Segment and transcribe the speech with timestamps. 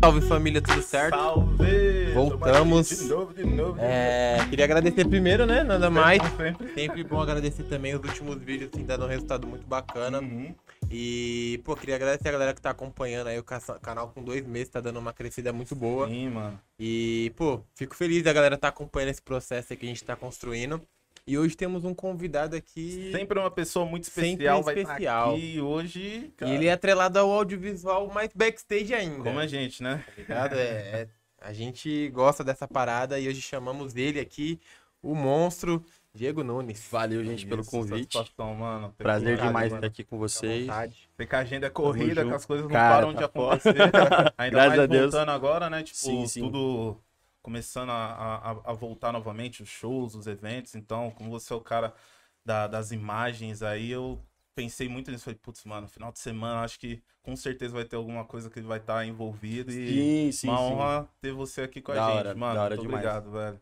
[0.00, 1.16] Salve família, tudo certo?
[1.16, 2.12] Salve!
[2.14, 2.88] Voltamos.
[2.88, 3.76] De novo, de novo.
[3.80, 5.64] É, queria agradecer primeiro, né?
[5.64, 6.22] Nada mais.
[6.36, 6.72] Sempre.
[6.74, 10.20] Sempre bom agradecer também os últimos vídeos, assim, dando um resultado muito bacana.
[10.20, 10.54] Uhum.
[10.90, 14.46] E, pô, queria agradecer a galera que tá acompanhando aí o ca- canal com dois
[14.46, 16.06] meses, tá dando uma crescida muito boa.
[16.06, 16.60] Sim, mano.
[16.78, 20.14] E, pô, fico feliz da galera tá acompanhando esse processo aí que a gente tá
[20.14, 20.80] construindo.
[21.28, 23.10] E hoje temos um convidado aqui.
[23.10, 25.34] Sempre uma pessoa muito Sempre especial vai especial.
[25.34, 26.32] estar aqui hoje.
[26.40, 29.24] E ele é atrelado ao audiovisual mais backstage ainda.
[29.24, 30.04] Como a gente, né?
[30.06, 30.54] tá ligado?
[30.54, 30.60] É,
[31.02, 31.08] é-
[31.40, 34.60] a gente gosta dessa parada e hoje chamamos ele aqui,
[35.02, 35.84] o monstro
[36.14, 36.86] Diego Nunes.
[36.90, 38.16] Valeu, gente, pelo Isso, convite.
[38.16, 38.94] satisfação, mano.
[38.96, 39.76] Prazer demais mano.
[39.76, 40.66] estar aqui com vocês.
[41.16, 43.74] Sei que a agenda é corrida, que as coisas não Cara, param de tá acontecer.
[44.38, 45.02] Ainda Graças mais a Deus.
[45.12, 45.82] voltando agora, né?
[45.82, 46.40] Tipo, Sim, sim.
[46.40, 46.96] tudo
[47.46, 50.74] começando a, a, a voltar novamente, os shows, os eventos.
[50.74, 51.94] Então, como você é o cara
[52.44, 54.20] da- das imagens aí, eu
[54.54, 55.24] pensei muito nisso.
[55.24, 58.60] Falei, putz, mano, final de semana, acho que com certeza vai ter alguma coisa que
[58.60, 59.72] vai estar envolvido.
[59.72, 60.92] E Sim, sim, uma sim.
[61.00, 62.58] honra ter você aqui com a Da gente, hora, mano.
[62.58, 63.14] da hora Muito demais.
[63.18, 63.60] obrigado, velho.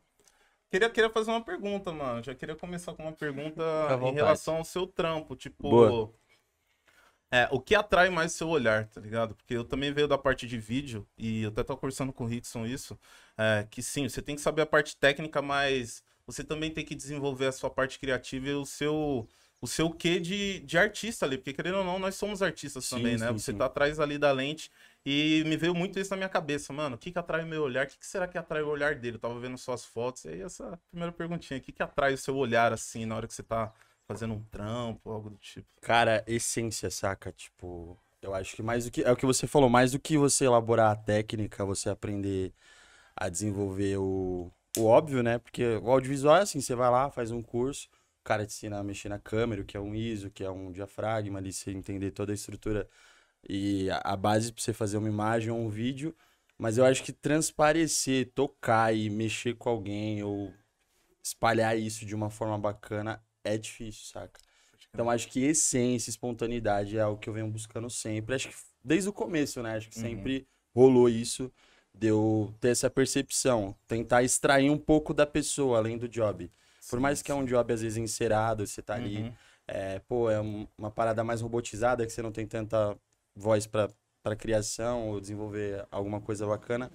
[0.70, 2.23] Queria, queria fazer uma pergunta, mano.
[2.23, 3.62] Já queria começar com uma pergunta
[4.01, 5.36] em relação ao seu trampo.
[5.36, 6.01] Tipo, Boa.
[7.34, 9.34] É, o que atrai mais seu olhar, tá ligado?
[9.34, 12.27] Porque eu também veio da parte de vídeo, e eu até tô conversando com o
[12.27, 12.98] Rickson isso,
[13.36, 16.94] é, que sim, você tem que saber a parte técnica, mas você também tem que
[16.94, 19.28] desenvolver a sua parte criativa e o seu,
[19.60, 22.98] o seu quê de, de artista ali, porque querendo ou não, nós somos artistas Sim,
[23.00, 23.32] também, né?
[23.32, 23.58] sim, Você sim.
[23.58, 24.70] tá atrás ali da lente,
[25.05, 27.62] e me veio muito isso na minha cabeça, mano, o que que atrai o meu
[27.62, 27.84] olhar?
[27.86, 29.16] O que que será que atrai o olhar dele?
[29.16, 32.18] Eu tava vendo suas fotos, e aí essa primeira perguntinha, o que que atrai o
[32.18, 33.72] seu olhar, assim, na hora que você tá
[34.06, 35.66] fazendo um trampo, algo do tipo?
[35.80, 37.33] Cara, essência, saca?
[37.33, 39.02] Tipo, eu acho que mais do que.
[39.02, 42.52] É o que você falou, mais do que você elaborar a técnica, você aprender
[43.16, 45.38] a desenvolver o, o óbvio, né?
[45.38, 47.88] Porque o audiovisual é assim, você vai lá, faz um curso,
[48.20, 50.44] o cara te ensina a mexer na câmera, o que é um ISO, o que
[50.44, 52.89] é um diafragma ali, você entender toda a estrutura
[53.48, 56.14] e a, a base pra você fazer uma imagem ou um vídeo.
[56.58, 60.52] Mas eu acho que transparecer, tocar e mexer com alguém ou
[61.23, 64.40] espalhar isso de uma forma bacana é difícil, saca?
[64.92, 68.34] Então acho que essência, espontaneidade é algo que eu venho buscando sempre.
[68.34, 69.77] Acho que desde o começo, né?
[69.77, 70.02] Acho que Uhum.
[70.02, 71.52] sempre rolou isso,
[71.94, 76.50] de eu ter essa percepção, tentar extrair um pouco da pessoa além do job.
[76.90, 79.32] Por mais que é um job às vezes encerado, você tá ali, Uhum.
[79.66, 82.96] é, pô, é um- uma parada mais robotizada que você não tem tanta
[83.34, 86.90] voz para criação ou desenvolver alguma coisa bacana.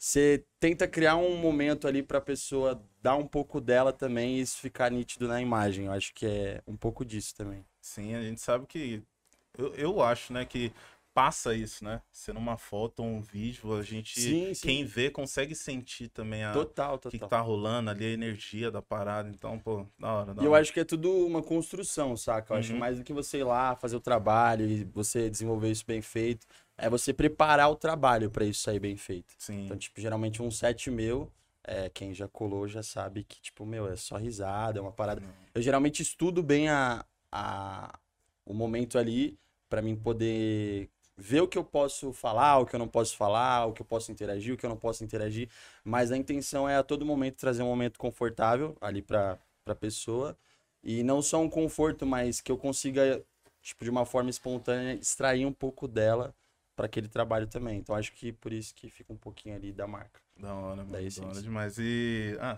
[0.00, 4.56] Você tenta criar um momento ali pra pessoa dar um pouco dela também e isso
[4.58, 5.86] ficar nítido na imagem.
[5.86, 7.64] Eu acho que é um pouco disso também.
[7.80, 9.02] Sim, a gente sabe que.
[9.58, 10.72] Eu, eu acho, né, que
[11.14, 12.02] passa isso, né?
[12.12, 14.18] Sendo uma foto ou um vídeo, a gente.
[14.20, 14.66] Sim, sim.
[14.66, 17.18] Quem vê consegue sentir também a, Total, o que, total.
[17.20, 19.28] que tá rolando ali, a energia da parada.
[19.28, 20.60] Então, pô, da hora, da E eu hora.
[20.60, 22.52] acho que é tudo uma construção, saca?
[22.54, 22.78] Eu acho Uhum.
[22.78, 26.46] mais do que você ir lá fazer o trabalho e você desenvolver isso bem feito.
[26.80, 29.34] É você preparar o trabalho pra isso sair bem feito.
[29.36, 29.64] Sim.
[29.64, 31.30] Então, tipo, geralmente um set meu,
[31.62, 35.22] é, quem já colou já sabe que, tipo, meu, é só risada, é uma parada.
[35.54, 37.98] Eu geralmente estudo bem a, a,
[38.46, 39.38] o momento ali
[39.68, 43.66] pra mim poder ver o que eu posso falar, o que eu não posso falar,
[43.66, 45.50] o que eu posso interagir, o que eu não posso interagir.
[45.84, 50.36] Mas a intenção é a todo momento trazer um momento confortável ali pra, pra pessoa.
[50.82, 53.22] E não só um conforto, mas que eu consiga,
[53.60, 56.34] tipo, de uma forma espontânea, extrair um pouco dela
[56.80, 57.78] para aquele trabalho também.
[57.78, 60.18] Então acho que por isso que fica um pouquinho ali da marca.
[60.34, 61.42] Da hora, mano, da hora essência.
[61.42, 61.76] demais.
[61.78, 62.34] E.
[62.40, 62.56] Ah,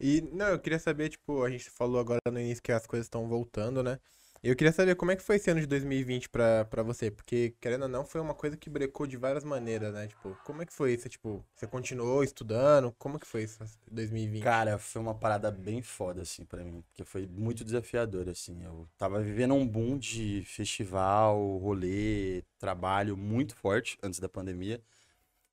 [0.00, 3.04] E, não, eu queria saber, tipo, a gente falou agora no início que as coisas
[3.04, 3.98] estão voltando, né?
[4.44, 7.54] Eu queria saber como é que foi esse ano de 2020 pra, pra você, porque,
[7.60, 10.08] querendo ou não, foi uma coisa que brecou de várias maneiras, né?
[10.08, 11.08] Tipo, como é que foi isso?
[11.08, 12.90] Tipo, você continuou estudando?
[12.98, 14.42] Como que foi isso, 2020?
[14.42, 16.82] Cara, foi uma parada bem foda, assim, pra mim.
[16.88, 18.64] Porque foi muito desafiador, assim.
[18.64, 24.82] Eu tava vivendo um boom de festival, rolê, trabalho muito forte antes da pandemia.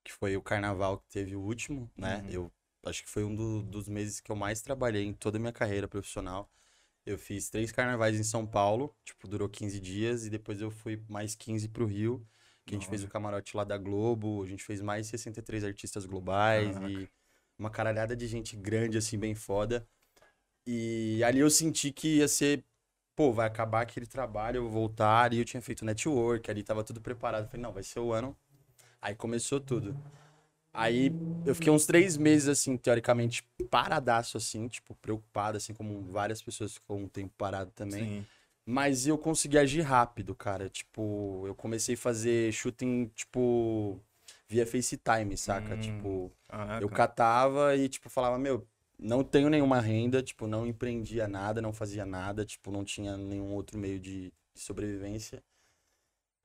[0.03, 2.23] Que foi o carnaval que teve o último, né?
[2.25, 2.31] Uhum.
[2.31, 2.51] Eu
[2.85, 5.53] acho que foi um do- dos meses que eu mais trabalhei em toda a minha
[5.53, 6.49] carreira profissional.
[7.09, 10.27] Eu fiz três carnavais em São Paulo, tipo, durou 15 dias.
[10.27, 12.23] E depois eu fui mais 15 pro Rio.
[12.63, 14.43] Que a gente fez o camarote lá da Globo.
[14.43, 16.75] A gente fez mais 63 artistas globais.
[16.75, 16.91] Caraca.
[16.91, 17.09] E
[17.57, 19.87] uma caralhada de gente grande, assim, bem foda.
[20.67, 22.63] E ali eu senti que ia ser,
[23.15, 25.33] pô, vai acabar aquele trabalho, eu vou voltar.
[25.33, 27.47] E eu tinha feito network, ali tava tudo preparado.
[27.49, 28.37] Falei, não, vai ser o ano.
[29.01, 29.97] Aí começou tudo.
[30.73, 36.41] Aí eu fiquei uns três meses, assim, teoricamente, paradaço, assim, tipo, preocupado, assim, como várias
[36.41, 38.03] pessoas ficam um tempo parado também.
[38.03, 38.25] Sim.
[38.65, 40.69] Mas eu consegui agir rápido, cara.
[40.69, 43.99] Tipo, eu comecei a fazer shooting, tipo,
[44.47, 45.73] via FaceTime, saca?
[45.73, 45.79] Hum.
[45.79, 46.83] Tipo, Caraca.
[46.83, 48.67] eu catava e, tipo, falava, meu,
[48.99, 53.53] não tenho nenhuma renda, tipo, não empreendia nada, não fazia nada, tipo, não tinha nenhum
[53.53, 55.41] outro meio de, de sobrevivência.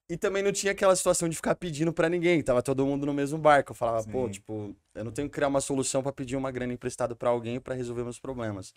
[0.09, 3.15] E também não tinha aquela situação de ficar pedindo pra ninguém, tava todo mundo no
[3.15, 3.73] mesmo barco.
[3.73, 4.33] Eu falava, pô, Sim.
[4.33, 7.59] tipo, eu não tenho que criar uma solução pra pedir uma grana emprestada pra alguém
[7.59, 8.75] pra resolver meus problemas.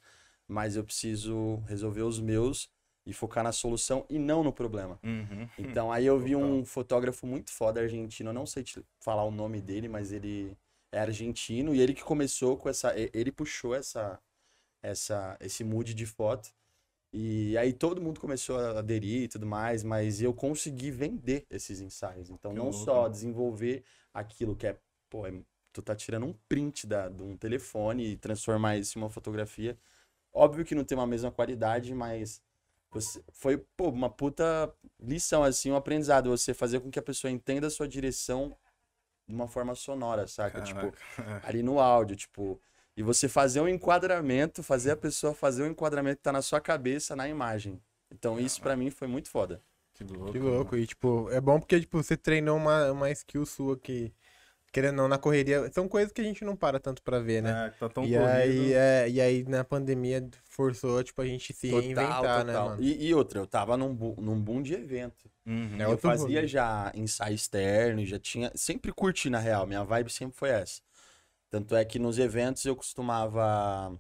[0.48, 2.70] Mas eu preciso resolver os meus
[3.06, 5.00] e focar na solução e não no problema.
[5.04, 5.48] Uhum.
[5.60, 9.32] Então aí eu vi um fotógrafo muito foda argentino, eu não sei te falar o
[9.32, 10.58] nome dele, mas ele
[10.92, 14.20] é argentino e ele que começou com essa, ele puxou essa,
[14.82, 16.50] essa, esse mood de foto.
[17.13, 21.80] E aí todo mundo começou a aderir e tudo mais, mas eu consegui vender esses
[21.80, 22.30] ensaios.
[22.30, 22.86] Então Que não louco.
[22.86, 23.83] só desenvolver
[24.13, 24.77] aquilo que é,
[25.09, 25.33] pô, é-
[25.74, 29.77] tu tá tirando um print da, de um telefone e transformar isso em uma fotografia.
[30.33, 32.42] Óbvio que não tem uma mesma qualidade, mas
[32.92, 36.30] você- foi, pô, uma puta lição, assim, um aprendizado.
[36.30, 38.56] Você fazer com que a pessoa entenda a sua direção
[39.27, 40.62] de uma forma sonora, saca?
[40.62, 40.98] Tipo, Caraca.
[41.48, 42.59] ali no áudio, tipo.
[42.98, 46.60] E você fazer um enquadramento, fazer a pessoa fazer o enquadramento que tá na sua
[46.60, 47.80] cabeça na imagem.
[48.12, 49.62] Então isso pra mim foi muito foda.
[49.94, 50.32] Que louco.
[50.32, 50.76] Que louco.
[50.76, 54.12] E, tipo, é bom porque, tipo, você treinou uma, uma skill sua que,
[54.72, 55.72] querendo ou não, na correria.
[55.72, 57.68] São coisas que a gente não para tanto pra ver, né?
[57.68, 58.28] É, tá tão e, corrido.
[58.28, 62.82] aí, é, e aí, na pandemia, forçou, tipo, a gente se reinventar, né, mano?
[62.82, 65.30] E, e outra, eu tava num, bu- num boom de evento.
[65.46, 65.78] Uhum.
[65.80, 68.52] É eu fazia já ensaio externo, já tinha.
[68.56, 69.66] Sempre curti, na real.
[69.68, 70.82] Minha vibe sempre foi essa.
[71.50, 73.98] Tanto é que nos eventos eu costumava.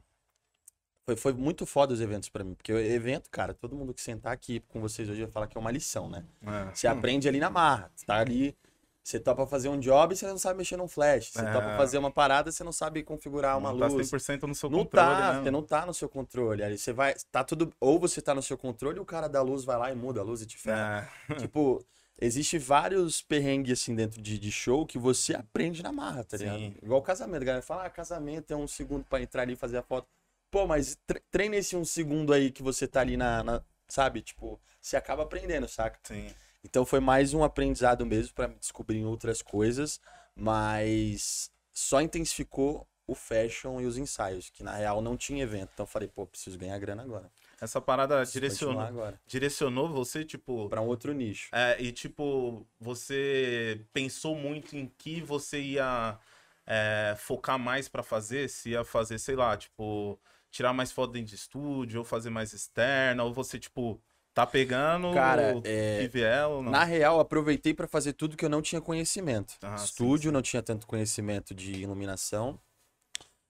[1.05, 2.53] Foi, foi muito foda os eventos pra mim.
[2.53, 5.57] Porque o evento, cara, todo mundo que sentar aqui com vocês hoje vai falar que
[5.57, 6.25] é uma lição, né?
[6.45, 6.75] É.
[6.75, 7.89] Você aprende ali na marra.
[7.95, 8.55] Você tá ali.
[9.01, 11.31] Você topa fazer um job e você não sabe mexer num flash.
[11.31, 11.53] Você É.
[11.53, 14.11] topa fazer uma parada você não sabe configurar uma não tá luz.
[14.11, 15.43] 100% no seu Não controle, tá, né?
[15.43, 16.61] você não tá no seu controle.
[16.61, 17.15] Ali você vai.
[17.31, 17.71] Tá tudo.
[17.79, 20.19] Ou você tá no seu controle, ou o cara da luz vai lá e muda
[20.19, 21.09] a luz e te ferra.
[21.29, 21.35] É.
[21.35, 21.81] tipo,
[22.19, 26.59] existe vários perrengues assim dentro de, de show que você aprende na marra, tá ligado?
[26.59, 26.75] Sim.
[26.81, 27.41] Igual casamento.
[27.41, 30.07] A galera fala, ah, casamento é um segundo pra entrar ali e fazer a foto.
[30.51, 33.43] Pô, mas tre- treina esse um segundo aí que você tá ali na.
[33.43, 34.21] na- sabe?
[34.21, 35.99] Tipo, você acaba aprendendo, saca?
[36.03, 36.27] Sim.
[36.63, 39.99] Então foi mais um aprendizado mesmo pra me descobrir outras coisas,
[40.35, 45.69] mas só intensificou o fashion e os ensaios, que na real não tinha evento.
[45.73, 47.31] Então eu falei, pô, preciso ganhar grana agora.
[47.59, 50.69] Essa parada direcionou, direcionou você, tipo.
[50.69, 51.49] Pra um outro nicho.
[51.51, 56.19] É, e tipo, você pensou muito em que você ia
[56.65, 58.47] é, focar mais pra fazer?
[58.49, 60.19] Se ia fazer, sei lá, tipo,
[60.51, 63.99] tirar mais foto dentro de estúdio, ou fazer mais externa, ou você, tipo,
[64.35, 66.71] tá pegando Cara, o é, que vier ou não?
[66.71, 69.55] Na real, aproveitei pra fazer tudo que eu não tinha conhecimento.
[69.63, 72.59] Ah, sim, Estúdio, não tinha tanto conhecimento de iluminação.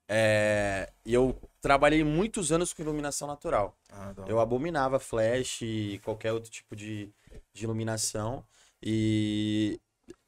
[0.08, 3.78] É, E eu trabalhei muitos anos com iluminação natural.
[3.92, 7.12] Ah, Eu abominava flash e qualquer outro tipo de,
[7.54, 8.46] de iluminação.
[8.82, 9.80] E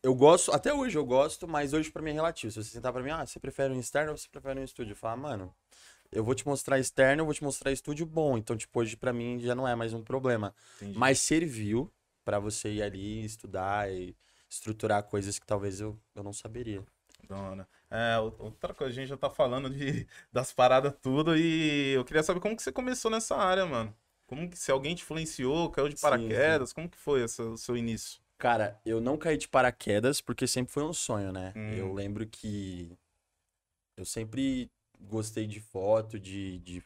[0.04, 2.52] eu gosto, até hoje eu gosto, mas hoje pra mim é relativo.
[2.52, 4.92] Se você sentar pra mim, ah, você prefere um externo ou você prefere um estúdio?
[4.94, 5.56] Eu falo, ah, mano,
[6.12, 8.38] eu vou te mostrar externo, eu vou te mostrar estúdio bom.
[8.38, 10.54] Então, tipo, hoje pra mim já não é mais um problema.
[10.78, 10.98] entendi.
[10.98, 11.92] Mas serviu
[12.26, 14.16] pra você ir ali estudar e
[14.50, 16.84] estruturar coisas que talvez eu, eu não saberia.
[17.28, 17.68] Da hora.
[17.90, 22.24] É, outra coisa, a gente já tá falando de, das paradas tudo e eu queria
[22.24, 23.96] saber como que você começou nessa área, mano.
[24.28, 27.58] Como que, se alguém te influenciou, caiu de Sim, paraquedas, como que foi essa- o
[27.58, 28.22] seu início?
[28.38, 31.54] Cara, eu não caí de paraquedas porque sempre foi um sonho, né?
[31.56, 31.76] Hum.
[31.76, 32.98] Eu lembro que
[33.98, 36.84] eu sempre gostei de foto, de, de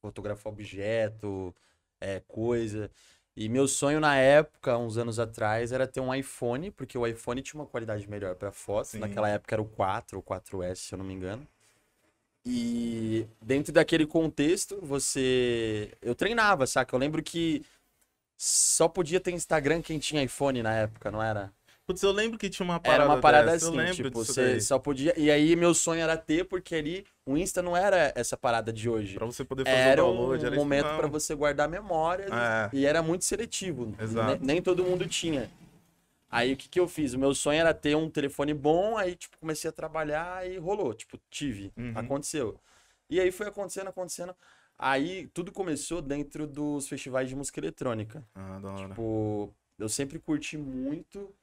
[0.00, 1.54] fotografar objeto,
[2.00, 2.90] é, coisa.
[3.36, 7.40] E meu sonho na época, uns anos atrás, era ter um iPhone, porque o iPhone
[7.42, 8.88] tinha uma qualidade melhor para foto.
[8.88, 8.98] Sim.
[8.98, 11.46] Naquela época era o 4 ou 4S, se eu não me engano.
[12.44, 15.92] E dentro daquele contexto, você.
[16.00, 16.94] Eu treinava, saca?
[16.94, 17.64] Eu lembro que
[18.36, 21.52] só podia ter Instagram quem tinha iPhone na época, não era?
[21.90, 24.60] Putz, eu lembro que tinha uma parada Era uma parada dessa, assim, tipo, você daí.
[24.60, 25.12] só podia.
[25.18, 28.88] E aí meu sonho era ter, porque ali o Insta não era essa parada de
[28.88, 29.16] hoje.
[29.16, 32.30] Pra você poder fazer Era o um download, era isso momento pra você guardar memórias
[32.30, 32.70] É.
[32.72, 33.92] e era muito seletivo.
[34.00, 34.40] Exato.
[34.40, 35.50] Ne- Nem todo mundo tinha.
[36.30, 37.12] Aí o que, que eu fiz?
[37.12, 40.94] O meu sonho era ter um telefone bom, aí tipo comecei a trabalhar e rolou,
[40.94, 41.92] tipo, tive, Uhum.
[41.96, 42.56] aconteceu.
[43.10, 44.32] E aí foi acontecendo, acontecendo.
[44.78, 48.24] Aí tudo começou dentro dos festivais de música eletrônica.
[48.32, 48.88] Ah, da hora.
[48.90, 51.34] Tipo, eu sempre curti muito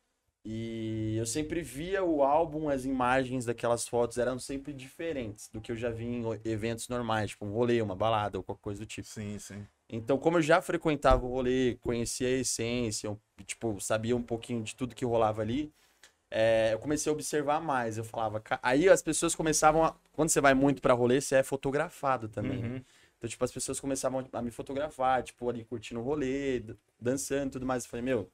[0.49, 5.73] e eu sempre via o álbum, as imagens daquelas fotos eram sempre diferentes do que
[5.73, 8.85] eu já vi em eventos normais, tipo um rolê, uma balada ou qualquer coisa do
[8.85, 9.09] tipo.
[9.09, 9.67] Sim, sim.
[9.89, 14.63] Então, como eu já frequentava o rolê, conhecia a essência, eu, tipo, sabia um pouquinho
[14.63, 15.69] de tudo que rolava ali,
[16.31, 17.97] é, eu comecei a observar mais.
[17.97, 21.43] Eu falava, aí as pessoas começavam a, quando você vai muito pra rolê, você é
[21.43, 22.61] fotografado também.
[22.61, 22.69] né?
[22.69, 22.81] Uhum.
[23.17, 26.63] Então, tipo, as pessoas começavam a me fotografar, tipo, ali curtindo o rolê,
[26.97, 27.83] dançando e tudo mais.
[27.83, 28.31] Eu falei, meu,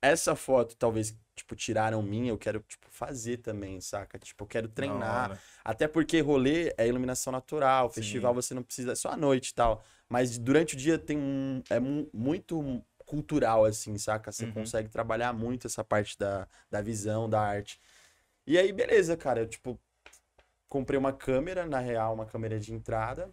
[0.00, 4.18] essa foto talvez, tipo, tiraram minha, eu quero, tipo, fazer também, saca?
[4.18, 5.30] Tipo, eu quero treinar.
[5.30, 5.42] hora.
[5.64, 7.94] Até porque rolê é iluminação natural, Sim.
[7.94, 9.84] festival você não precisa, é só à noite e tal.
[10.08, 14.30] Mas durante o dia tem um, é mu- muito cultural, assim, saca?
[14.32, 14.52] Você Uhum.
[14.54, 17.80] consegue trabalhar muito essa parte da, da visão, da arte.
[18.46, 19.40] E aí, beleza, cara.
[19.40, 19.78] Eu, tipo,
[20.68, 23.30] comprei uma câmera, na real, uma câmera de entrada.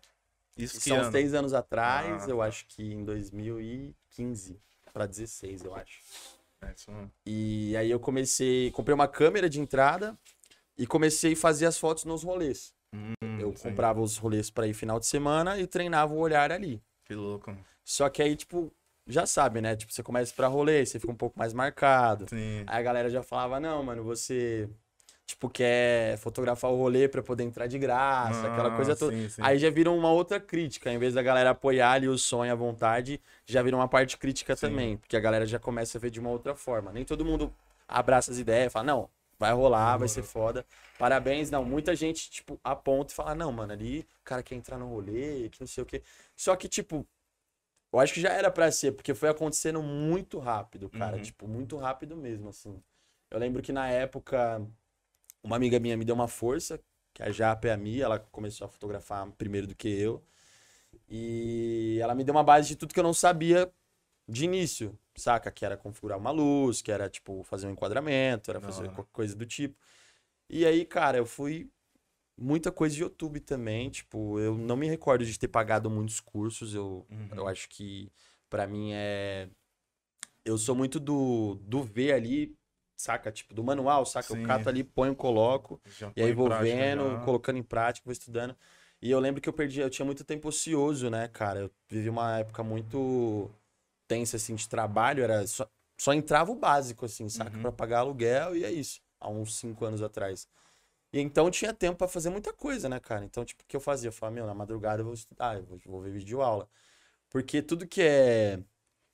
[0.58, 1.12] Isso que São uns ano?
[1.12, 2.48] três anos atrás, Ah, eu tá.
[2.48, 4.60] acho que em 2015
[4.94, 6.00] pra 16, eu acho.
[6.66, 7.12] É, isso mesmo.
[7.26, 10.18] E aí eu comecei, comprei uma câmera de entrada
[10.78, 12.74] e comecei a fazer as fotos nos rolês.
[12.94, 16.82] Hum, Eu comprava os rolês pra ir final de semana e treinava o olhar ali.
[17.06, 17.56] Que louco.
[17.84, 18.74] Só que aí, tipo,
[19.08, 19.76] já sabe, né?
[19.76, 22.26] Tipo, você começa pra rolê, você fica um pouco mais marcado.
[22.30, 22.64] Sim.
[22.66, 24.68] Aí a galera já falava, não, mano, você,
[25.26, 29.16] tipo, quer fotografar o rolê pra poder entrar de graça, aquela Ah, coisa toda.
[29.16, 29.42] sim, sim.
[29.44, 30.92] Aí já virou uma outra crítica.
[30.92, 34.56] Em vez da galera apoiar ali o sonho à vontade, já virou uma parte crítica
[34.56, 34.68] Sim.
[34.70, 34.98] também.
[34.98, 36.92] Porque a galera já começa a ver de uma outra forma.
[36.92, 37.52] Nem todo mundo
[37.88, 40.66] abraça as ideias, fala, não, vai rolar, vai ser foda.
[40.98, 41.66] Parabéns, não.
[41.66, 45.50] Muita gente, tipo, aponta e fala, não, mano, ali o cara quer entrar no rolê,
[45.50, 46.02] que não sei o quê.
[46.36, 47.06] Só que, tipo,
[47.92, 51.18] eu acho que já era pra ser, porque foi acontecendo muito rápido, cara.
[51.18, 51.22] Uhum.
[51.24, 52.80] Tipo, muito rápido mesmo, assim.
[53.32, 54.62] Eu lembro que na época,
[55.46, 56.80] uma amiga minha me deu uma força,
[57.14, 60.24] que a Japa é a Mia, ela começou a fotografar primeiro do que eu.
[61.10, 63.72] E ela me deu uma base de tudo que eu não sabia
[64.28, 65.52] de início, saca?
[65.52, 68.92] Que era configurar uma luz, que era, tipo, fazer um enquadramento, era fazer hora.
[68.96, 69.78] qualquer coisa do tipo.
[70.50, 71.70] E aí, cara, eu fui
[72.38, 76.74] muita coisa de YouTube também, tipo, eu não me recordo de ter pagado muitos cursos,
[76.76, 77.30] eu, Uhum.
[77.38, 78.12] eu acho que
[78.50, 79.50] pra mim é
[80.44, 82.56] eu sou muito do do ver ali,
[82.96, 83.32] saca?
[83.32, 84.28] Tipo, do manual, saca?
[84.28, 84.42] Sim.
[84.42, 87.20] Eu cato ali, ponho, coloco, Já e aí vou vendo, já.
[87.22, 88.56] colocando em prática, vou estudando.
[89.02, 91.60] E eu lembro que eu perdi, eu tinha muito tempo ocioso, né, cara?
[91.62, 93.52] Eu vivi uma época muito
[94.08, 97.56] tensa, assim, de trabalho, era só, só entrava o básico, assim, saca?
[97.56, 97.62] Uhum.
[97.62, 100.48] Pra pagar aluguel e é isso, há uns cinco anos atrás.
[101.14, 103.24] E então tinha tempo pra fazer muita coisa, né, cara?
[103.24, 104.10] Então, tipo, o que eu fazia?
[104.10, 106.68] Eu falava, meu, na madrugada eu vou estudar, eu vou, vou ver vídeo aula.
[107.30, 108.60] Porque tudo que é.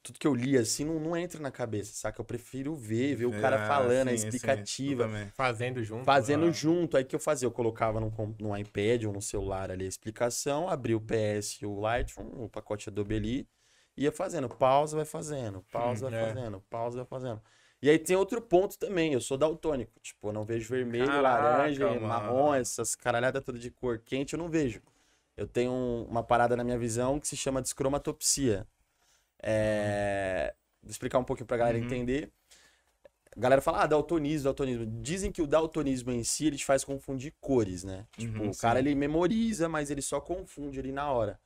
[0.03, 2.19] Tudo que eu li, assim, não, não entra na cabeça, saca?
[2.19, 5.05] Eu prefiro ver, ver o cara É, falando, a sim, sim, explicativa.
[5.05, 5.29] também.
[5.35, 6.05] Fazendo junto.
[6.05, 6.53] Fazendo né?
[6.53, 7.45] junto, aí que eu fazia?
[7.45, 11.65] Eu colocava num, num iPad ou no celular ali a explicação, abria o PS e
[11.67, 13.47] o Lightroom, o pacote Adobe ali,
[13.95, 14.49] ia fazendo.
[14.49, 15.61] Pausa, vai fazendo.
[15.71, 16.27] Pausa, Hum, vai é.
[16.27, 16.61] fazendo.
[16.69, 17.41] Pausa, vai fazendo.
[17.81, 19.99] E aí tem outro ponto também, eu sou daltônico.
[20.01, 22.07] Tipo, eu não vejo vermelho, Caraca, laranja, mano.
[22.07, 24.81] marrom, essas caralhadas todas de cor quente, eu não vejo.
[25.37, 28.67] Eu tenho um- uma parada na minha visão que se chama descromatopsia.
[29.41, 30.53] É...
[30.81, 31.85] Vou explicar um pouquinho pra galera Uhum.
[31.85, 32.31] entender.
[33.35, 34.85] A galera fala, ah, daltonismo, daltonismo.
[35.01, 38.05] Dizem que o daltonismo em si, ele te faz confundir cores, né?
[38.17, 41.39] Tipo, Uhum, o cara, ele memoriza, mas ele só confunde ali na hora.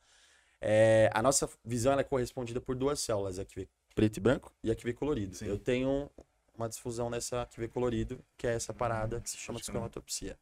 [0.60, 4.20] É, a nossa visão, ela é correspondida por duas células, a que vê preto e
[4.20, 5.36] branco e a que vê colorido.
[5.36, 5.46] Sim.
[5.46, 6.10] Eu tenho
[6.56, 10.36] uma difusão nessa que vê colorido, que é essa parada que se chama descromatopsia.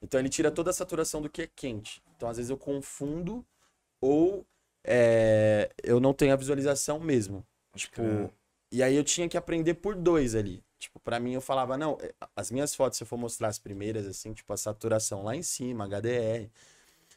[0.00, 2.00] Então, ele tira toda a saturação do que é quente.
[2.14, 3.44] Então, às vezes, eu confundo
[4.00, 4.46] ou
[4.86, 7.44] é, eu não tenho a visualização mesmo.
[7.74, 8.32] Tipo,
[8.72, 10.64] e aí eu tinha que aprender por dois ali.
[10.78, 13.58] Tipo, pra mim eu falava, não, eh, as minhas fotos, se eu for mostrar as
[13.58, 16.50] primeiras, assim, tipo, a saturação lá em cima, HDR.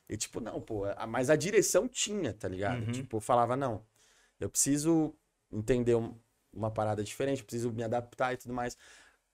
[0.10, 2.82] E tipo, não, pô, a- mas a direção tinha, tá ligado?
[2.86, 2.92] Uhum.
[2.92, 3.84] Tipo, eu falava, não,
[4.40, 5.14] eu preciso
[5.52, 6.16] entender um-
[6.54, 8.78] uma parada diferente, preciso me adaptar e tudo mais.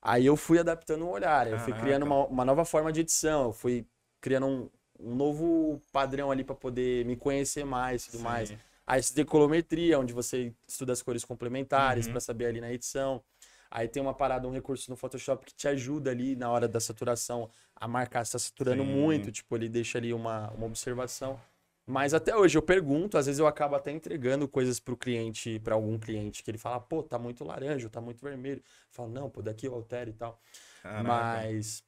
[0.01, 1.81] Aí eu fui adaptando o olhar, eu fui Caraca.
[1.85, 3.85] criando uma, uma nova forma de edição, eu fui
[4.21, 8.49] criando um, um novo padrão ali pra poder me conhecer mais e tudo mais.
[8.49, 8.57] Sim.
[8.87, 12.11] A decolometria, onde você estuda as cores complementares Uhum.
[12.11, 13.23] pra saber ali na edição.
[13.71, 16.79] Aí tem uma parada, um recurso no Photoshop que te ajuda ali na hora da
[16.79, 18.89] saturação a marcar se tá saturando Sim.
[18.89, 19.31] muito.
[19.31, 21.39] Tipo, ele deixa ali uma, uma observação.
[21.87, 25.75] Mas até hoje eu pergunto, às vezes eu acabo até entregando coisas pro cliente, pra
[25.75, 28.59] algum cliente, que ele fala, pô, tá muito laranja, tá muito vermelho.
[28.59, 30.39] Eu falo, não, pô, daqui eu altero e tal.
[30.81, 31.03] Caraca.
[31.03, 31.83] Mas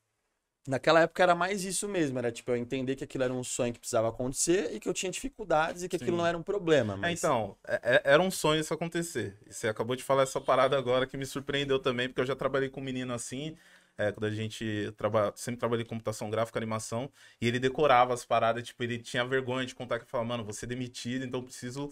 [0.68, 3.74] naquela época era mais isso mesmo, era tipo eu entender que aquilo era um sonho
[3.74, 6.18] que precisava acontecer e que eu tinha dificuldades e que aquilo Sim.
[6.18, 6.98] não era um problema.
[7.02, 7.20] É, Mas...
[7.20, 9.38] então, é- é- era um sonho isso acontecer.
[9.48, 12.36] E você acabou de falar essa parada agora que me surpreendeu também, porque eu já
[12.36, 13.56] trabalhei com um menino assim,
[13.98, 15.34] é, quando a gente traba...
[15.36, 17.10] sempre trabalhei em computação gráfica, animação,
[17.42, 20.54] e ele decorava as paradas, tipo, ele tinha vergonha de contar que falava, mano, vou
[20.54, 21.90] ser demitido, então preciso.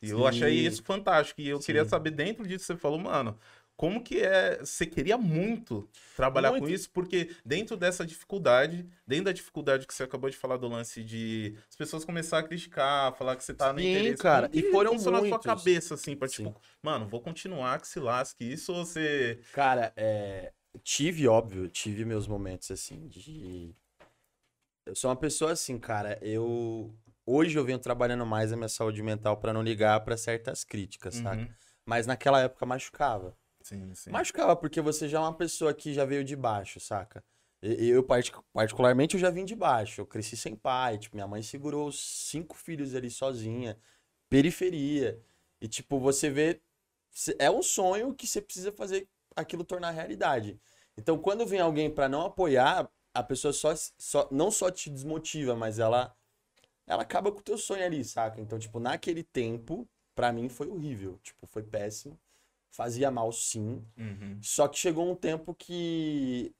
[0.00, 0.26] E eu Sim.
[0.26, 1.40] achei isso fantástico.
[1.40, 1.90] E eu queria Sim.
[1.90, 3.38] saber, dentro disso, você falou, mano.
[3.78, 4.58] Como que é?
[4.58, 6.74] Você queria muito trabalhar com Muito.
[6.74, 11.04] isso, porque dentro dessa dificuldade, dentro da dificuldade que você acabou de falar do lance
[11.04, 14.20] de as pessoas começarem a criticar, falar que você tá no interesse.
[14.20, 16.46] cara, e foram funciona na sua cabeça, assim, pra Sim.
[16.46, 19.40] tipo, mano, vou continuar que se lasque isso ou você.
[19.52, 23.72] Cara, é, tive, óbvio, tive meus momentos assim de.
[24.84, 26.18] Eu sou uma pessoa assim, cara.
[26.20, 26.92] Eu.
[27.24, 31.14] Hoje eu venho trabalhando mais a minha saúde mental pra não ligar pra certas críticas,
[31.14, 31.42] saca?
[31.42, 31.48] Uhum.
[31.86, 33.36] Mas naquela época machucava.
[33.68, 34.10] Sim, sim.
[34.12, 37.22] Machucava porque você já é uma pessoa que já veio de baixo, saca?
[37.60, 40.00] Eu, partic- particularmente, eu já vim de baixo.
[40.00, 40.96] Eu cresci sem pai.
[40.98, 43.76] Tipo, minha mãe segurou cinco filhos ali sozinha.
[44.30, 45.20] Periferia.
[45.60, 46.60] E, tipo, você vê
[47.38, 50.60] é um sonho que você precisa fazer aquilo tornar realidade.
[50.96, 55.56] Então, quando vem alguém pra não apoiar, a pessoa só, só não só te desmotiva,
[55.56, 56.14] mas ela
[56.86, 58.40] ela acaba com o teu sonho ali, saca?
[58.40, 62.18] Então, tipo, naquele tempo, pra mim foi horrível, tipo, foi péssimo.
[62.70, 64.38] Fazia mal sim, Uhum.
[64.42, 66.54] só que chegou um tempo que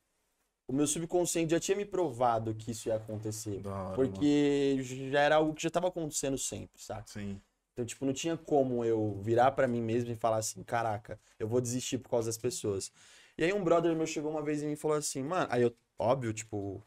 [0.66, 3.66] o meu subconsciente já tinha me provado que isso ia acontecer.
[3.66, 3.94] Hora, mano.
[3.94, 4.78] Porque
[5.10, 7.06] já era algo que já tava acontecendo sempre, saca?
[7.06, 7.40] Sim.
[7.72, 11.46] Então, tipo, não tinha como eu virar pra mim mesmo e falar assim, caraca, eu
[11.46, 12.90] vou desistir por causa das pessoas.
[13.36, 15.62] E aí um brother meu chegou uma vez em mim e falou assim, mano, aí
[15.62, 16.82] eu, óbvio, tipo,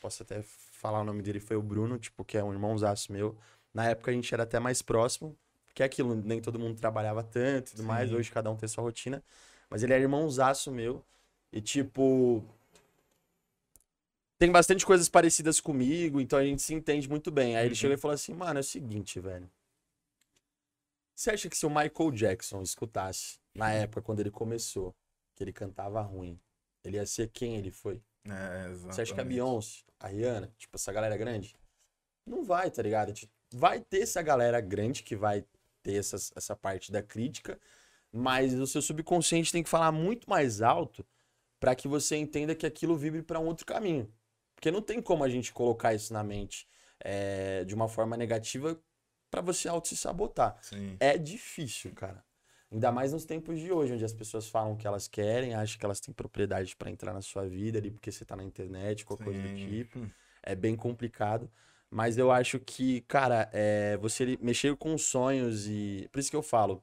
[0.00, 3.38] posso até falar o nome dele, foi o Bruno, tipo, que é um irmãozaço meu.
[3.72, 5.38] Na época a gente era até mais próximo,
[5.76, 8.16] porque é aquilo, nem todo mundo trabalhava tanto e tudo mais, Sim.
[8.16, 9.22] hoje cada um tem sua rotina.
[9.68, 11.04] Mas ele era irmãozaço meu.
[11.52, 12.42] E, tipo,
[14.38, 17.58] tem bastante coisas parecidas comigo, então a gente se entende muito bem.
[17.58, 17.74] Aí ele Uhum.
[17.74, 19.50] chegou e falou assim, mano, é o seguinte, velho.
[21.14, 24.94] Você acha que se o Michael Jackson escutasse na época quando ele começou,
[25.34, 26.40] que ele cantava ruim,
[26.82, 28.00] ele ia ser quem ele foi?
[28.24, 29.24] É, Você acha que a.
[29.24, 31.54] Beyoncé, a Rihanna, tipo, essa galera grande?
[32.24, 33.12] Não vai, tá ligado?
[33.52, 35.44] Vai ter essa galera grande que vai
[35.86, 37.60] ter essas, essa parte da crítica,
[38.12, 41.06] mas o seu subconsciente tem que falar muito mais alto
[41.60, 44.12] pra que você entenda que aquilo vibre pra um outro caminho.
[44.56, 46.66] Porque não tem como a gente colocar isso na mente
[46.98, 48.76] é, de uma forma negativa
[49.30, 50.58] pra você auto se sabotar.
[50.60, 50.96] Sim.
[50.98, 52.24] É difícil, cara.
[52.72, 55.78] Ainda mais nos tempos de hoje, onde as pessoas falam o que elas querem, acham
[55.78, 59.04] que elas têm propriedade pra entrar na sua vida ali porque você tá na internet,
[59.04, 59.68] qualquer coisa do Sim.
[59.68, 60.10] tipo.
[60.42, 61.48] É bem complicado.
[61.90, 66.08] Mas eu acho que, cara, é, você mexer com sonhos e.
[66.12, 66.82] Por isso que eu falo.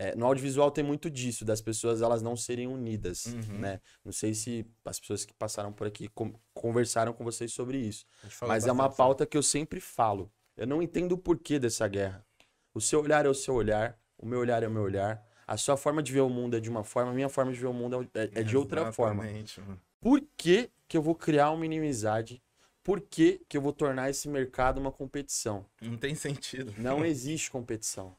[0.00, 3.58] é, no audiovisual tem muito disso, das pessoas elas não serem unidas, Uhum.
[3.58, 3.80] né?
[4.04, 6.08] Não sei se as pessoas que passaram por aqui
[6.54, 8.06] conversaram com vocês sobre isso.
[8.46, 10.30] Mas é uma pauta que eu sempre falo.
[10.56, 12.24] Eu não entendo o porquê dessa guerra.
[12.72, 15.20] O seu olhar é o seu olhar, o meu olhar é o meu olhar.
[15.46, 17.58] A sua forma de ver o mundo é de uma forma, a minha forma de
[17.58, 19.24] ver o mundo é, é de outra forma.
[19.24, 19.80] Exatamente, mano.
[20.00, 22.40] Por que, que eu vou criar uma inimizade?
[22.88, 25.66] Por que, que eu vou tornar esse mercado uma competição?
[25.78, 26.72] Não tem sentido.
[26.78, 28.16] Não existe competição.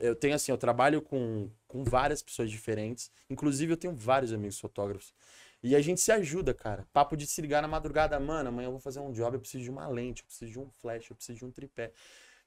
[0.00, 3.10] Eu tenho assim, eu trabalho com, com várias pessoas diferentes.
[3.28, 5.12] Inclusive, eu tenho vários amigos fotógrafos.
[5.62, 6.86] E a gente se ajuda, cara.
[6.94, 9.64] Papo de se ligar na madrugada, mano, amanhã eu vou fazer um job, eu preciso
[9.64, 11.92] de uma lente, eu preciso de um flash, eu preciso de um tripé.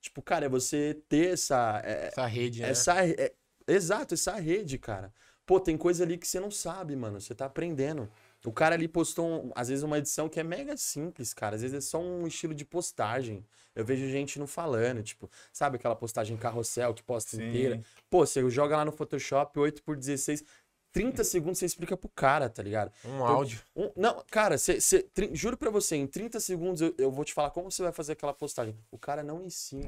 [0.01, 1.84] Tipo, cara, é você ter essa.
[1.86, 2.69] é- Essa rede, né?
[2.69, 3.32] essa, é-
[3.67, 5.13] exato, essa rede, cara.
[5.45, 7.21] Pô, tem coisa ali que você não sabe, mano.
[7.21, 8.10] Você tá aprendendo.
[8.45, 11.56] O cara ali postou, às vezes, uma edição que é mega simples, cara.
[11.56, 13.45] Às vezes é só um estilo de postagem.
[13.75, 17.49] Eu vejo gente não falando, tipo, sabe aquela postagem carrossel que posta Sim.
[17.49, 17.82] inteira?
[18.10, 20.43] Pô, você joga lá no Photoshop 8x16,
[20.91, 22.91] 30 segundos você explica pro cara, tá ligado?
[23.06, 23.62] Um áudio.
[23.75, 27.23] Um- não, cara, cê- cê- tri- juro pra você, em 30 segundos eu, eu vou
[27.23, 28.75] te falar como você vai fazer aquela postagem.
[28.91, 29.88] O cara não ensina.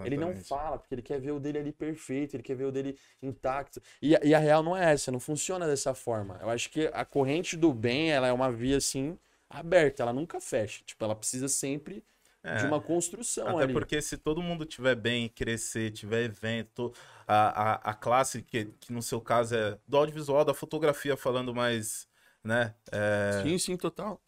[0.00, 2.54] Não é, Ele não fala, porque ele quer ver o dele ali perfeito, ele quer
[2.56, 3.80] ver o dele intacto.
[4.00, 6.38] E, a- e a real não é essa, não funciona dessa forma.
[6.40, 9.18] Eu acho que a corrente do bem, ela é uma via, assim,
[9.50, 10.82] aberta, ela nunca fecha.
[10.86, 12.02] Tipo, ela precisa sempre
[12.50, 12.66] de É.
[12.66, 13.72] uma construção Até ali.
[13.72, 16.92] porque se todo mundo tiver bem, crescer, tiver evento,
[17.26, 21.54] a, a, a classe, que, que no seu caso é do audiovisual, da fotografia, falando
[21.54, 22.08] mais,
[22.44, 22.74] né?
[22.92, 24.20] é, Sim, sim, total.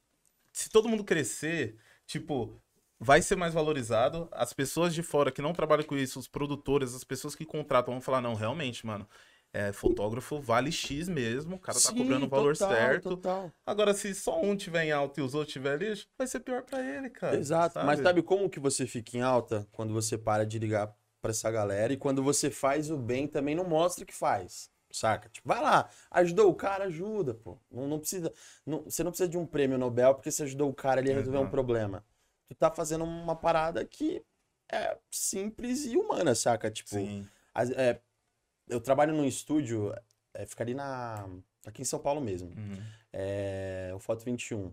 [0.53, 2.61] se todo mundo crescer, tipo,
[2.98, 4.29] vai ser mais valorizado.
[4.33, 7.94] As pessoas de fora que não trabalham com isso, os produtores, as pessoas que contratam
[7.94, 9.09] vão falar, não, realmente, mano,
[9.55, 13.09] é, fotógrafo vale X mesmo, o cara tá Sim, cobrando o valor total, certo.
[13.11, 13.53] Total.
[13.64, 16.62] Agora, se só um tiver em alta e os outros tiver ali, vai ser pior
[16.62, 17.37] pra ele, cara.
[17.37, 17.79] Exato.
[17.85, 21.51] Mas sabe como que você fica em alta quando você para de ligar pra essa
[21.51, 24.69] galera e quando você faz o bem também não mostra que faz.
[24.90, 25.29] Saca?
[25.29, 27.59] Tipo, vai lá, ajudou o cara, ajuda, pô.
[27.71, 28.33] Não, não precisa,
[28.64, 31.14] não- você não precisa de um prêmio Nobel porque você ajudou o cara ali a
[31.14, 31.51] resolver um Exato.
[31.53, 32.05] problema.
[32.49, 34.23] Tu tá fazendo uma parada que
[34.71, 36.71] é simples e humana, saca?
[36.71, 37.27] Tipo, Sim.
[37.53, 38.01] as- é,
[38.68, 39.94] eu trabalho num estúdio,
[40.35, 41.29] é, fica ali na,
[41.66, 42.94] aqui em São Paulo mesmo Uhum.
[43.12, 44.72] é, o Foto 21.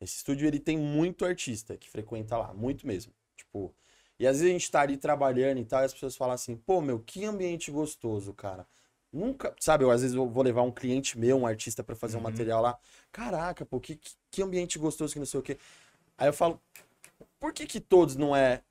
[0.00, 3.12] Esse estúdio ele tem muito artista que frequenta lá, muito mesmo.
[3.36, 3.74] Tipo,
[4.18, 6.56] e às vezes a gente tá ali trabalhando e tal, e as pessoas falam assim:
[6.56, 8.66] "Pô, meu, que ambiente gostoso, cara".
[9.12, 12.16] Nunca, sabe, eu às vezes eu vou levar um cliente meu, um artista pra fazer
[12.16, 12.24] um Uhum.
[12.24, 12.78] material lá.
[13.12, 15.58] Caraca, pô, que, que, que ambiente gostoso que não sei o quê.
[16.18, 16.60] Aí eu falo:
[17.40, 18.62] "Por que que todos não é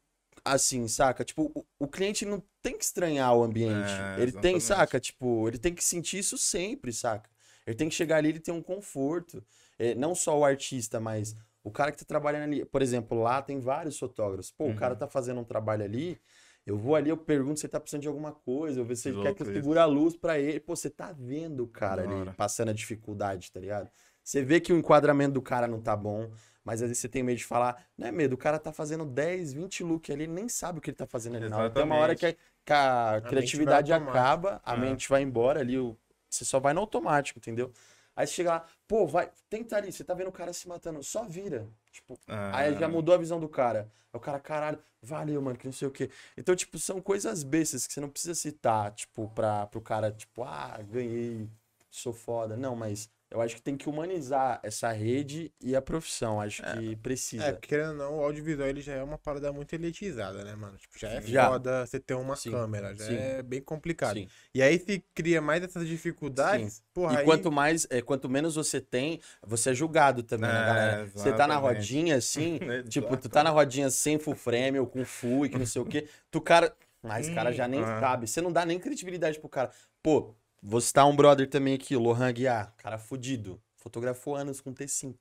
[0.43, 1.23] assim, saca?
[1.23, 3.91] Tipo, o, o cliente não tem que estranhar o ambiente.
[3.91, 4.63] É, ele tem, exatamente.
[4.63, 4.99] saca?
[4.99, 7.29] Tipo, ele tem que sentir isso sempre, saca?
[7.65, 9.43] Ele tem que chegar ali e ter um conforto.
[9.79, 12.65] É, não só o artista, mas o cara que tá trabalhando ali.
[12.65, 14.51] Por exemplo, lá tem vários fotógrafos.
[14.51, 14.99] Pô, o cara Uhum.
[14.99, 16.19] tá fazendo um trabalho ali.
[16.65, 19.09] Eu vou ali, eu pergunto se ele tá precisando de alguma coisa, eu ver se
[19.09, 20.59] ele quer que eu segure a luz pra ele.
[20.61, 23.89] Pô, você tá vendo o cara Da ali passando a dificuldade, tá ligado?
[24.23, 26.31] Você vê que o enquadramento do cara não tá bom,
[26.63, 29.05] mas às vezes você tem medo de falar, não é medo, o cara tá fazendo
[29.05, 31.69] 10, 20 looks ali, ele nem sabe o que ele tá fazendo ali hora.
[31.69, 32.33] Tem uma hora que a,
[32.65, 34.77] que a vai criatividade acaba, a É.
[34.77, 35.97] mente vai embora ali, o-
[36.29, 37.71] você só vai no automático, entendeu?
[38.15, 41.01] Aí você chega lá, pô, vai, tenta ali, você tá vendo o cara se matando,
[41.03, 41.67] só vira.
[41.91, 42.79] Tipo, Aí É.
[42.79, 43.89] já mudou a visão do cara.
[44.11, 46.09] Aí o cara, caralho, valeu, mano, que não sei o quê.
[46.37, 50.43] Então, tipo, são coisas bestas que você não precisa citar, tipo, pra, pro cara, tipo,
[50.43, 51.49] ah, ganhei,
[51.89, 52.55] sou foda.
[52.55, 56.39] Não, mas eu acho que tem que humanizar essa rede e a profissão.
[56.39, 57.45] Acho que precisa.
[57.45, 60.55] É, porque querendo ou não, o audiovisual ele já é uma parada muito elitizada, né,
[60.55, 60.77] mano?
[60.77, 61.47] Tipo, já é Já.
[61.47, 62.51] foda você ter uma Sim.
[62.51, 63.15] câmera, já Sim.
[63.17, 64.17] é bem complicado.
[64.17, 64.27] Sim.
[64.53, 67.25] E aí se cria mais essas dificuldades, porra, E aí...
[67.25, 71.05] quanto mais, é, quanto menos você tem, você é julgado também, né, É, galera?
[71.07, 75.03] Você tá na rodinha assim, tipo, tu tá na rodinha sem full frame ou com
[75.03, 78.27] full e que não sei o quê, tu cara, mas cara já nem Hum, sabe,
[78.27, 79.71] você não dá nem credibilidade pro cara.
[80.03, 84.73] Pô, vou citar um brother também aqui, o Lohan Guiar, cara fudido, fotografou anos com
[84.73, 85.15] T5.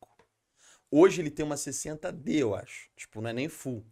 [0.90, 3.84] Hoje ele tem uma 60D, eu acho, tipo, não é nem full.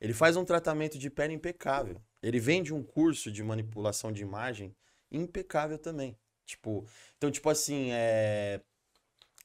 [0.00, 2.00] Ele faz um tratamento de pele impecável.
[2.22, 4.74] Ele vende um curso de manipulação de imagem
[5.10, 6.16] impecável também.
[6.44, 6.84] Tipo,
[7.16, 8.60] então, tipo assim, é.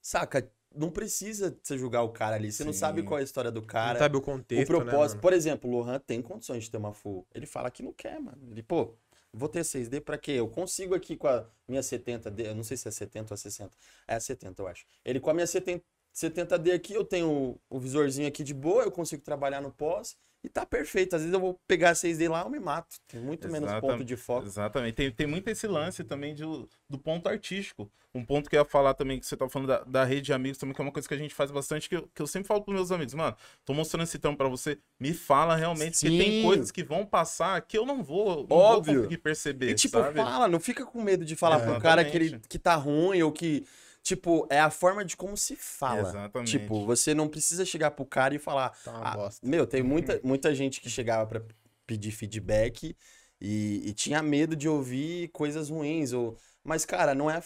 [0.02, 2.52] Saca, não precisa você julgar o cara ali.
[2.52, 2.80] Você não Sim.
[2.80, 4.00] sabe qual é a história do não cara.
[4.00, 5.16] sabe o O contexto, propósito.
[5.18, 7.26] né, Por exemplo, o Lohan tem condições de ter uma full.
[7.34, 8.40] Ele fala que não quer, mano.
[8.52, 8.96] Ele, pô,
[9.38, 10.32] vou ter 6D pra quê?
[10.32, 12.48] Eu consigo aqui com a minha 70D.
[12.48, 13.78] Eu não sei se é 70 ou 60.
[14.08, 14.86] É a 70, eu acho.
[15.04, 17.30] Ele com a minha 70, 70D aqui, eu tenho
[17.70, 20.18] o, o visorzinho aqui de boa, eu consigo trabalhar no pós.
[20.46, 21.16] E tá perfeito.
[21.16, 22.98] Às vezes eu vou pegar a 6D lá, eu me mato.
[23.08, 24.46] Tem muito menos ponto de foco.
[24.46, 24.94] Exatamente.
[24.94, 27.90] Tem, tem muito esse lance também de, do ponto artístico.
[28.14, 30.34] Um ponto que eu ia falar também, que você tá falando da, da rede de
[30.34, 32.28] amigos também, que é uma coisa que a gente faz bastante, que eu, que eu
[32.28, 36.00] sempre falo pros meus amigos, mano, tô mostrando esse trampo pra você, me fala realmente,
[36.00, 36.42] porque tem Sim.
[36.42, 38.94] coisas que vão passar que eu não vou, não Óbvio.
[38.94, 40.16] vou conseguir perceber, E tipo, sabe?
[40.16, 43.22] fala, não fica com medo de falar É, pro cara que, ele, que tá ruim
[43.22, 43.66] ou que.
[44.06, 46.10] Tipo, é a forma de como se fala.
[46.10, 46.52] Exatamente.
[46.52, 48.70] Tipo, você não precisa chegar pro cara e falar.
[48.84, 49.48] Tá uma "Ah, bosta.
[49.48, 51.42] meu, tem muita, muita gente que chegava pra
[51.88, 52.96] pedir feedback
[53.42, 56.14] e, e tinha medo de ouvir coisas ruins.
[56.14, 56.38] Ou...
[56.64, 57.42] Mas, cara, não é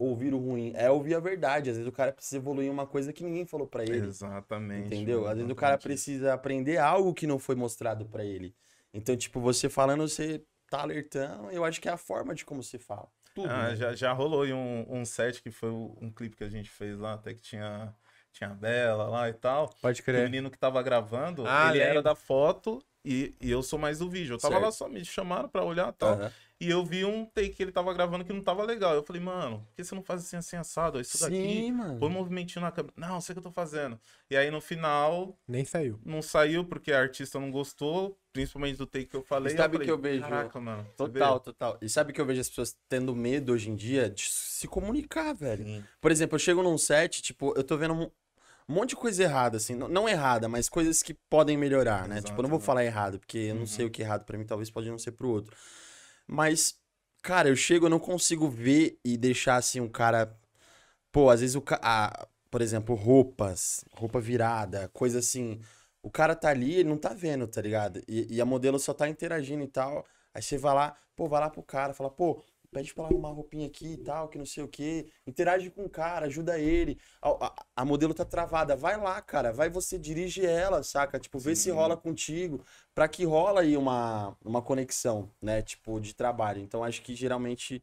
[0.00, 1.70] ouvir o ruim, é ouvir a verdade.
[1.70, 4.08] Às vezes o cara precisa evoluir uma coisa que ninguém falou pra ele.
[4.08, 4.86] Exatamente.
[4.86, 5.28] Entendeu?
[5.28, 5.82] Às vezes o cara exatamente.
[5.82, 8.52] precisa aprender algo que não foi mostrado pra ele.
[8.92, 12.64] Então, tipo, você falando, você tá alertando, eu acho que é a forma de como
[12.64, 13.08] se fala.
[13.34, 13.48] Tudo.
[13.48, 13.76] Ah, né?
[13.76, 16.98] já, já rolou aí um, um set que foi um clipe que a gente fez
[16.98, 17.94] lá, até que tinha,
[18.32, 19.68] tinha a Bela lá e tal.
[19.80, 20.24] Pode Que o crer.
[20.24, 22.02] menino que tava gravando, Ah, ele era lembro.
[22.02, 24.34] da foto e, e eu sou mais do vídeo.
[24.34, 24.64] Eu tava Certo.
[24.64, 26.14] lá só, me chamaram pra olhar e tal.
[26.14, 26.32] Aham.
[26.60, 28.94] E eu vi um take que ele tava gravando que não tava legal.
[28.94, 31.00] Eu falei, mano, por que você não faz assim, assim, assado?
[31.00, 31.98] Isso daqui, Sim, mano.
[31.98, 32.92] põe um movimentinho na câmera.
[32.98, 33.98] Não, sei o que eu tô fazendo.
[34.30, 35.98] E aí no final, Nem saiu.
[36.04, 39.54] não saiu porque a artista não gostou, principalmente do take que eu falei.
[39.54, 40.82] E sabe falei, que eu vejo- Caraca, mano.
[40.82, 41.78] você vê?" Total, total.
[41.80, 45.32] E sabe que eu vejo as pessoas tendo medo hoje em dia de se comunicar,
[45.34, 45.64] velho.
[45.64, 45.82] Sim.
[45.98, 48.10] Por exemplo, eu chego num set, tipo, eu tô vendo um
[48.68, 49.74] um monte de coisa errada, assim.
[49.74, 52.16] Não, não errada, mas coisas que podem melhorar, né?
[52.18, 53.66] Exato, tipo, eu não vou falar errado, porque eu não Uhum.
[53.66, 55.56] sei o que é errado pra mim, talvez pode não ser pro outro.
[56.30, 56.76] Mas,
[57.22, 60.36] cara, eu chego, eu não consigo ver e deixar, assim, um cara...
[61.12, 62.28] Pô, às vezes o cara...
[62.50, 65.60] Por exemplo, roupas, roupa virada, coisa assim...
[66.02, 68.02] O cara tá ali, ele não tá vendo, tá ligado?
[68.08, 70.06] E, e a modelo só tá interagindo e tal.
[70.34, 73.28] Aí você vai lá, pô, vai lá pro cara, fala, pô, pede pra ela arrumar
[73.30, 75.10] uma roupinha aqui e tal, que não sei o quê.
[75.26, 76.98] Interage com o cara, ajuda ele.
[77.20, 81.18] A, a- a modelo tá travada, vai lá, cara, vai você dirige ela, saca?
[81.18, 81.72] Tipo, vê se Sim.
[81.72, 85.62] rola contigo, pra que rola aí uma, uma conexão, né?
[85.62, 86.60] Tipo, de trabalho.
[86.62, 87.82] Então, acho que geralmente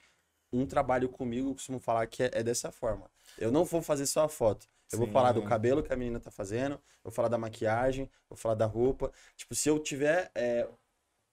[0.51, 3.09] um trabalho comigo, eu costumo falar que é, é dessa forma.
[3.37, 4.67] Eu não vou fazer só a foto.
[4.91, 5.43] Eu vou falar do Sim.
[5.43, 9.11] cabelo que a menina tá fazendo, eu vou falar da maquiagem, vou falar da roupa.
[9.35, 10.67] Tipo, se eu tiver é,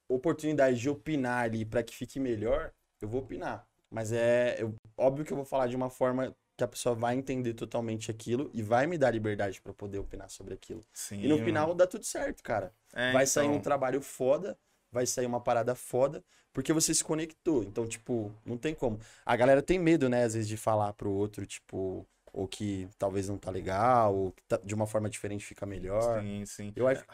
[0.08, 2.72] oportunidade de opinar ali pra que fique melhor,
[3.04, 3.66] eu vou opinar.
[3.90, 7.16] Mas é eu- óbvio que eu vou falar de uma forma que a pessoa vai
[7.16, 10.84] entender totalmente aquilo e vai me dar liberdade pra poder opinar sobre aquilo.
[10.92, 11.44] Sim, E no mano.
[11.44, 12.72] final dá tudo certo, cara.
[12.92, 13.62] É, vai sair um então.
[13.62, 14.56] trabalho foda,
[14.90, 17.64] vai sair uma parada foda, porque você se conectou.
[17.64, 19.00] Então, tipo, não tem como.
[19.26, 23.28] A galera tem medo, né, às vezes, de falar pro outro, tipo, ou que talvez
[23.28, 26.20] não tá legal, ou tá- de uma forma diferente fica melhor.
[26.22, 26.72] Sim, sim.
[26.76, 27.04] Eu acho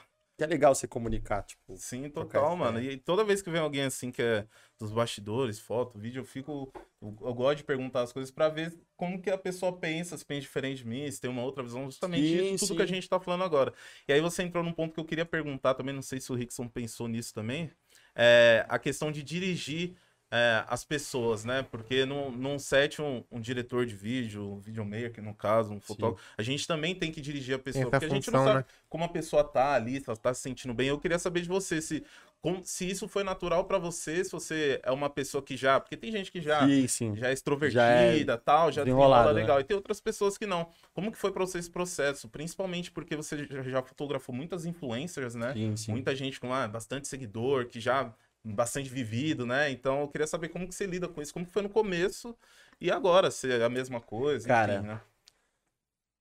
[0.40, 1.76] que é legal você comunicar, tipo.
[1.76, 2.56] Sim, total, ideia.
[2.56, 2.80] mano.
[2.80, 4.46] E toda vez que vem alguém assim que é
[4.78, 6.72] dos bastidores, foto, vídeo, eu fico.
[6.98, 10.24] Eu, eu gosto de perguntar as coisas pra ver como que a pessoa pensa, se
[10.24, 12.76] pensa diferente de mim, se tem uma outra visão, justamente Sim, isso, tudo sim.
[12.76, 13.74] que a gente tá falando agora.
[14.08, 16.34] E aí você entrou num ponto que eu queria perguntar também, não sei se o
[16.34, 17.70] Rickson pensou nisso também.
[18.14, 19.94] É a questão de dirigir
[20.30, 21.62] é, as pessoas, né?
[21.70, 26.22] Porque num, num set, um, um diretor de vídeo, um videomaker, no caso, um fotógrafo,
[26.38, 27.82] a gente também tem que dirigir a pessoa.
[27.82, 28.74] essa Porque a gente não função, sabe né?
[28.88, 30.88] como a pessoa tá ali, se ela tá se sentindo bem.
[30.88, 32.04] Eu queria saber de você se,
[32.40, 35.80] como- se isso foi natural pra você, se você é uma pessoa que já.
[35.80, 36.64] Porque tem gente que já.
[36.66, 37.16] Sim, sim.
[37.16, 39.32] Já é extrovertida, Já é tal, já né?
[39.32, 39.60] legal.
[39.60, 40.68] E tem outras pessoas que não.
[40.94, 42.28] Como que foi pra você esse processo?
[42.28, 45.52] Principalmente porque você já- fotografou muitas influencers, né?
[45.54, 45.90] Sim, sim.
[45.92, 49.70] Muita gente com ah, bastante seguidor, que já bastante vivido, né?
[49.70, 52.36] Então eu queria saber como que você lida com isso, como foi no começo
[52.80, 55.00] e agora, se é a mesma coisa, Cara, enfim, né?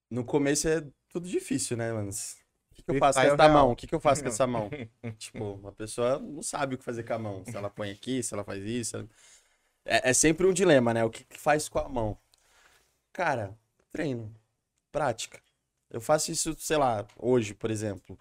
[0.09, 2.09] No começo é tudo difícil, né, mano?
[2.09, 3.53] O que, que eu faço com essa real.
[3.53, 3.71] mão?
[3.71, 4.69] O que, que eu faço com essa mão?
[5.17, 7.45] tipo, uma pessoa não sabe o que fazer com a mão.
[7.45, 8.97] Se ela põe aqui, se ela faz isso.
[8.97, 9.07] ela-
[9.85, 11.03] É, é sempre um dilema, né?
[11.03, 12.17] O que, que faz com a mão?
[13.13, 13.57] Cara,
[13.91, 14.33] treino,
[14.91, 15.41] prática.
[15.89, 18.17] Eu faço isso, sei lá, hoje, por exemplo.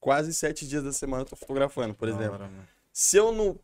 [0.00, 2.38] Quase sete dias da semana eu tô fotografando, por exemplo.
[2.98, 3.60] Se eu não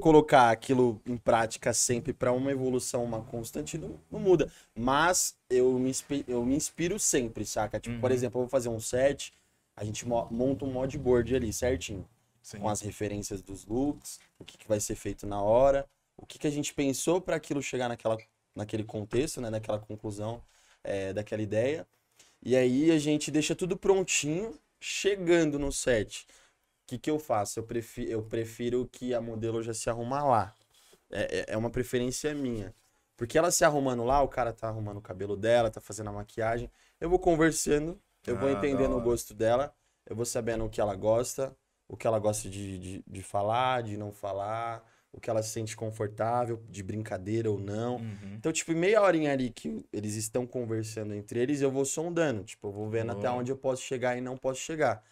[0.00, 4.50] colocar aquilo em prática sempre para uma evolução, uma constante, não, não muda.
[4.74, 7.78] Mas eu me, inspi- eu me inspiro sempre, saca?
[7.80, 8.16] Tipo, por Uhum.
[8.16, 9.34] exemplo, eu vou fazer um set,
[9.76, 12.08] a gente mo- monta um modboard ali, certinho.
[12.42, 12.60] Sim.
[12.60, 16.38] Com as referências dos looks, o que, que vai ser feito na hora, o que,
[16.38, 18.18] que a gente pensou para aquilo chegar naquela,
[18.56, 19.50] naquele contexto, né?
[19.50, 20.42] Naquela conclusão
[20.82, 21.86] é, daquela ideia.
[22.42, 26.26] E aí a gente deixa tudo prontinho, chegando no set.
[26.92, 27.58] O que, que eu faço?
[27.58, 30.54] Eu prefiro, eu prefiro que a modelo já se arruma lá.
[31.10, 32.74] É, é- é uma preferência minha.
[33.16, 36.12] Porque ela se arrumando lá, o cara tá arrumando o cabelo dela, tá fazendo a
[36.12, 36.70] maquiagem.
[37.00, 39.74] Eu vou conversando, eu vou Ah, da entendendo o gosto dela,
[40.04, 41.56] eu vou sabendo o que ela gosta,
[41.88, 45.50] o que ela gosta de, de, de falar, de não falar, o que ela se
[45.50, 47.96] sente confortável, de brincadeira ou não.
[47.96, 48.34] Uhum.
[48.36, 52.44] Então, tipo, meia horinha ali que eles estão conversando entre eles, eu vou sondando.
[52.44, 53.40] Tipo, eu vou vendo até Boa.
[53.40, 55.02] onde eu posso chegar e não posso chegar.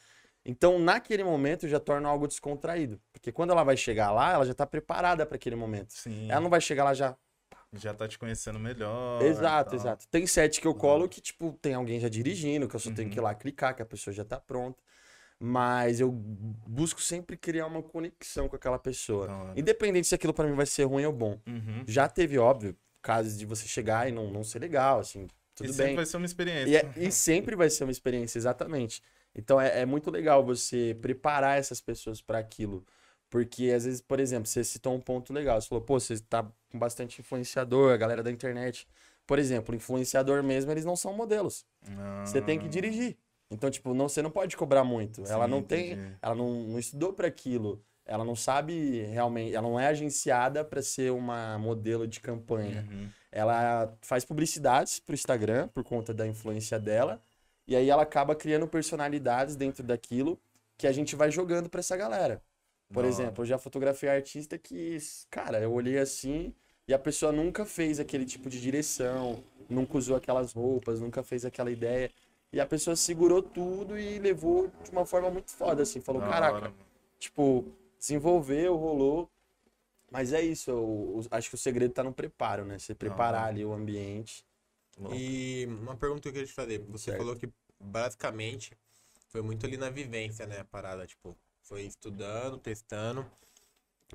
[0.45, 3.01] Então, naquele momento, já torna algo descontraído.
[3.13, 5.93] Porque quando ela vai chegar lá, ela já tá preparada para aquele momento.
[5.93, 6.31] Sim.
[6.31, 7.17] Ela não vai chegar lá já.
[7.75, 9.23] Já tá te conhecendo melhor.
[9.23, 10.09] exato, exato.
[10.09, 13.07] Tem set que eu colo que, tipo, tem alguém já dirigindo, que eu só tenho
[13.09, 13.13] Uhum.
[13.13, 14.83] que ir lá clicar, que a pessoa já tá pronta.
[15.39, 19.53] Mas eu busco sempre criar uma conexão com aquela pessoa.
[19.57, 21.39] Independente se aquilo para mim vai ser ruim ou bom.
[21.47, 21.85] Uhum.
[21.87, 25.73] Já teve, óbvio, casos de você chegar e não, não ser legal, assim, tudo e
[25.73, 25.97] sempre bem.
[25.97, 26.69] vai ser uma experiência.
[26.71, 29.01] E, é- e sempre vai ser uma experiência, exatamente.
[29.35, 32.85] Então é, é muito legal você preparar essas pessoas para aquilo.
[33.29, 35.61] Porque às vezes, por exemplo, você citou um ponto legal.
[35.61, 38.89] Você falou, pô, você tá com bastante influenciador, a galera da internet.
[39.27, 41.65] Por exemplo, influenciador mesmo, eles não são modelos.
[42.25, 43.17] Você tem que Ah, dirigir.
[43.49, 45.23] Então, tipo, não, você não pode cobrar muito.
[45.29, 45.93] ela sim, não tem.
[45.93, 46.17] entendi.
[46.21, 47.81] Ela não, não estudou para aquilo.
[48.05, 49.55] Ela não sabe realmente.
[49.55, 52.85] Ela não é agenciada para ser uma modelo de campanha.
[52.91, 53.09] Uhum.
[53.31, 57.23] Ela faz publicidades pro Instagram por conta da influência dela.
[57.71, 60.37] E aí ela acaba criando personalidades dentro daquilo
[60.77, 62.43] que a gente vai jogando pra essa galera.
[62.93, 64.99] Por Da exemplo, eu já fotografei artista que,
[65.31, 66.53] cara, eu olhei assim
[66.89, 71.45] e a pessoa nunca fez aquele tipo de direção, nunca usou aquelas roupas, nunca fez
[71.45, 72.11] aquela ideia.
[72.53, 76.01] E a pessoa segurou tudo e levou de uma forma muito foda, assim.
[76.01, 76.73] Falou, Da caraca,
[77.21, 77.65] tipo,
[78.01, 79.31] desenvolveu, rolou.
[80.11, 82.81] Mas é isso, eu, eu acho que o segredo tá no preparo, né?
[82.81, 84.45] Você preparar ali o ambiente.
[84.99, 85.15] Louco.
[85.15, 86.81] E uma pergunta que eu queria te fazer.
[86.89, 87.19] Você Certo.
[87.19, 87.49] falou que
[87.81, 88.73] basicamente
[89.29, 90.61] foi muito ali na vivência, né?
[90.61, 93.31] A parada, tipo, foi estudando, testando.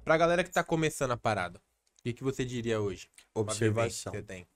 [0.04, 1.60] Pra galera que tá começando a parada,
[2.00, 3.10] o que, que você diria hoje?
[3.34, 4.12] Observação.
[4.12, 4.48] que você tem.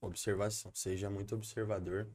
[0.00, 0.70] Observação.
[0.74, 2.08] Seja muito observador.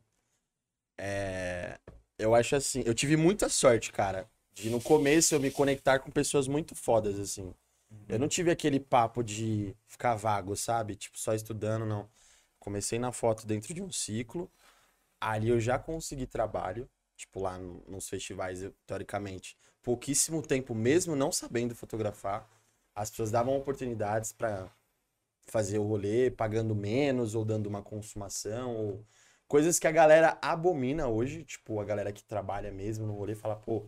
[0.98, 1.80] É,
[2.17, 6.12] Eu acho assim, eu tive muita sorte, cara, de no começo eu me conectar com
[6.12, 7.54] pessoas muito fodas, assim.
[8.08, 10.96] Eu não tive aquele papo de ficar vago, sabe?
[10.96, 12.10] Tipo, só estudando, não.
[12.60, 14.50] Comecei na foto dentro de um ciclo.
[15.26, 16.90] Ali eu já consegui trabalho.
[17.16, 22.50] Tipo, lá no- nos festivais, eu, teoricamente, pouquíssimo tempo, mesmo não sabendo fotografar.
[22.96, 24.70] As pessoas davam oportunidades pra
[25.46, 28.76] fazer o rolê, pagando menos ou dando uma consumação.
[28.76, 29.06] Ou...
[29.48, 31.44] Coisas que a galera abomina hoje.
[31.44, 33.88] Tipo, a galera que trabalha mesmo no rolê fala, pô,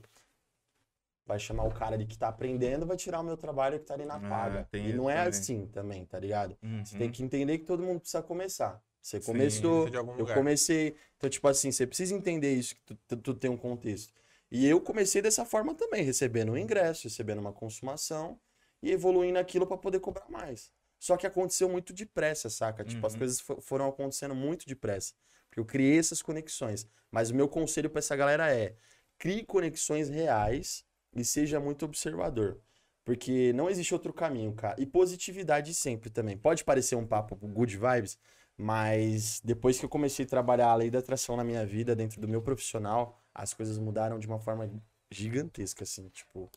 [1.26, 3.96] vai chamar o cara ali que tá aprendendo, vai tirar o meu trabalho que tá
[3.96, 4.68] ali na Ah, paga.
[4.72, 5.30] tem e não é também.
[5.30, 6.58] assim também, tá ligado?
[6.84, 7.00] Você Uhum.
[7.00, 8.82] tem que entender que todo mundo precisa começar.
[9.06, 10.96] Você Sim, começou, algum eu comecei.
[11.16, 14.12] Então, tipo assim, você precisa entender isso, que tu, tu, tem um contexto.
[14.52, 18.40] E eu comecei dessa forma também, recebendo um ingresso, recebendo uma consumação
[18.82, 20.72] e evoluindo aquilo pra poder cobrar mais.
[21.00, 22.84] Só que aconteceu muito depressa, saca?
[22.84, 23.20] Tipo, as Uhum.
[23.20, 25.14] coisas fo- foram acontecendo muito depressa.
[25.50, 26.88] Porque eu criei essas conexões.
[27.12, 28.76] Mas o meu conselho pra essa galera é:
[29.20, 30.84] crie conexões reais
[31.16, 32.60] e seja muito observador.
[33.04, 34.82] Porque não existe outro caminho, cara.
[34.82, 36.36] E positividade sempre também.
[36.36, 38.18] Pode parecer um papo good vibes,
[38.58, 42.20] mas depois que eu comecei a trabalhar a lei da atração na minha vida, dentro
[42.22, 44.70] do meu profissional, as coisas mudaram de uma forma
[45.12, 46.10] gigantesca, assim.
[46.10, 46.50] Tipo,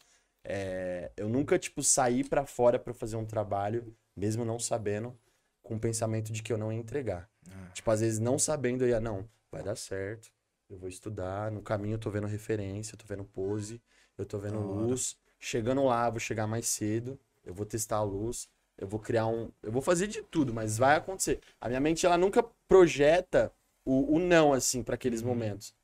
[0.45, 5.19] é, eu nunca, tipo, saí pra fora pra fazer um trabalho, mesmo não sabendo,
[5.63, 7.29] com o pensamento de que eu não ia entregar.
[7.51, 7.71] Ah.
[7.75, 10.31] Tipo, às vezes não sabendo, eu ia, não, vai dar certo,
[10.71, 13.81] eu vou estudar, no caminho eu tô vendo referência, eu tô vendo pose,
[14.17, 14.87] eu tô vendo Da hora.
[14.87, 15.17] luz.
[15.41, 18.49] Chegando lá, vou chegar mais cedo, eu vou testar a luz,
[18.79, 19.51] eu vou criar um.
[19.63, 21.41] Eu vou fazer de tudo, mas vai acontecer.
[21.61, 23.53] A minha mente, ela nunca projeta
[23.85, 25.29] o, o não, assim, pra aqueles Uhum.
[25.29, 25.75] momentos.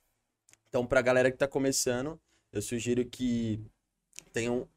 [0.69, 2.21] Então, pra galera que tá começando,
[2.53, 3.61] eu sugiro que
[4.33, 4.69] tenham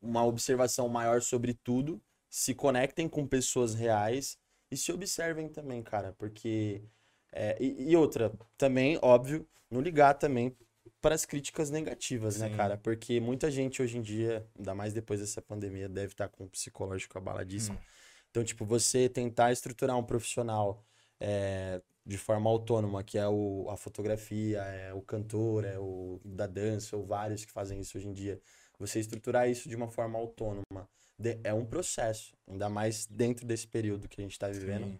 [0.00, 4.38] uma observação maior sobre tudo, se conectem com pessoas reais
[4.70, 6.82] e se observem também, cara, porque.
[7.32, 10.56] é, e, e outra, também, óbvio, não ligar também
[11.02, 12.56] para as críticas negativas, né, Sim.
[12.56, 12.78] cara?
[12.78, 16.48] Porque muita gente hoje em dia, ainda mais depois dessa pandemia, deve estar com o
[16.48, 17.76] psicológico abaladíssimo.
[17.76, 17.82] Hum.
[18.30, 20.82] Então, tipo, você tentar estruturar um profissional
[21.20, 26.46] é, de forma autônoma, que é o, a fotografia, é o cantor, é o da
[26.46, 28.40] dança, ou vários que fazem isso hoje em dia.
[28.78, 30.88] Você estruturar isso de uma forma autônoma
[31.18, 34.86] de- é um processo, ainda mais dentro desse período que a gente está vivendo.
[34.86, 34.98] Sim.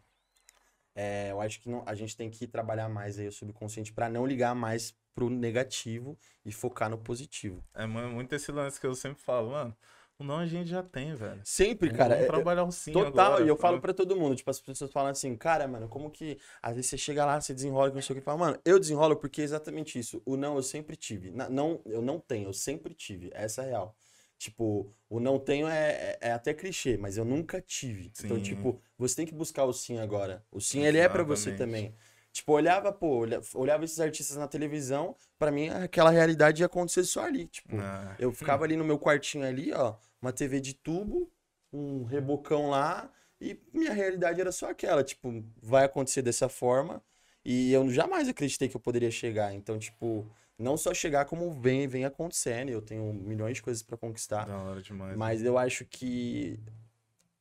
[0.95, 4.11] É, eu acho que não- a gente tem que trabalhar mais aí o subconsciente para
[4.11, 7.63] não ligar mais pro negativo e focar no positivo.
[7.75, 9.77] É mu- muito esse lance que eu sempre falo, mano.
[10.19, 11.41] O não a gente já tem, velho.
[11.43, 12.15] Sempre, Vamos- cara.
[12.15, 14.61] Vamos é- trabalhar o sim Total, agora, e eu falo pra todo mundo, tipo, as
[14.61, 16.39] pessoas falam assim, cara, mano, como que.
[16.63, 19.17] Às vezes você chega lá, você desenrola, não sei o que, fala, mano, eu desenrolo
[19.17, 20.23] porque é exatamente isso.
[20.25, 21.31] O não eu sempre tive.
[21.33, 23.31] Na- não, eu não tenho, eu sempre tive.
[23.35, 23.97] Essa é a real.
[24.39, 28.11] Tipo, o não tenho é, é, é até clichê, mas eu nunca tive.
[28.25, 28.43] Então, Sim.
[28.43, 30.45] tipo, você tem que buscar o sim agora.
[30.53, 31.59] O sim, ele é pra você Exatamente.
[31.89, 31.95] também.
[32.33, 37.05] Tipo, olhava, pô, olha- olhava esses artistas na televisão, pra mim aquela realidade ia acontecer
[37.05, 37.47] só ali.
[37.47, 41.31] Tipo, Ah, eu ficava ali no meu quartinho ali, ó, uma TV de tubo,
[41.73, 47.03] um rebocão lá, e minha realidade era só aquela, tipo, vai acontecer dessa forma,
[47.45, 49.53] e eu jamais acreditei que eu poderia chegar.
[49.53, 50.27] Então, tipo,
[50.59, 54.57] não só chegar como vem, vem acontecendo, eu tenho milhões de coisas pra conquistar, da
[54.57, 55.17] hora demais.
[55.19, 56.59] mas eu acho que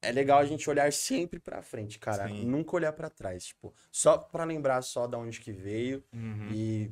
[0.01, 2.45] é legal a gente olhar sempre pra frente, cara, Sim.
[2.45, 6.49] nunca olhar pra trás, tipo, só pra lembrar só da onde que veio Uhum.
[6.51, 6.91] e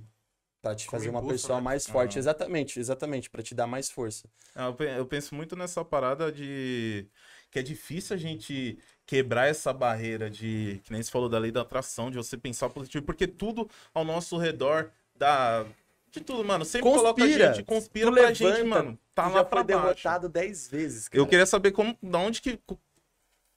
[0.62, 1.64] pra te fazer uma pessoa né?
[1.64, 2.20] mais forte, Ah.
[2.20, 4.28] exatamente, exatamente, pra te dar mais força.
[4.54, 7.08] Ah, eu pe- Eu penso muito nessa parada de
[7.50, 11.50] que é difícil a gente quebrar essa barreira de, que nem você falou da lei
[11.52, 15.66] da atração, de você pensar positivo, porque tudo ao nosso redor dá
[16.12, 16.66] de tudo, mano.
[16.66, 17.54] Sempre coloca a Conspira.
[17.54, 19.00] gente, conspira Tu pra levanta, gente, mano.
[19.16, 19.84] Tá lá já pra foi baixo.
[20.04, 21.22] derrotado 10 vezes, cara.
[21.22, 22.60] Eu queria saber como, da onde que,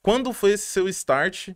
[0.03, 1.51] quando foi esse seu start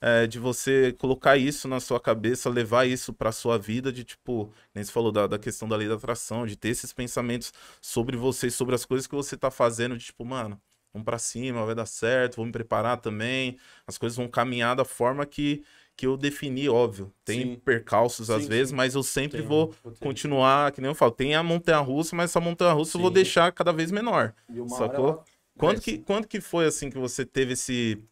[0.00, 4.50] é, de você colocar isso na sua cabeça, levar isso pra sua vida, de tipo,
[4.74, 8.16] nem você falou da, da questão da lei da atração, de ter esses pensamentos sobre
[8.16, 10.60] você, sobre as coisas que você tá fazendo, de tipo, mano,
[10.92, 14.84] vamos pra cima, vai dar certo, vou me preparar também, as coisas vão caminhar da
[14.84, 15.62] forma que,
[15.94, 17.12] que eu defini, óbvio.
[17.24, 17.56] Tem Sim.
[17.56, 18.76] percalços às Sim, vezes, sim.
[18.76, 19.98] mas eu sempre Tem vou roteiro.
[20.00, 23.14] continuar, que nem eu falo, tem a montanha-russa, mas essa montanha-russa eu vou Sim.
[23.14, 24.34] deixar cada vez menor.
[24.48, 25.04] E uma Sacou?
[25.04, 25.24] hora ela
[25.60, 25.84] Quando desce.
[25.92, 28.02] que, quando que foi assim que você teve esse.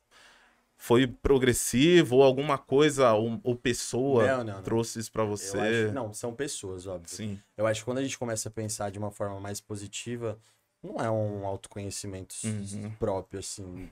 [0.80, 4.62] Foi progressivo ou alguma coisa ou, ou pessoa Não, não, não.
[4.62, 5.58] trouxe isso pra Eu você?
[5.58, 7.08] acho- não, são pessoas, óbvio.
[7.16, 7.40] Sim.
[7.56, 10.38] Eu acho que quando a gente começa a pensar de uma forma mais positiva,
[10.80, 12.92] não é um autoconhecimento Uhum.
[12.98, 13.90] próprio, assim.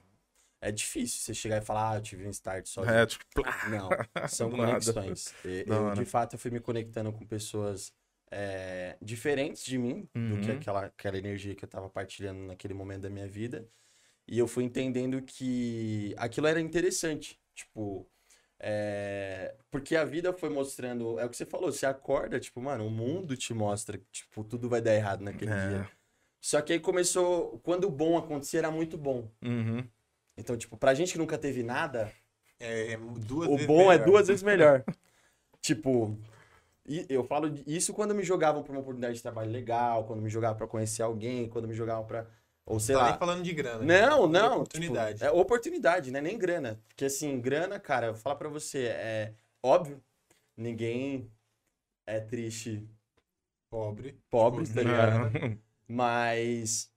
[0.61, 2.85] É difícil você chegar e falar, ah, eu tive um start só.
[2.85, 3.25] É, tipo.
[3.69, 3.91] Não,
[4.29, 5.35] são conexões.
[5.45, 7.93] Eu, de fato, eu fui me conectando com pessoas
[8.31, 10.57] é, diferentes de mim, do que Uhum.
[10.57, 13.69] aquela, aquela energia que eu tava partilhando naquele momento da minha vida.
[14.27, 17.39] E eu fui entendendo que aquilo era interessante.
[17.55, 18.07] Tipo,
[18.59, 21.19] é, porque a vida foi mostrando.
[21.21, 24.43] É o que você falou, você acorda, tipo, mano, o mundo te mostra que, tipo,
[24.43, 25.69] tudo vai dar errado naquele É.
[25.69, 25.91] dia.
[26.41, 27.59] Só que aí começou.
[27.61, 29.31] Quando o bom acontecia, era muito bom.
[29.43, 29.87] Uhum.
[30.37, 32.13] Então, tipo, pra gente que nunca teve nada,
[32.59, 34.07] É, é duas o vezes bom é melhor.
[34.07, 34.85] duas vezes melhor.
[35.61, 36.19] tipo,
[36.89, 40.31] e eu falo isso quando me jogavam pra uma oportunidade de trabalho legal, quando me
[40.31, 42.27] jogavam pra conhecer alguém, quando me jogavam pra.
[42.65, 43.11] Ou sei tá lá.
[43.11, 43.85] nem falando de grana.
[43.85, 44.41] Não, né?
[44.41, 44.55] não.
[44.57, 45.19] Oportunidade.
[45.19, 46.21] Tipo, é oportunidade, né?
[46.21, 46.81] Nem grana.
[46.89, 50.03] Porque assim, grana, cara, eu vou falar pra você, é óbvio,
[50.57, 51.31] ninguém
[52.07, 52.89] é triste
[53.71, 54.19] Pobre.
[54.31, 55.61] pobre, tá ligado?
[55.89, 56.91] Mas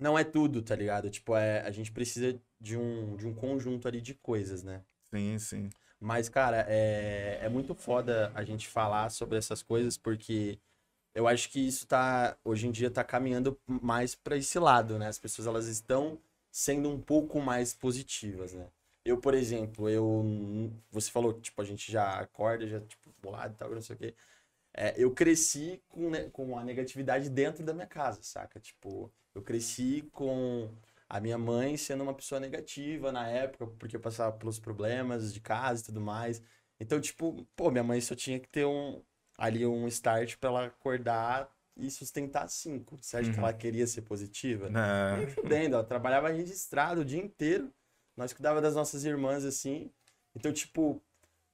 [0.00, 1.10] não é tudo, tá ligado?
[1.10, 4.82] Tipo, é, a gente precisa de um, de um conjunto ali de coisas, né?
[5.10, 5.70] Sim, sim.
[6.06, 10.58] Mas, cara, é, é muito foda a gente falar sobre essas coisas, porque
[11.14, 15.08] eu acho que isso tá, hoje em dia, tá caminhando mais pra esse lado, né?
[15.08, 16.20] As pessoas, elas estão
[16.52, 18.68] sendo um pouco mais positivas, né?
[19.04, 20.24] Eu, por exemplo, eu...
[20.90, 23.98] Você falou, tipo, a gente já acorda, já, tipo, bolado e tal, não sei o
[23.98, 24.14] quê.
[24.74, 28.60] É, eu cresci com, ne- com a negatividade dentro da minha casa, saca?
[28.60, 30.70] Tipo, eu cresci com
[31.08, 35.40] a minha mãe sendo uma pessoa negativa na época, porque eu passava pelos problemas de
[35.40, 36.42] casa e tudo mais.
[36.80, 39.02] Então, tipo, pô, minha mãe só tinha que ter um
[39.38, 42.96] ali um start pra ela acordar e sustentar cinco.
[43.00, 43.42] Você acha que Uhum.
[43.44, 44.68] ela queria ser positiva?
[44.70, 45.18] Não.
[45.18, 47.70] Nem fudendo, ela trabalhava registrado o dia inteiro.
[48.16, 49.90] Nós cuidava das nossas irmãs assim.
[50.34, 51.02] Então, tipo,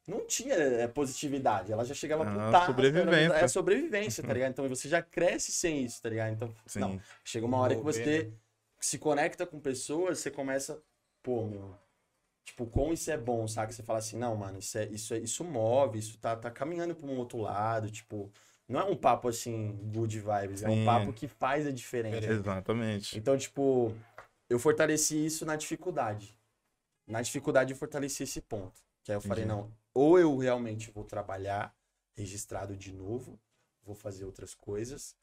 [0.06, 1.72] não tinha é, positividade.
[1.72, 2.66] Ela já chegava Ah, putada.
[2.66, 3.34] sobrevivência.
[3.34, 4.50] É sobrevivência, tá ligado?
[4.52, 6.32] Então você já cresce sem isso, tá ligado?
[6.32, 6.80] Então, Sim.
[6.80, 7.00] não.
[7.24, 8.32] Chega uma hora que você né?
[8.82, 10.82] Se conecta com pessoas, você começa,
[11.22, 11.74] pô, meu.
[12.44, 13.72] Tipo, como isso é bom, sabe?
[13.72, 16.94] Você fala assim, não, mano, isso, é, isso, é, isso move, isso tá, tá caminhando
[16.94, 18.30] pra um outro lado, tipo.
[18.68, 20.84] Não é um papo assim, good vibes, é um Sim.
[20.84, 22.32] papo que faz a diferença.
[22.32, 23.18] Exatamente.
[23.18, 23.94] Então, tipo,
[24.48, 26.36] eu fortaleci isso na dificuldade.
[27.06, 28.80] Na dificuldade eu fortaleci esse ponto.
[29.02, 29.60] Que aí eu falei, Entendi.
[29.60, 31.74] não, ou eu realmente vou trabalhar
[32.16, 33.38] registrado de novo,
[33.82, 35.16] vou fazer outras coisas,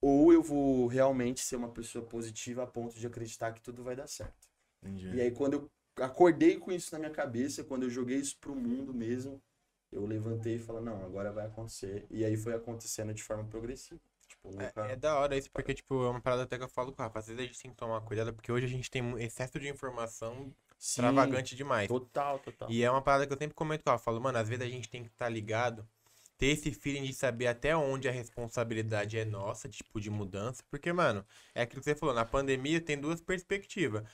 [0.00, 3.96] ou eu vou realmente ser uma pessoa positiva a ponto de acreditar que tudo vai
[3.96, 4.48] dar certo.
[4.82, 5.08] Entendi.
[5.16, 5.70] E aí, quando eu
[6.04, 9.42] acordei com isso na minha cabeça, quando eu joguei isso pro mundo mesmo,
[9.90, 12.06] eu levantei e falei, não, agora vai acontecer.
[12.10, 14.00] E aí foi acontecendo de forma progressiva.
[14.28, 14.86] Tipo, nunca...
[14.86, 17.02] É, é da hora isso, porque, tipo, é uma parada até que eu falo com
[17.02, 17.18] o Rafa.
[17.18, 19.68] Às vezes a gente tem que tomar cuidado, porque hoje a gente tem excesso de
[19.68, 20.34] informação
[20.78, 21.88] Sim, extravagante demais.
[21.88, 22.70] Total, total.
[22.70, 23.98] E é uma parada que eu sempre comento com ela.
[23.98, 25.88] Eu falo, mano, às vezes a gente tem que estar ligado,
[26.38, 30.62] ter esse feeling de saber até onde a responsabilidade é nossa, tipo, de mudança.
[30.70, 34.04] Porque, mano, é aquilo que você falou, na pandemia tem duas perspectivas.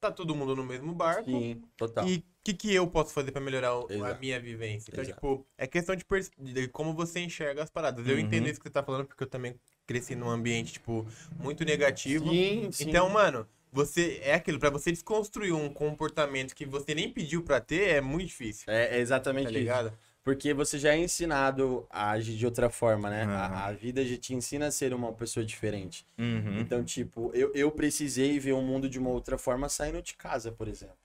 [0.00, 1.30] Tá todo mundo no mesmo barco.
[1.30, 2.08] Sim, total.
[2.08, 4.90] E o que, que eu posso fazer pra melhorar o- a minha vivência?
[4.90, 5.16] Então, Exato.
[5.16, 6.04] tipo, é questão de,
[6.52, 8.06] de como você enxerga as paradas.
[8.06, 8.20] Eu Uhum.
[8.20, 9.54] entendo isso que você tá falando, porque eu também
[9.86, 11.06] cresci num ambiente, tipo,
[11.38, 12.28] muito negativo.
[12.30, 12.88] Sim, sim.
[12.88, 17.60] Então, mano, você é aquilo, pra você desconstruir um comportamento que você nem pediu pra
[17.60, 18.64] ter, é muito difícil.
[18.72, 19.92] É, é exatamente Tá isso.
[20.24, 23.24] Porque você já é ensinado a agir de outra forma, né?
[23.24, 23.56] A, Aham.
[23.66, 26.06] a vida já te ensina a ser uma pessoa diferente.
[26.18, 26.60] Uhum.
[26.60, 30.50] Então, tipo, eu, eu precisei ver o mundo de uma outra forma saindo de casa,
[30.50, 30.96] por exemplo.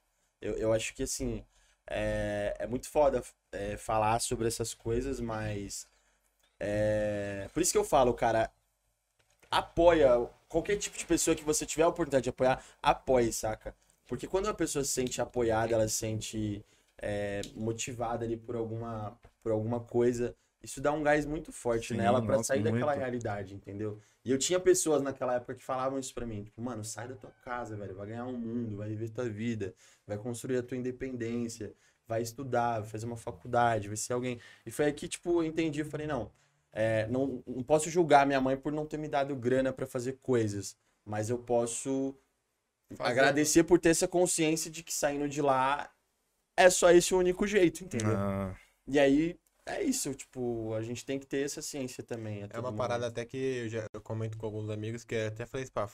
[0.42, 1.44] Eu, eu acho que, assim,
[1.86, 5.86] é, é muito foda é, falar sobre essas coisas, mas.
[6.60, 8.52] é, por isso que eu falo, cara,
[9.52, 13.76] apoia qualquer tipo de pessoa que você tiver a oportunidade de apoiar, apoie, saca?
[14.08, 16.66] Porque quando a pessoa se sente apoiada, ela se sente
[17.02, 21.98] é, motivada ali por alguma, por alguma coisa, isso dá um gás muito forte Sim,
[21.98, 23.00] nela pra nossa, sair daquela muito.
[23.00, 24.00] realidade, entendeu?
[24.26, 27.16] E eu tinha pessoas naquela época que falavam isso pra mim, tipo, mano, sai da
[27.16, 29.74] tua casa, velho, vai ganhar um mundo, vai viver tua vida,
[30.06, 31.74] vai construir a tua independência,
[32.06, 34.40] vai estudar, vai fazer uma faculdade, vai ser alguém.
[34.66, 36.32] E foi aí que, tipo, eu entendi, eu falei, não,
[36.74, 40.20] é, não, não posso julgar minha mãe por não ter me dado grana pra fazer
[40.22, 42.16] coisas, mas eu posso
[42.96, 43.12] Fazer.
[43.12, 45.90] agradecer por ter essa consciência de que saindo de lá
[46.66, 48.16] é só esse o único jeito, entendeu?
[48.18, 48.56] Ah,
[48.88, 52.44] E aí é isso, tipo, a gente tem que ter essa ciência também.
[52.44, 52.78] É todo uma momento.
[52.78, 55.72] parada até que eu já eu comento com alguns amigos que eu até falei isso,
[55.72, 55.88] pá,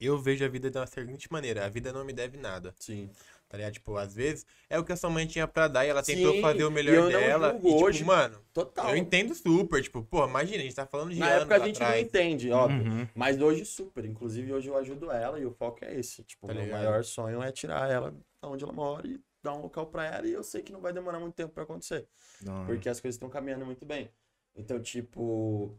[0.00, 3.10] eu vejo a vida da seguinte maneira, a vida não me deve nada, Sim.
[3.48, 3.74] tá ligado?
[3.74, 6.32] Tipo, às vezes é o que a sua mãe tinha pra dar e ela tentou
[6.32, 7.50] Sim, fazer o e melhor eu não dela.
[7.52, 8.04] julgo E, tipo, hoje.
[8.04, 8.88] mano, Total.
[8.90, 11.66] eu entendo super, tipo, pô, imagina, a gente tá falando de Na anos época a
[11.66, 12.06] gente não atrás.
[12.06, 12.82] entende, óbvio.
[12.92, 13.08] uhum.
[13.14, 14.04] Mas hoje super.
[14.06, 16.24] Inclusive hoje eu ajudo ela e o foco é esse.
[16.24, 16.78] Tipo, Tá o meu ligado?
[16.82, 18.10] maior sonho é tirar ela
[18.42, 20.26] da onde ela mora e dar um local pra ela.
[20.26, 22.06] E eu sei que não vai demorar muito tempo pra acontecer.
[22.48, 22.66] Hora.
[22.66, 24.10] Porque as coisas estão caminhando muito bem.
[24.54, 25.78] Então, tipo,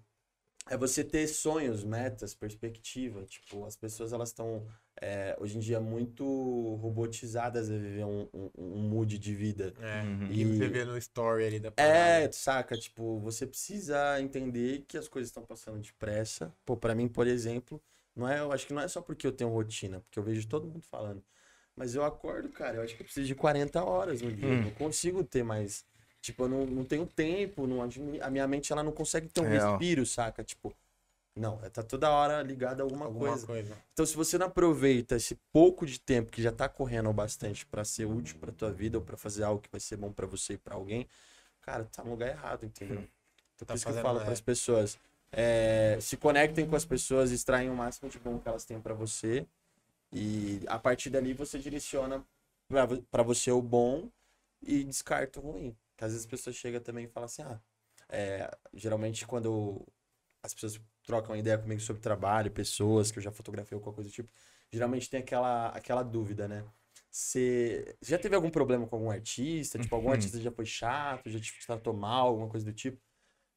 [0.70, 3.24] é você ter sonhos, metas, perspectiva.
[3.26, 4.66] Tipo, as pessoas elas estão
[5.02, 6.24] é, hoje em dia muito
[6.76, 9.74] robotizadas a viver um, um, um mood de vida.
[9.80, 10.28] É, Uhum.
[10.32, 11.94] e E- você vê no story ali da parada.
[11.96, 12.78] É, saca?
[12.78, 16.54] Tipo, você precisa entender que as coisas estão passando depressa.
[16.66, 17.82] Pô, pra mim, por exemplo,
[18.16, 20.48] não é, eu acho que não é só porque eu tenho rotina, porque eu vejo
[20.48, 21.24] todo mundo falando.
[21.82, 24.46] Mas eu acordo, cara, eu acho que eu preciso de 40 horas no dia.
[24.50, 24.62] Eu Hum.
[24.66, 25.84] não consigo ter mais.
[26.22, 29.42] Tipo, eu não, não tenho tempo, não, admi- a minha mente ela não consegue ter
[29.42, 29.72] um Real.
[29.72, 30.44] respiro, saca?
[30.44, 30.72] Tipo,
[31.36, 33.48] não, tá toda hora ligada a alguma, alguma coisa.
[33.48, 33.78] coisa.
[33.94, 37.66] Então, se você não aproveita esse pouco de tempo que já tá correndo o bastante
[37.66, 40.28] pra ser útil pra tua vida ou pra fazer algo que vai ser bom pra
[40.28, 41.08] você e pra alguém,
[41.62, 43.00] cara, tá no lugar errado, entendeu?
[43.56, 44.26] Então, Tá por isso que eu falo é.
[44.26, 45.00] pras pessoas,
[45.32, 48.94] é, se conectem com as pessoas, extraem o máximo de bom que elas têm pra
[48.94, 49.48] você
[50.12, 52.26] e a partir dali você direciona
[53.12, 54.10] pra você o bom
[54.62, 55.78] e descarta o ruim.
[55.98, 57.60] Que às vezes as pessoas chegam também e falam assim, ah,
[58.10, 59.86] é, geralmente quando
[60.44, 64.10] as pessoas trocam ideia comigo sobre trabalho, pessoas que eu já fotografei ou qualquer coisa
[64.10, 64.32] do tipo,
[64.72, 66.66] geralmente tem aquela, aquela dúvida, né?
[67.10, 69.78] Você já teve algum problema com algum artista?
[69.80, 70.12] Tipo, algum Uhum.
[70.12, 73.02] artista já foi chato, já te tratou mal, alguma coisa do tipo?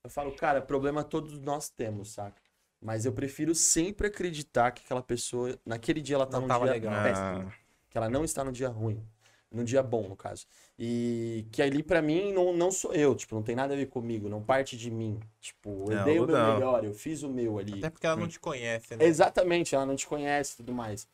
[0.05, 2.43] Eu falo, cara, problema todos nós temos, saca?
[2.85, 6.67] Mas eu prefiro sempre acreditar que aquela pessoa, naquele dia ela tá Não num tava
[6.67, 6.93] dia legal.
[7.03, 7.49] péssimo.
[7.51, 7.53] Ah,
[7.89, 9.03] Que ela não está no dia ruim.
[9.51, 10.47] Num dia bom, no caso.
[10.79, 13.15] E que ali, pra mim, não, não sou eu.
[13.15, 14.29] Tipo, não tem nada a ver comigo.
[14.29, 15.19] Não parte de mim.
[15.41, 16.55] Tipo, eu É, dei o meu não.
[16.55, 16.85] melhor.
[16.85, 17.79] Eu fiz o meu ali.
[17.79, 19.05] Até porque ela não te conhece, né?
[19.07, 21.09] Exatamente, ela não te conhece e tudo mais.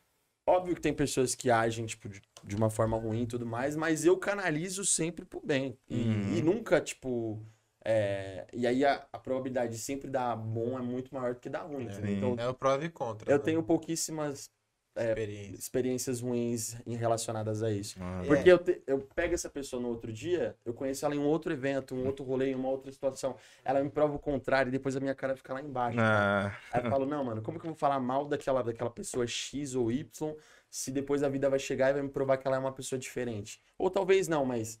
[0.45, 3.77] Óbvio que tem pessoas que agem, tipo, de, de uma forma ruim e tudo mais,
[3.77, 5.77] mas eu canalizo sempre pro bem.
[5.87, 6.37] E, Uhum.
[6.37, 7.39] e nunca, tipo,
[7.83, 11.49] É, e aí a, a probabilidade de sempre dar bom é muito maior do que
[11.49, 11.87] dar ruim.
[11.87, 12.11] É?
[12.11, 13.31] Então, É o prova e contra.
[13.31, 13.43] eu né?
[13.43, 14.49] tenho pouquíssimas
[14.95, 15.55] é, experiência.
[15.59, 17.95] experiências ruins em relacionadas a isso.
[17.99, 18.27] Ah, É.
[18.27, 21.25] Porque eu, te- eu pego essa pessoa no outro dia, eu conheço ela em um
[21.27, 23.35] outro evento, um outro rolê, em uma outra situação.
[23.63, 26.03] Ela me prova o contrário e depois a minha cara fica lá embaixo.
[26.03, 29.27] ah, Aí eu falo, não, mano, como que eu vou falar mal daquela, daquela pessoa
[29.27, 30.35] X ou Y
[30.69, 32.97] se depois a vida vai chegar e vai me provar que ela é uma pessoa
[32.99, 33.61] diferente?
[33.77, 34.79] Ou talvez não, mas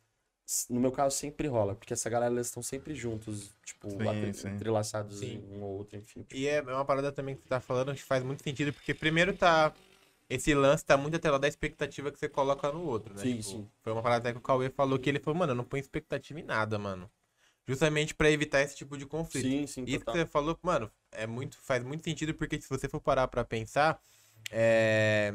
[0.69, 4.49] no meu caso sempre rola, porque essa galera eles estão sempre juntos, tipo, Sim, sim.
[4.49, 5.35] entrelaçados Sim.
[5.35, 6.25] em um ou outro, enfim.
[6.33, 9.35] E é uma parada também que você tá falando que faz muito sentido, porque primeiro
[9.35, 9.73] tá.
[10.29, 13.21] Esse lance tá muito atrelado da expectativa que você coloca no outro, né?
[13.21, 13.67] Sim, sim.
[13.83, 15.79] Foi uma parada até que o Cauê falou que ele falou, mano, eu não põe
[15.79, 17.11] expectativa em nada, mano.
[17.67, 19.47] Justamente pra evitar esse tipo de conflito.
[19.47, 20.15] Sim, sim, Isso que total.
[20.15, 24.01] você falou, mano, é muito, faz muito sentido, porque se você for parar pra pensar,
[24.49, 25.33] é...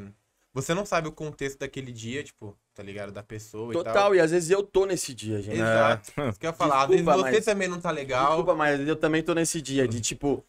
[0.56, 3.12] você não sabe o contexto daquele dia, tipo, tá ligado?
[3.12, 3.84] Da pessoa e tal.
[3.84, 5.56] Total, e às vezes eu tô nesse dia, gente.
[5.60, 6.10] Exato.
[6.30, 6.82] Isso que eu ia falar.
[6.82, 8.26] Às vezes Desculpa, você mas- também não tá legal.
[8.28, 10.44] Desculpa, mas eu também tô nesse dia de tipo,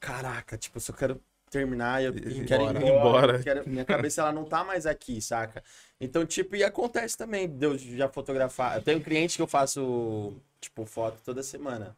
[0.00, 2.78] caraca, tipo, eu só quero terminar e eu Ir quero ir embora.
[2.78, 2.88] embora.
[2.98, 3.36] Embora.
[3.38, 5.62] eu quero- minha cabeça ela não tá mais aqui, saca?
[6.00, 8.76] Então, tipo, e acontece também, de eu já fotografar.
[8.76, 11.96] Eu tenho um cliente que eu faço, tipo, foto toda semana.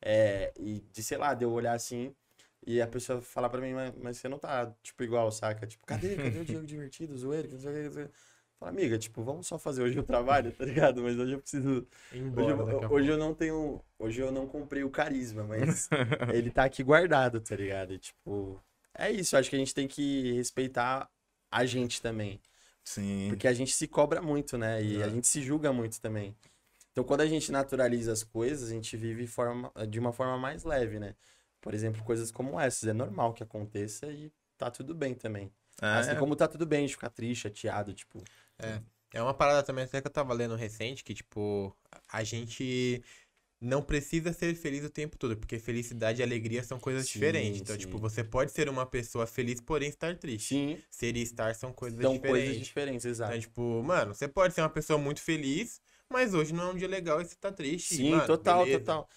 [0.00, 2.12] É, e de, sei lá, de eu olhar assim
[2.66, 5.66] e a pessoa falar pra mim, mas, mas você não tá, tipo, igual, saca?
[5.66, 6.16] Tipo, cadê?
[6.16, 7.48] Cadê o Diego divertido, zoeiro?
[7.48, 8.08] que não sei o que.
[8.58, 11.02] Fala, amiga, tipo, vamos só fazer hoje o trabalho, tá ligado?
[11.02, 13.82] Mas hoje eu preciso Ir Hoje, embora eu, hoje eu não tenho.
[13.98, 15.88] Hoje eu não comprei o carisma, mas
[16.32, 17.92] ele tá aqui guardado, tá ligado?
[17.92, 18.62] E, tipo,
[18.94, 19.36] é isso.
[19.36, 21.10] Acho que a gente tem que respeitar
[21.50, 22.40] a gente também.
[22.84, 23.26] sim.
[23.28, 24.82] Porque a gente se cobra muito, né?
[24.82, 25.04] E É.
[25.04, 26.36] a gente se julga muito também.
[26.92, 30.62] Então, quando a gente naturaliza as coisas, a gente vive forma, de uma forma mais
[30.64, 31.14] leve, né?
[31.62, 32.86] Por exemplo, coisas como essas.
[32.86, 35.50] É normal que aconteça e tá tudo bem também.
[35.80, 38.22] É, Assim como tá tudo bem gente ficar triste, chateado, tipo.
[39.14, 41.76] É uma parada também até que eu tava lendo recente, que, tipo,
[42.10, 43.02] a gente
[43.60, 47.60] não precisa ser feliz o tempo todo, porque felicidade e alegria são coisas Sim, diferentes.
[47.60, 47.80] Então, sim.
[47.80, 50.48] tipo, você pode ser uma pessoa feliz, porém estar triste.
[50.48, 52.44] Sim, Ser e estar são coisas são diferentes.
[52.46, 53.32] coisas diferentes, exato.
[53.32, 56.76] Então, tipo, mano, você pode ser uma pessoa muito feliz, mas hoje não é um
[56.76, 57.94] dia legal e você tá triste.
[57.94, 58.78] Sim, mano, total, beleza.
[58.80, 59.08] total.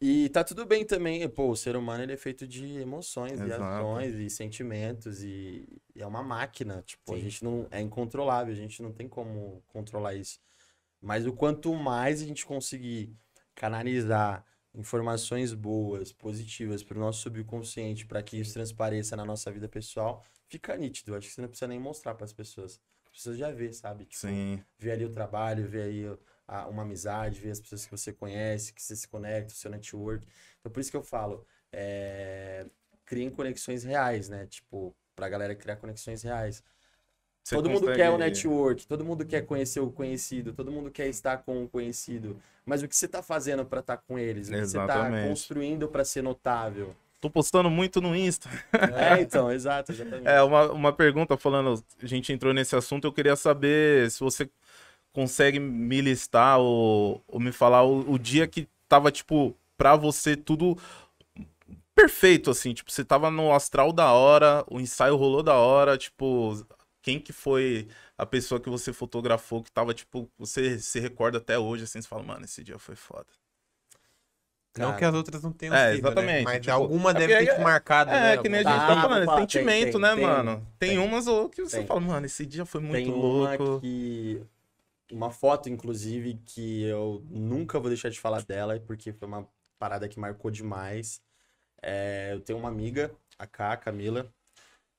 [0.00, 3.44] E tá tudo bem também, pô, o ser humano ele é feito de emoções, e
[3.44, 3.62] Exato.
[3.62, 7.22] ações e sentimentos e, e é uma máquina, tipo, a Sim.
[7.24, 10.38] gente não é incontrolável, a gente não tem como controlar isso.
[11.00, 13.12] Mas o quanto mais a gente conseguir
[13.56, 19.68] canalizar informações boas, positivas para o nosso subconsciente, para que isso transpareça na nossa vida
[19.68, 21.16] pessoal, fica nítido.
[21.16, 22.80] Acho que você não precisa nem mostrar para as pessoas.
[23.06, 24.04] As pessoas já vê, sabe?
[24.04, 24.62] Tipo, Sim.
[24.78, 26.16] ver ali o trabalho, ver aí
[26.48, 29.70] a- uma amizade, ver as pessoas que você conhece, que você se conecta, o seu
[29.70, 30.26] network.
[30.60, 32.66] Então, por isso que eu falo, é...
[33.04, 34.46] criem conexões reais, né?
[34.46, 36.62] Tipo, pra galera criar conexões reais.
[37.44, 40.90] Você todo mundo consegue- quer o network, todo mundo quer conhecer o conhecido, todo mundo
[40.90, 42.40] quer estar com o conhecido.
[42.64, 44.48] Mas o que você tá fazendo pra estar com eles?
[44.48, 45.28] O que você tá Exatamente.
[45.28, 46.94] construindo pra ser notável?
[47.20, 48.48] Tô postando muito no Insta.
[48.94, 50.28] É, então, exato, exatamente.
[50.28, 54.48] É, uma, uma pergunta falando, a gente entrou nesse assunto, eu queria saber se você
[55.12, 60.36] consegue me listar ou, ou me falar o, o dia que tava, tipo, pra você
[60.36, 60.76] tudo
[61.94, 66.64] perfeito, assim, tipo, você tava no astral da hora, o ensaio rolou da hora, tipo,
[67.02, 71.58] quem que foi a pessoa que você fotografou que tava, tipo, você se recorda até
[71.58, 73.26] hoje, assim, você fala, mano, esse dia foi foda.
[74.76, 74.98] Não Cara.
[74.98, 76.10] que as outras não tenham É, sido, né?
[76.12, 78.42] exatamente, Mas tipo, alguma é deve porque ter te é- marcado, É, né?
[78.42, 80.66] que nem a gente tá falando, é tem, sentimento, tem, né, tem, mano?
[80.78, 80.98] Tem, tem.
[80.98, 81.86] umas ou que você Tem.
[81.86, 83.64] fala, mano, esse dia foi muito Tem louco.
[83.64, 84.42] uma que.
[85.10, 89.48] Uma foto, inclusive, que eu nunca vou deixar de falar dela, porque foi uma
[89.78, 91.22] parada que marcou demais.
[91.82, 94.32] É, eu tenho uma amiga, a K, Camila.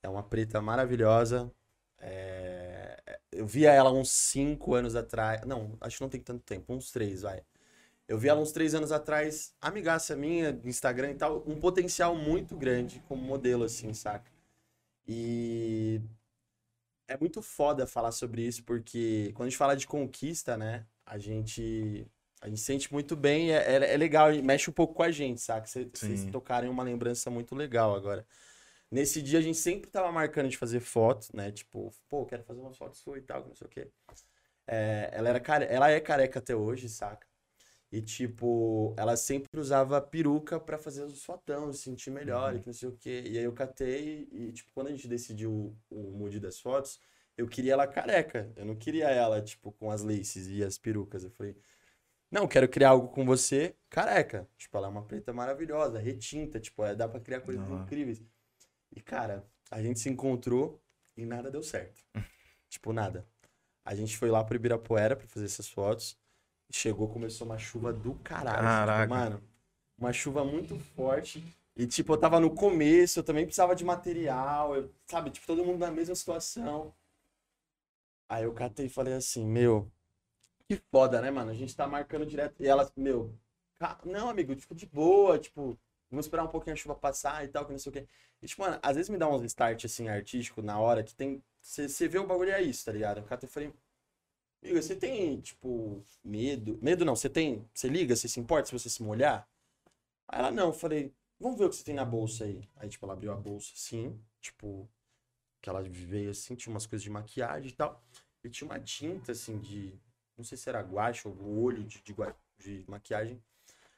[0.03, 1.51] É uma preta maravilhosa.
[1.99, 5.41] É, eu via ela uns 5 anos atrás.
[5.45, 7.43] Não, acho que não tem tanto tempo, uns 3, vai.
[8.07, 12.55] Eu vi ela uns 3 anos atrás, amigaça minha, Instagram e tal, um potencial muito
[12.57, 14.31] grande como modelo, assim, saca?
[15.07, 16.01] E
[17.09, 21.17] é muito foda falar sobre isso, porque quando a gente fala de conquista, né, a
[21.19, 22.07] gente,
[22.41, 25.41] a gente sente muito bem, é, é, é legal, mexe um pouco com a gente,
[25.41, 25.67] saca?
[25.67, 26.31] Cê- Vocês Sim.
[26.31, 28.25] tocaram em uma lembrança muito legal agora.
[28.91, 31.51] Nesse dia a gente sempre tava marcando de fazer foto, né?
[31.51, 33.89] Tipo, pô, quero fazer uma foto sua e tal, não sei o quê.
[34.67, 35.65] É, ela, era care...
[35.69, 37.27] ela é careca até hoje, saca?
[37.91, 42.67] E, tipo, ela sempre usava peruca pra fazer os fotão, se sentir melhor e que
[42.67, 43.23] não sei o quê.
[43.25, 45.51] E aí eu catei e, tipo, quando a gente decidiu
[45.89, 46.99] o, o mood das fotos,
[47.35, 48.51] eu queria ela careca.
[48.55, 51.23] Eu não queria ela, tipo, com as laces e as perucas.
[51.23, 51.55] Eu falei,
[52.29, 54.47] não, quero criar algo com você careca.
[54.55, 57.83] Tipo, ela é uma preta maravilhosa, retinta, tipo, é, dá pra criar coisas Aham.
[57.83, 58.21] incríveis.
[58.95, 60.79] E, cara, a gente se encontrou
[61.17, 62.03] e nada deu certo.
[62.69, 63.27] tipo, nada.
[63.83, 66.15] A gente foi lá pro Ibirapuera pra fazer essas fotos.
[66.71, 68.61] Chegou, começou uma chuva do caralho.
[68.61, 69.01] Caraca.
[69.03, 69.43] Tipo, mano,
[69.97, 71.43] uma chuva muito forte.
[71.75, 75.31] E, tipo, eu tava no começo, eu também precisava de material, eu, sabe?
[75.31, 76.93] Tipo, todo mundo na mesma situação.
[78.27, 79.91] Aí eu catei e falei assim, meu,
[80.67, 81.51] que foda, né, mano?
[81.51, 82.61] A gente tá marcando direto.
[82.61, 83.33] E ela, meu,
[84.05, 85.77] não, amigo, tipo, de boa, tipo,
[86.11, 88.07] vamos esperar um pouquinho a chuva passar e tal, que não sei o quê.
[88.41, 91.43] E, tipo, mano, às vezes me dá uns start, assim, artístico na hora, que tem.
[91.61, 93.17] Você vê o bagulho e é isso, tá ligado?
[93.17, 93.73] Eu catei e falei,
[94.61, 96.77] amigo, você tem, tipo, medo?
[96.81, 97.67] Medo não, você tem.
[97.73, 99.47] Você liga, você se importa se você se molhar?
[100.27, 102.67] Aí ela, não, eu falei, vamos ver o que você tem na bolsa aí.
[102.75, 104.87] Aí, tipo, ela abriu a bolsa assim, tipo,
[105.61, 108.01] que ela veio assim, tinha umas coisas de maquiagem e tal.
[108.43, 109.93] E tinha uma tinta, assim, de.
[110.37, 112.15] Não sei se era guache ou o olho de, de,
[112.59, 113.41] de maquiagem.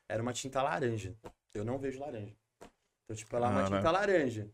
[0.07, 1.15] Era uma tinta laranja.
[1.53, 2.35] Eu não vejo laranja.
[3.03, 3.77] Então, tipo, ela é uma Caraca.
[3.77, 4.51] tinta laranja.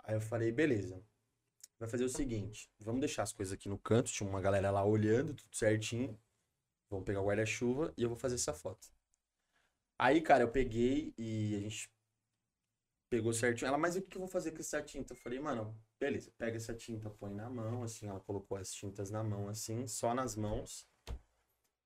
[0.00, 1.00] Aí eu falei, beleza.
[1.78, 4.10] Vai fazer o seguinte: vamos deixar as coisas aqui no canto.
[4.10, 6.18] Tinha uma galera lá olhando, tudo certinho.
[6.90, 8.88] Vamos pegar o guarda-chuva e eu vou fazer essa foto.
[9.98, 11.90] Aí, cara, eu peguei e a gente
[13.10, 13.68] pegou certinho.
[13.68, 15.12] Ela, mas o que eu vou fazer com essa tinta?
[15.12, 19.10] Eu falei, mano, beleza, pega essa tinta, põe na mão, assim, ela colocou as tintas
[19.10, 20.86] na mão, assim, só nas mãos.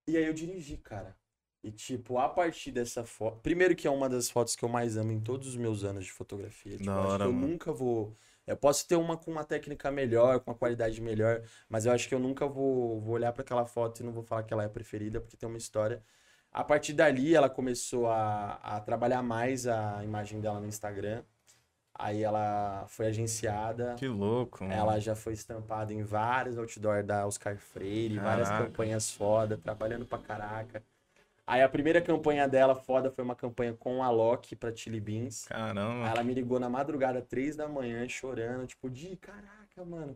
[0.07, 1.17] E aí eu dirigi, cara.
[1.63, 3.41] E, tipo, a partir dessa foto.
[3.41, 6.05] Primeiro que é uma das fotos que eu mais amo em todos os meus anos
[6.05, 6.79] de fotografia.
[6.79, 7.49] Tipo, hora, que eu mano.
[7.49, 8.17] nunca vou.
[8.49, 12.09] Eu posso ter uma com uma técnica melhor, com uma qualidade melhor, mas eu acho
[12.09, 14.63] que eu nunca vou, vou olhar para aquela foto e não vou falar que ela
[14.63, 16.03] é a preferida, porque tem uma história.
[16.51, 21.23] A partir dali, ela começou a, a trabalhar mais a imagem dela no Instagram.
[21.95, 23.95] Aí ela foi agenciada.
[23.97, 24.73] Que louco, mano.
[24.73, 28.67] Ela já foi estampada em vários outdoor da Oscar Freire, várias Caraca.
[28.67, 30.83] campanhas foda, trabalhando pra caraca.
[31.49, 35.51] Aí a primeira campanha dela foda foi uma campanha com a Loki pra Chili Beans.
[35.51, 36.07] Aí Caramba.
[36.07, 40.15] ela me ligou na madrugada, três da manhã, chorando, tipo, Di, caraca, mano.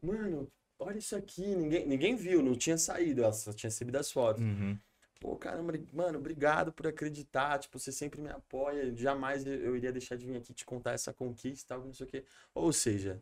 [0.00, 0.48] Mano,
[0.78, 1.44] olha isso aqui.
[1.44, 4.40] Ninguém, ninguém viu, não tinha saído, ela só tinha recebido as fotos.
[4.40, 4.78] Uhum.
[5.18, 7.58] Pô, caramba, mano, obrigado por acreditar.
[7.58, 8.94] Tipo, você sempre me apoia.
[8.94, 11.92] Jamais eu eu iria deixar de vir aqui te contar essa conquista e tal, não
[11.92, 12.24] sei o quê.
[12.54, 13.20] Ou seja,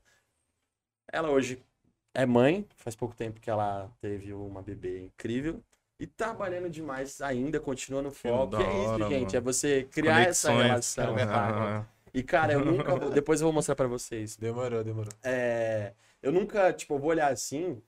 [1.11, 1.63] ela hoje
[2.13, 5.65] é mãe, faz pouco tempo que ela teve uma bebê incrível.
[6.01, 8.57] E trabalhando demais ainda, continua no foco.
[8.57, 9.25] E é isso, hora, gente.
[9.27, 9.37] mano.
[9.37, 10.95] É você criar essa Conexões.
[10.97, 11.15] relação.
[11.15, 11.27] cara.
[11.29, 11.79] saca?
[11.79, 11.85] Ah,
[12.15, 13.11] E, cara, eu nunca vou.
[13.13, 14.35] Depois eu vou mostrar pra vocês.
[14.35, 15.13] Demorou, demorou.
[15.23, 15.93] É,
[16.23, 17.83] eu nunca, tipo, eu vou olhar assim,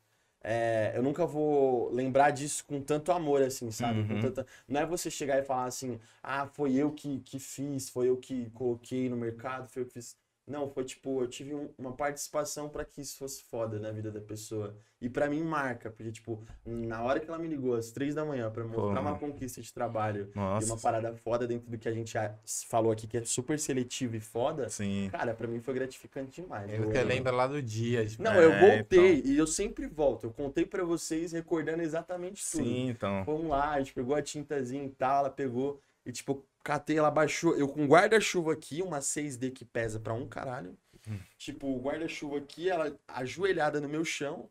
[0.45, 4.07] é, eu nunca vou lembrar disso com tanto amor, assim, sabe?
[4.07, 4.21] Com Uhum.
[4.21, 8.11] tanta- Não é você chegar e falar assim, ah, foi eu que, que fiz, foi
[8.11, 10.15] eu que coloquei no mercado, foi eu que fiz.
[10.47, 14.11] Não, foi tipo, eu tive um- uma participação pra que isso fosse foda na vida
[14.11, 14.77] da pessoa.
[15.01, 18.25] E pra mim marca, porque, tipo, na hora que ela me ligou às três da
[18.25, 20.67] manhã pra mostrar uma conquista de trabalho e Nossa.
[20.67, 22.35] uma parada foda dentro do que a gente já
[22.69, 25.09] falou aqui, que é super seletivo e foda, Sim.
[25.13, 26.69] cara, pra mim foi gratificante demais.
[26.71, 29.87] Aí Eu- você lembra lá do dia, tipo, não, É, eu voltei e eu sempre
[29.87, 30.25] volto.
[30.25, 32.65] Eu contei pra vocês recordando exatamente tudo.
[32.65, 33.25] Sim, então.
[33.25, 37.11] Vamos lá, a gente pegou a tintazinha e tal, ela pegou e tipo, catei, ela
[37.11, 37.57] baixou.
[37.57, 40.77] Eu com guarda-chuva aqui, uma 6D que pesa pra um caralho.
[41.09, 41.19] Hum.
[41.37, 44.49] Tipo, guarda-chuva aqui, ela ajoelhada no meu chão.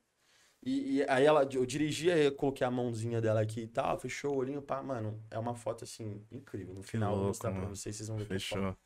[0.64, 3.98] E, e aí ela, eu dirigi, aí eu coloquei a mãozinha dela aqui e tal,
[3.98, 6.76] fechou o olhinho, pá, mano, é uma foto assim, incrível.
[6.76, 7.76] No final eu vou louco, mostrar pra mano.
[7.76, 8.28] vocês, vocês vão ver é.
[8.28, 8.78] Fechou.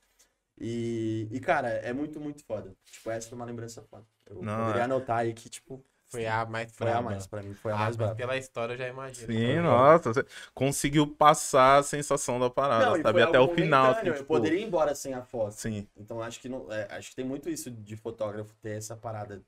[0.58, 2.74] E, e, cara, é muito, muito foda.
[2.86, 4.06] Tipo, essa foi uma lembrança foda.
[4.26, 7.44] Eu Não, poderia é- anotar aí que, tipo, foi a mais foi a mais, pra
[7.44, 8.16] mim, foi a Ah, mais braba.
[8.16, 9.34] pela história eu já imagino.
[9.34, 10.14] Sim, Foi nossa.
[10.14, 13.22] Você conseguiu passar a sensação da parada, Não, sabe?
[13.22, 13.94] foi Até o final.
[13.94, 15.58] assim, eu tipo, poderia ir embora sem a foto.
[15.58, 15.88] Sim.
[15.96, 19.44] Então acho que não, é, acho que tem muito isso de fotógrafo ter essa parada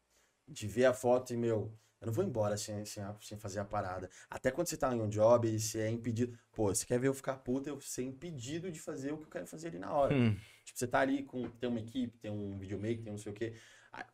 [0.47, 3.59] de ver a foto e meu, eu não vou embora sem, sem, a- sem fazer
[3.59, 4.09] a parada.
[4.29, 7.07] Até quando você tá em um job e você é impedido, pô, você quer ver
[7.09, 9.91] eu ficar puta, eu ser impedido de fazer o que eu quero fazer ali na
[9.93, 10.13] hora.
[10.13, 13.31] Hum, Tipo, você tá ali com tem uma equipe, tem um videomaker, tem não sei
[13.31, 13.53] o quê.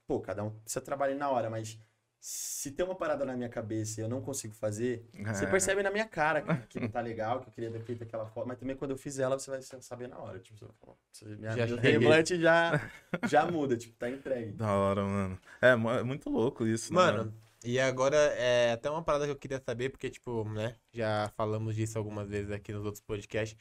[0.08, 1.78] Pô, cada um precisa trabalhar na hora, mas
[2.26, 5.48] se tem uma parada na minha cabeça e eu não consigo fazer, você é.
[5.48, 8.26] percebe na minha cara que, que não tá legal, que eu queria ter feito aquela
[8.26, 10.40] foto, mas também quando eu fiz ela, você vai saber na hora.
[10.40, 12.90] Tipo, você vai falar, você, minha, Já meu semblante já,
[13.28, 14.54] já muda, tipo, tá entregue.
[14.54, 15.38] Da hora, mano.
[15.62, 19.36] É, é muito louco isso, né, Mano, e agora é até uma parada que eu
[19.36, 23.60] queria saber, porque, tipo, né, já falamos disso algumas vezes aqui nos outros podcasts.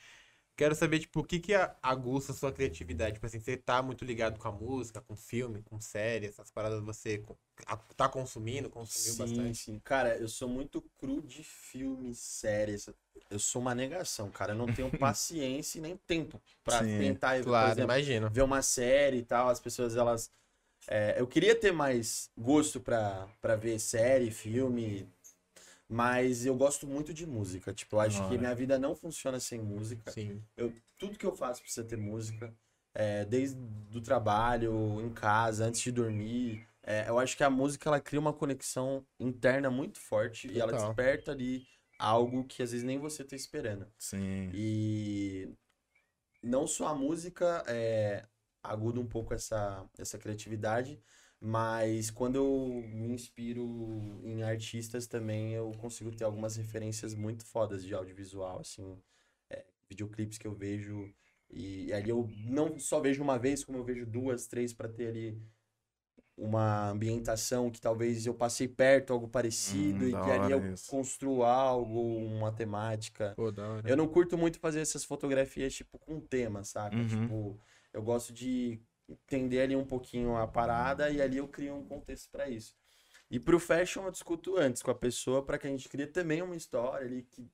[0.56, 3.14] Quero saber, tipo, o que que a- aguça a sua criatividade?
[3.14, 6.82] Tipo assim, você tá muito ligado com a música, com filme, com série, essas paradas
[6.82, 7.22] você
[7.96, 9.64] tá consumindo, consumiu Sim, bastante?
[9.64, 9.78] sim.
[9.80, 12.88] Cara, eu sou muito cru de filmes, séries.
[13.30, 14.52] Eu sou uma negação, cara.
[14.52, 18.30] Eu não tenho paciência e nem tempo pra Sim, tentar, por Claro, exemplo, imagino.
[18.30, 20.30] ver uma série e tal, as pessoas elas
[20.88, 25.08] é, eu queria ter mais gosto pra, pra ver série, filme,
[25.92, 27.72] mas eu gosto muito de música.
[27.74, 30.10] Tipo, eu acho que minha vida não funciona sem música.
[30.10, 30.42] Sim.
[30.56, 32.54] Eu, tudo que eu faço precisa ter música,
[32.94, 36.66] é, desde do trabalho, em casa, antes de dormir.
[36.82, 40.72] É, eu acho que a música ela cria uma conexão interna muito forte e ela
[40.72, 40.86] Total.
[40.88, 41.66] desperta ali
[41.98, 43.86] algo que às vezes nem você tá esperando.
[43.98, 44.50] Sim.
[44.54, 45.48] E
[46.42, 48.24] não só a música é,
[48.62, 50.98] aguda um pouco essa, essa criatividade,
[51.44, 53.64] mas quando eu me inspiro
[54.22, 58.96] em artistas também, eu consigo ter algumas referências muito fodas de audiovisual, assim,
[59.50, 61.12] é, videoclipes que eu vejo.
[61.50, 64.88] E, e ali eu não só vejo uma vez, como eu vejo duas, três, para
[64.88, 65.42] ter ali
[66.36, 70.88] uma ambientação que talvez eu passei perto, algo parecido, Hum, e que ali eu isso.
[70.88, 73.34] construo algo, uma temática.
[73.34, 73.52] Pô.
[73.84, 76.94] Eu não curto muito fazer essas fotografias, tipo, com tema, saca?
[76.94, 77.08] Uhum.
[77.08, 77.60] Tipo,
[77.92, 82.30] eu gosto de entender ali um pouquinho a parada e ali eu crio um contexto
[82.30, 82.74] pra isso.
[83.30, 86.42] E pro fashion eu discuto antes com a pessoa para que a gente crie também
[86.42, 87.50] uma história ali que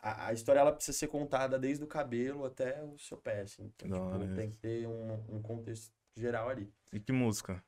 [0.00, 3.64] a, a história ela precisa ser contada desde o cabelo até o seu pé, assim.
[3.74, 6.72] Então, Da tipo, hora tem que ter um, um contexto geral ali.
[6.92, 7.64] E que música?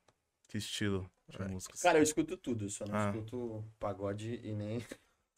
[0.49, 1.49] Que estilo de É.
[1.49, 1.75] música?
[1.81, 3.11] Cara, eu escuto tudo, só não Ah.
[3.11, 4.85] escuto pagode e nem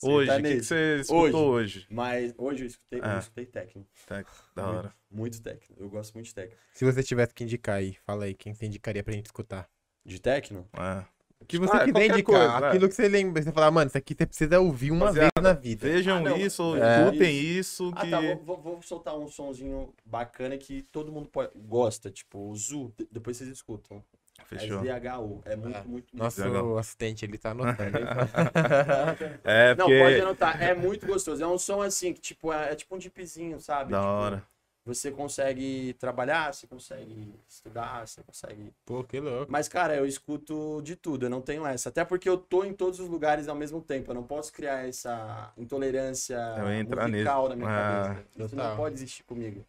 [0.03, 1.86] hoje, o que, que você escutou hoje?
[1.90, 3.14] Mas hoje eu escutei, Ah.
[3.14, 3.88] eu escutei técnico.
[4.07, 4.24] Tá,
[4.55, 4.78] da Muito.
[4.78, 4.94] hora.
[5.11, 5.74] Muito técnico.
[5.82, 6.61] Eu gosto muito de técnico.
[6.72, 9.68] Se você tivesse que indicar aí, fala aí, quem você indicaria pra gente escutar?
[10.05, 10.68] De técnico?
[10.78, 11.05] É.
[11.38, 12.68] O que você Ah, quiser indicar, coisa, vai.
[12.70, 15.53] aquilo que você lembra, você fala, mano, isso aqui você precisa ouvir uma vez na
[15.53, 15.86] vida.
[15.86, 17.05] Vejam Ah, isso, é.
[17.05, 17.92] escutem isso.
[17.94, 18.11] Ah, que...
[18.11, 18.20] tá.
[18.20, 22.11] Vou, vou- vou soltar um sonzinho bacana que todo mundo pode- gosta.
[22.11, 22.90] Tipo, o Zu.
[22.97, 24.03] de- Depois vocês escutam.
[24.45, 24.84] Fechou.
[24.84, 25.41] É ZHU.
[25.45, 25.82] É muito, É.
[25.84, 26.78] muito, Nosso Legal.
[26.78, 27.99] assistente, ele tá anotando.
[27.99, 28.05] hein?
[29.45, 29.99] É, Não, porque.
[30.03, 30.62] pode anotar.
[30.62, 31.43] É muito gostoso.
[31.43, 33.91] É um som assim que, tipo, é, é tipo um dipzinho, sabe?
[33.93, 34.43] Da Tipo, hora.
[34.84, 38.72] Você consegue trabalhar, você consegue estudar, você consegue.
[38.84, 39.51] Pô, que louco.
[39.51, 41.89] Mas, cara, eu escuto de tudo, eu não tenho essa.
[41.89, 44.12] Até porque eu tô em todos os lugares ao mesmo tempo.
[44.12, 46.37] Eu não posso criar essa intolerância
[46.78, 47.49] entrar musical nisso.
[47.49, 48.26] na minha Ah, cabeça.
[48.39, 48.68] Isso total.
[48.70, 49.66] não pode existir comigo.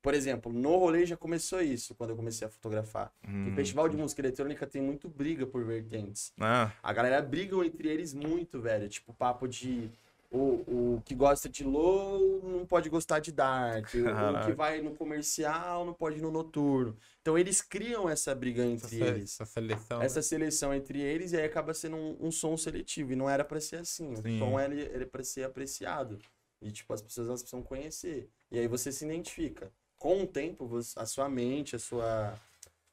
[0.00, 3.12] Por exemplo, no rolê já começou isso, quando eu comecei a fotografar.
[3.28, 3.50] Hum.
[3.50, 6.32] O festival de música eletrônica tem muito briga por vertentes.
[6.40, 8.88] Ah, A galera briga entre eles muito, velho.
[8.88, 9.90] Tipo, papo de.
[10.30, 13.88] O, o que gosta de low não pode gostar de dark.
[13.96, 16.94] O, o que vai no comercial não pode ir no noturno.
[17.22, 19.32] Então eles criam essa briga Essa, entre se- eles.
[19.40, 19.98] essa seleção.
[19.98, 20.04] né?
[20.04, 23.12] Essa seleção entre eles e aí acaba sendo um, um som seletivo.
[23.14, 24.14] E não era pra ser assim.
[24.16, 24.36] Sim.
[24.36, 26.18] O som ele é pra ser apreciado.
[26.60, 28.28] E, tipo, as pessoas elas precisam conhecer.
[28.50, 29.70] E aí você se identifica.
[29.98, 32.34] Com o tempo, você- a sua mente, a sua.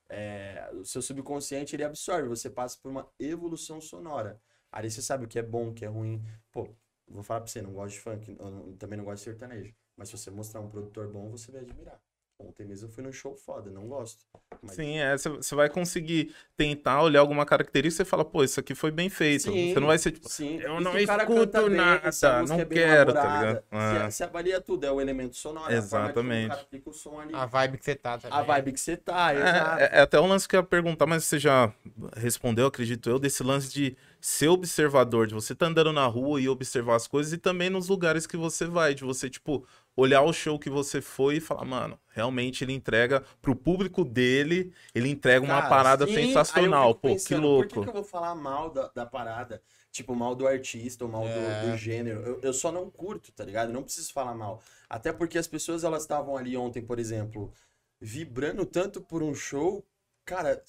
[0.09, 2.29] é, o seu subconsciente ele absorve.
[2.29, 4.41] Você passa por uma evolução sonora.
[4.71, 6.23] Aí você sabe o que é bom, o que é ruim.
[6.51, 6.69] Pô,
[7.07, 9.75] vou falar pra você, não gosto de funk, não- também não gosto de sertanejo.
[9.97, 12.01] Mas se você mostrar um produtor bom, você vai admirar.
[12.37, 14.25] Ontem mesmo eu fui num show foda, não gosto.
[14.61, 15.15] Mas sim, é.
[15.17, 19.43] Você vai conseguir tentar olhar alguma característica e falar, pô, isso aqui foi bem feito.
[19.43, 19.73] Sim.
[19.73, 20.27] Você não vai ser tipo.
[20.27, 24.11] Sim, Eu e não escuto bem, nada, a música não é bem quero, tá ligado?
[24.11, 24.27] Se, Ah.
[24.27, 26.45] avalia tudo, é o elemento sonoro, a forma como Exatamente.
[26.45, 28.37] o cara aplica o som ali, A vibe que você tá também.
[28.37, 29.79] a vibe que você tá, exato.
[29.79, 31.73] É, é- é até um lance que eu ia perguntar, mas você já
[32.17, 36.49] respondeu, acredito eu, desse lance de ser observador, de você tá andando na rua e
[36.49, 39.65] observar as coisas e também nos lugares que você vai, de você, tipo,
[39.95, 44.73] olhar o show que você foi e falar, mano, realmente ele entrega pro público dele,
[44.93, 46.93] ele entrega uma Cara, parada sim, sensacional.
[46.95, 47.69] Pô, que pensando, louco.
[47.69, 49.61] Por que, que eu vou falar mal da, da parada?
[49.91, 51.71] Tipo, mal do artista ou mal do- É.
[51.71, 52.19] do, gênero.
[52.21, 53.69] Eu, eu só não curto, tá ligado?
[53.69, 54.61] Eu não preciso falar mal.
[54.89, 57.53] Até porque as pessoas, elas estavam ali ontem, por exemplo,
[57.99, 59.85] vibrando tanto por um show.
[60.25, 60.61] Cara,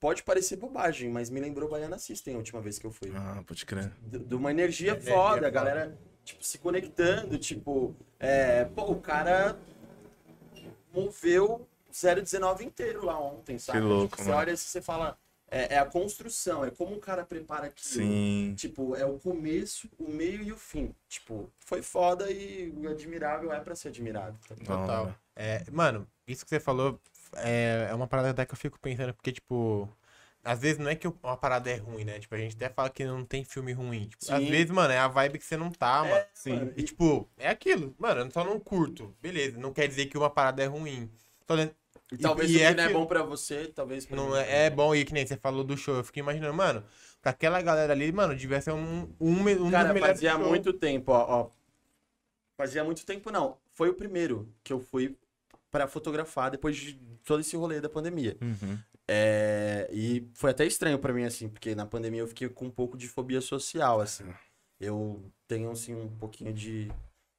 [0.00, 3.10] pode parecer bobagem, mas me lembrou Baiana System a última vez que eu fui.
[3.14, 3.90] Ah, pode crer.
[4.02, 5.46] de de uma energia Energia foda, foda.
[5.46, 9.56] a galera, tipo, se conectando, tipo, é, pô, o cara
[10.92, 13.80] moveu 019 inteiro lá ontem, sabe?
[13.80, 15.16] louco, Tipo, você olha e você fala,
[15.50, 18.04] é, é a construção, é como o cara prepara aquilo.
[18.04, 18.54] Sim.
[18.56, 20.94] Tipo, é o começo, o meio e o fim.
[21.08, 24.36] Tipo, foi foda e o admirável é pra ser admirado.
[24.48, 25.02] tá Total.
[25.04, 25.16] hora.
[25.36, 27.00] É, mano, isso que você falou
[27.36, 29.88] é, é uma parada até que eu fico pensando, porque, tipo,
[30.44, 32.18] às vezes não é que uma parada é ruim, né?
[32.20, 34.06] Tipo, a gente até fala que não tem filme ruim.
[34.08, 34.50] Tipo, às Sim.
[34.50, 36.14] vezes, mano, é a vibe que você não tá, mano.
[36.14, 36.52] É, Sim.
[36.56, 37.94] mano, E, tipo, é aquilo.
[37.98, 39.14] Mano, eu só não curto.
[39.22, 41.10] Beleza, não quer dizer que uma parada é ruim.
[41.46, 41.74] Tô dizendo-
[42.12, 44.36] E talvez e o que é não é bom pra você, talvez pra Não mim.
[44.36, 45.96] é, é bom e que nem você falou do show.
[45.96, 46.84] Eu fiquei imaginando, mano,
[47.22, 50.72] pra aquela galera ali, mano, devia ser um, um, um Cara, dos melhores fazia muito
[50.74, 51.50] tempo, ó, ó.
[52.56, 53.56] Fazia muito tempo, não.
[53.72, 55.16] Foi o primeiro que eu fui
[55.70, 58.36] pra fotografar depois de todo esse rolê da pandemia.
[58.40, 58.78] Uhum.
[59.08, 62.70] É, e foi até estranho pra mim, assim, porque na pandemia eu fiquei com um
[62.70, 64.24] pouco de fobia social, assim.
[64.80, 66.90] Eu tenho, assim, um pouquinho de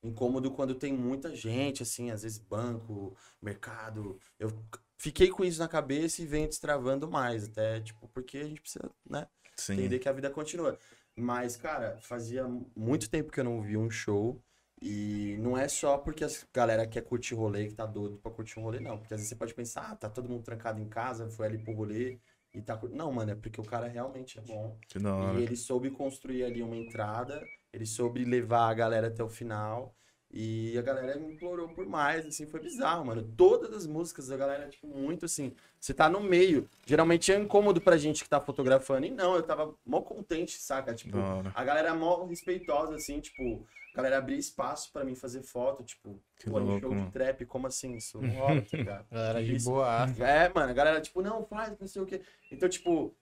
[0.04, 4.20] incômodo quando tem muita gente, assim, às vezes banco, mercado.
[4.40, 4.52] Eu
[4.98, 8.90] fiquei com isso na cabeça e venho destravando mais, até, tipo, porque a gente precisa,
[9.10, 9.28] né?
[9.58, 9.74] Sim.
[9.74, 10.78] entender que a vida continua.
[11.16, 12.46] Mas, cara, fazia
[12.76, 14.42] muito tempo que eu não vi um show.
[14.88, 18.60] E não é só porque a galera quer curtir rolê, que tá doido pra curtir
[18.60, 19.00] um rolê, não.
[19.00, 21.58] Porque às vezes você pode pensar, ah, tá todo mundo trancado em casa, foi ali
[21.58, 22.20] pro rolê
[22.54, 24.78] e tá Não, mano, é porque o cara realmente é bom.
[24.88, 25.40] Que da hora.
[25.40, 29.96] E ele soube construir ali uma entrada, ele soube levar a galera até o final.
[30.32, 33.24] E a galera me implorou por mais, assim, foi bizarro, mano.
[33.24, 35.56] Todas as músicas da galera, tipo, muito assim.
[35.80, 36.70] Você tá no meio.
[36.86, 39.08] Geralmente é incômodo pra gente que tá fotografando.
[39.08, 40.94] E não, eu tava mó contente, saca?
[40.94, 41.18] Tipo,
[41.56, 43.66] a galera é mó respeitosa, assim, tipo,
[43.96, 47.12] a galera abria espaço pra mim fazer foto, tipo, Que pô, louco, show de mano.
[47.12, 47.96] trap, como assim?
[47.96, 49.06] Isso não rola, tá ligado?
[49.10, 49.70] Galera de Isso.
[49.70, 50.06] boa.
[50.20, 52.22] É, mano, a galera, tipo, não, faz, não sei o quê.
[52.52, 53.16] Então, tipo,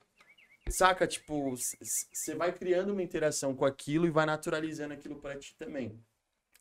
[0.70, 5.56] saca, tipo, você vai criando uma interação com aquilo e vai naturalizando aquilo pra ti
[5.58, 6.00] também.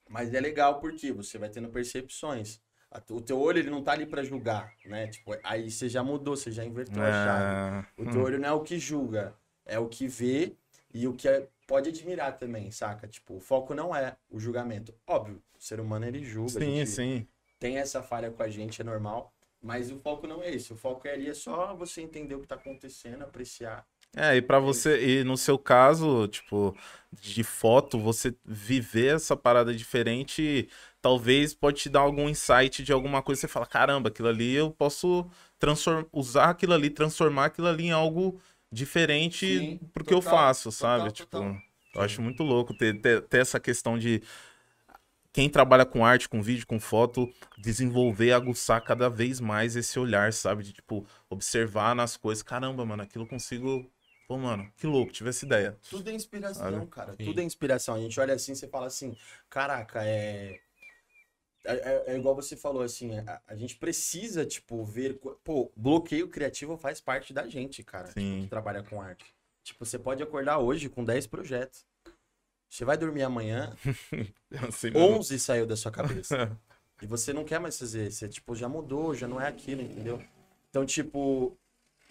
[0.08, 2.60] Mas é legal porque você vai tendo percepções.
[3.08, 5.06] O teu olho, ele não tá ali pra julgar, né?
[5.06, 7.86] Tipo, aí você já mudou, você já inverteu a chave.
[7.96, 9.34] É, O teu olho não é o que julga,
[9.64, 10.54] é o que vê
[10.92, 13.08] e o que é- pode admirar também, saca?
[13.08, 14.94] Tipo, o foco não é o julgamento.
[15.06, 17.26] Óbvio, o ser humano ele julga, Sim, sim.
[17.58, 19.32] tem essa falha com a gente, é normal.
[19.62, 20.70] Mas o foco não é esse.
[20.74, 23.86] O foco é ali é só você entender o que tá acontecendo, apreciar.
[24.14, 26.76] É, e pra você, e no seu caso, tipo,
[27.10, 30.68] de foto, você viver essa parada diferente,
[31.00, 34.70] talvez pode te dar algum insight de alguma coisa, você fala, caramba, aquilo ali eu
[34.70, 35.26] posso
[35.58, 36.04] transform...
[36.12, 38.38] usar aquilo ali, transformar aquilo ali em algo
[38.72, 41.12] diferente Sim, pro que eu total, faço, total, sabe?
[41.12, 41.52] total.
[41.52, 41.62] Tipo,
[41.94, 44.22] eu acho muito louco ter, ter, ter essa questão de
[45.32, 50.32] quem trabalha com arte, com vídeo, com foto, desenvolver, aguçar cada vez mais esse olhar,
[50.32, 50.62] sabe?
[50.62, 52.42] De, tipo, observar nas coisas.
[52.42, 53.90] Caramba, mano, aquilo eu consigo.
[54.28, 55.78] Pô, mano, que louco, tive essa ideia.
[55.90, 56.86] Tudo é inspiração, Sabe?
[56.86, 57.12] cara.
[57.12, 57.24] Sim.
[57.24, 57.94] Tudo é inspiração.
[57.94, 59.16] A gente olha assim, você fala assim,
[59.48, 60.60] caraca, é.
[61.64, 65.18] É, é- é igual você falou, assim, a, a gente precisa, tipo, ver.
[65.44, 68.08] Pô, bloqueio criativo faz parte da gente, cara.
[68.08, 69.24] tipo, que trabalha com arte.
[69.62, 71.86] Tipo, você pode acordar hoje com 10 projetos.
[72.68, 73.76] Você vai dormir amanhã,
[74.94, 75.16] mano.
[75.18, 76.36] 11 saiu da sua cabeça.
[77.00, 78.12] E você não quer mais fazer.
[78.12, 80.22] Você, tipo, já mudou, já não é aquilo, entendeu?
[80.70, 81.58] Então, tipo,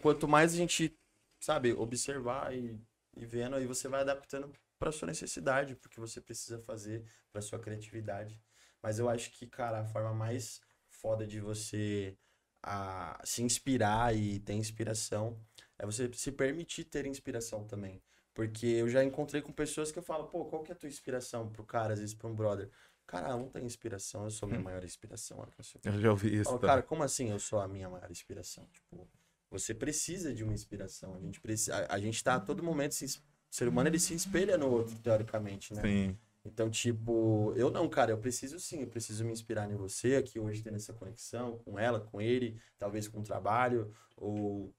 [0.02, 0.94] quanto mais a gente,
[1.40, 2.78] sabe, observar e,
[3.16, 7.58] e vendo, aí você vai adaptando pra sua necessidade, porque você precisa fazer pra sua
[7.58, 8.38] criatividade.
[8.82, 12.18] Mas eu acho que, cara, a forma mais foda de você
[12.64, 15.40] a, se inspirar e ter inspiração
[15.78, 18.02] é você se permitir ter inspiração também.
[18.34, 20.88] Porque eu já encontrei com pessoas que eu falo, pô, qual que é a tua
[20.88, 22.70] inspiração pro cara, às vezes pra um brother?
[23.06, 25.46] Cara, não tem inspiração, eu sou a minha maior inspiração.
[25.84, 25.92] eu.
[25.92, 26.50] Eu já ouvi isso.
[26.50, 26.68] falo, tá?
[26.68, 28.66] cara, como assim eu sou a minha maior inspiração?
[28.72, 29.06] Tipo,
[29.50, 31.14] você precisa de uma inspiração.
[31.16, 33.10] A gente precisa, a, a gente tá a todo momento se, o
[33.50, 35.82] ser humano ele se espelha no outro teoricamente, né?
[35.82, 36.18] Sim.
[36.44, 40.40] Então, tipo, eu não, cara, eu preciso sim, eu preciso me inspirar em você aqui
[40.40, 44.74] hoje tendo essa conexão com ela, com ele, talvez com o trabalho ou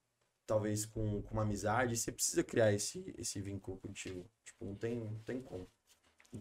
[0.47, 1.97] talvez com, com uma amizade.
[1.97, 4.29] Você precisa criar esse esse vínculo contigo.
[4.45, 5.69] Tipo, não tem, não tem como.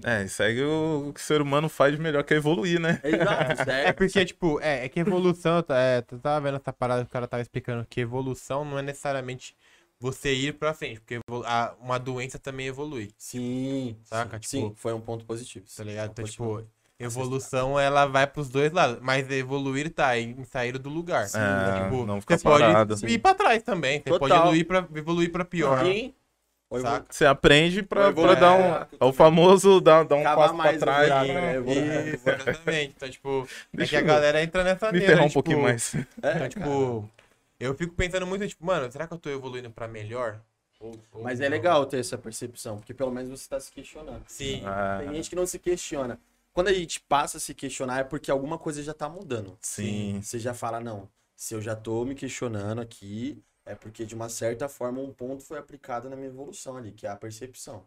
[0.06, 3.04] É, e segue o que o ser humano faz de melhor, que é evoluir, né?
[3.04, 3.94] Exato, É certo.
[3.94, 7.28] porque, tipo, é, é que evolução, é, tu tava vendo essa parada que o cara
[7.28, 9.56] tava explicando que evolução não é necessariamente
[10.02, 14.38] você ir pra frente, porque a- uma doença também evolui, Sim, Saca?
[14.42, 15.64] sim, Tipo, sim, foi um ponto positivo.
[15.78, 16.10] tá ligado?
[16.12, 16.58] Então, Positivo.
[16.62, 21.28] tipo, evolução ela vai pros dois lados, mas evoluir tá em sair do lugar.
[21.28, 22.96] Sim, É, tipo, não ficar você pode parado.
[23.08, 24.38] ir pra trás também, você pode Total.
[24.40, 25.86] evoluir pra, evoluir pra pior.
[25.86, 26.14] Sim.
[26.82, 27.06] Saca?
[27.10, 29.06] Você aprende pra, pra dar é, um.
[29.08, 31.28] É o famoso dar, dar um Acabar passo pra trás.
[31.28, 31.60] né?
[31.60, 32.14] né?
[32.14, 32.94] Isso, exatamente.
[32.96, 35.62] Então, tipo, é Deixa que a galera entra nessa Me neura, ferrar um tipo, pouquinho
[35.64, 35.94] mais.
[35.96, 37.10] É, Então, tipo,
[37.66, 40.42] eu fico pensando muito, tipo, mano, será que eu tô evoluindo pra melhor?
[40.80, 41.52] Ou- ou Mas é não?
[41.52, 44.24] legal ter essa percepção, porque pelo menos você tá se questionando.
[44.28, 44.64] Sim.
[44.66, 46.20] Ah, Tem gente que não se questiona.
[46.54, 49.58] Quando a gente passa a se questionar é porque alguma coisa já tá mudando.
[49.62, 50.20] sim.
[50.22, 54.28] Você já fala, não, se eu já tô me questionando aqui, é porque de uma
[54.28, 57.86] certa forma um ponto foi aplicado na minha evolução ali, que é a percepção.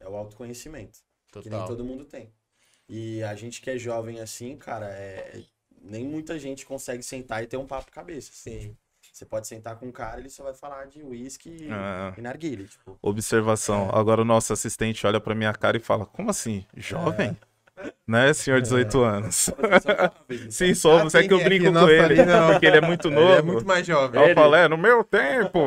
[0.00, 1.00] É o autoconhecimento.
[1.32, 1.66] Que nem Total.
[1.66, 2.32] todo mundo tem.
[2.88, 5.42] E a gente que é jovem assim, cara, é...
[5.82, 8.30] nem muita gente consegue sentar e ter um papo cabeça.
[8.32, 8.60] assim.
[8.60, 8.76] Sim.
[9.16, 12.12] Você pode sentar com um cara, ele só vai falar de uísque Ah.
[12.18, 12.98] e narguilha, tipo.
[13.00, 13.88] Observação.
[13.90, 16.66] Agora o nosso assistente olha pra minha cara e fala: Como assim?
[16.76, 17.34] Jovem?
[18.06, 19.50] Né, senhor 18 anos?
[20.50, 20.98] Sim, sou.
[20.98, 22.50] Ah, Você é sim, que eu é brinco com ele, não.
[22.52, 23.32] porque ele é muito Ele novo.
[23.32, 24.20] é muito mais jovem.
[24.28, 25.58] Eu falo, é, no meu tempo.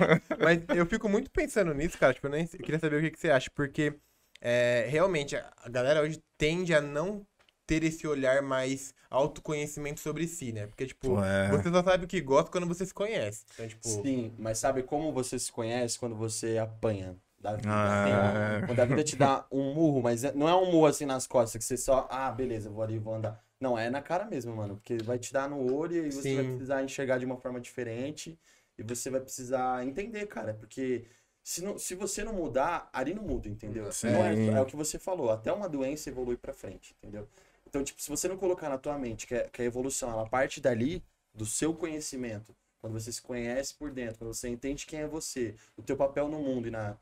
[0.42, 2.14] Mas eu fico muito pensando nisso, cara.
[2.14, 3.94] Tipo, eu, nem, eu queria saber o que, que você acha, porque
[4.40, 7.20] é, realmente a a galera hoje tende a não
[7.66, 10.66] ter esse olhar mais autoconhecimento sobre si, né?
[10.66, 11.24] Porque, tipo, Ué.
[11.44, 13.44] você só sabe o que gosta quando você se conhece.
[13.54, 17.66] Então, tipo, Sim, mas sabe como você se conhece quando você apanha da vida?
[17.66, 21.04] Ah, Quando a vida te dá um murro, mas é- não é um murro assim
[21.04, 23.44] nas costas, que você só, ah, beleza, vou ali, vou andar.
[23.60, 26.34] Não, é na cara mesmo, mano, porque vai te dar no olho e você Sim.
[26.34, 28.38] vai precisar enxergar de uma forma diferente
[28.78, 31.06] e você vai precisar entender, cara, porque
[31.42, 33.94] se, não, se você não mudar, ali não muda, entendeu?
[34.02, 37.28] Não é, é o que você falou, até uma doença evolui pra frente, entendeu?
[37.74, 40.28] Então, tipo, se você não colocar na tua mente que, a- que a evolução, ela
[40.28, 41.02] parte dali,
[41.34, 45.56] do seu conhecimento, quando você se conhece por dentro, quando você entende quem é você,
[45.76, 46.96] o teu papel no mundo e, na,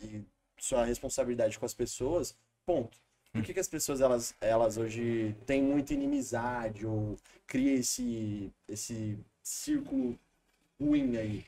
[0.00, 0.24] e
[0.58, 2.98] sua responsabilidade com as pessoas, ponto.
[3.32, 7.16] por que, que as pessoas, elas, elas hoje têm muita inimizade ou
[7.46, 10.18] cria esse, esse círculo
[10.80, 11.46] ruim aí?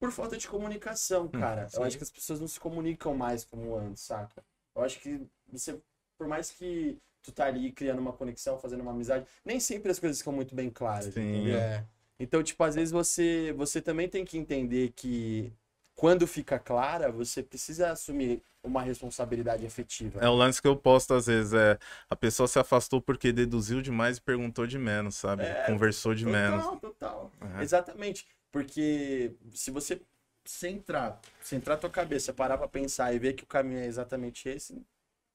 [0.00, 1.68] Por falta de comunicação, cara.
[1.74, 4.42] Eu acho que as pessoas não se comunicam mais como antes, saca?
[4.74, 5.20] Eu acho que
[5.52, 5.78] você,
[6.18, 9.98] por mais que tu tá ali criando uma conexão, fazendo uma amizade, nem sempre as
[9.98, 11.20] coisas ficam muito bem claras, Sim.
[11.20, 11.58] entendeu?
[11.58, 11.84] É.
[12.18, 15.52] Então, tipo, às vezes você, você também tem que entender que
[15.94, 20.20] quando fica clara, você precisa assumir uma responsabilidade efetiva.
[20.20, 23.82] É o lance que eu posto às vezes, é a pessoa se afastou porque deduziu
[23.82, 25.42] demais e perguntou de menos, sabe?
[25.42, 26.64] É, Conversou de menos.
[26.64, 27.32] Total, total.
[27.58, 27.62] É.
[27.62, 28.26] Exatamente.
[28.50, 30.00] Porque se você
[30.44, 34.80] centrar, centrar tua cabeça, parar pra pensar e ver que o caminho é exatamente esse,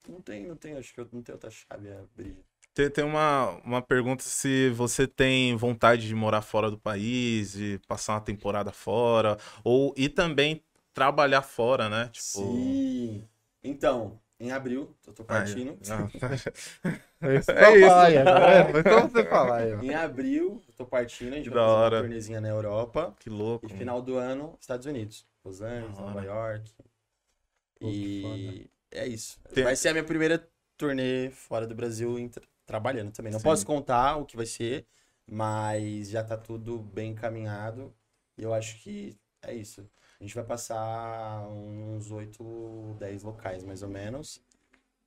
[0.08, 2.38] não tem, não tem, acho que eu não tenho outra chave a abrir.
[2.74, 7.80] Tem, tem uma, uma pergunta se você tem vontade de morar fora do país, de
[7.88, 12.10] passar uma temporada fora, ou e também trabalhar fora, né?
[12.12, 12.24] Tipo.
[12.24, 13.24] Sim.
[13.64, 15.76] Então, em abril, eu tô partindo.
[15.89, 16.08] ah,
[17.20, 17.49] É isso.
[17.51, 18.24] É.
[18.84, 19.74] Falar só você falar aí.
[19.88, 23.16] Em abril, eu tô partindo, a gente Que vai fazer uma turnezinha na Europa.
[23.20, 23.66] que louco.
[23.66, 25.26] E final do ano, Estados Unidos.
[25.43, 26.24] Los Angeles, Nova.
[26.24, 26.72] York.
[27.80, 29.40] Pô, E é isso.
[29.54, 33.32] Tem- Vai ser a minha primeira turnê fora do Brasil tra- trabalhando também.
[33.32, 33.44] Não Sim.
[33.44, 34.86] posso contar o que vai ser,
[35.26, 37.94] mas já tá tudo bem encaminhado.
[38.38, 39.90] E eu acho que é isso.
[40.20, 44.42] A gente vai passar uns 8, 10 locais, mais ou menos.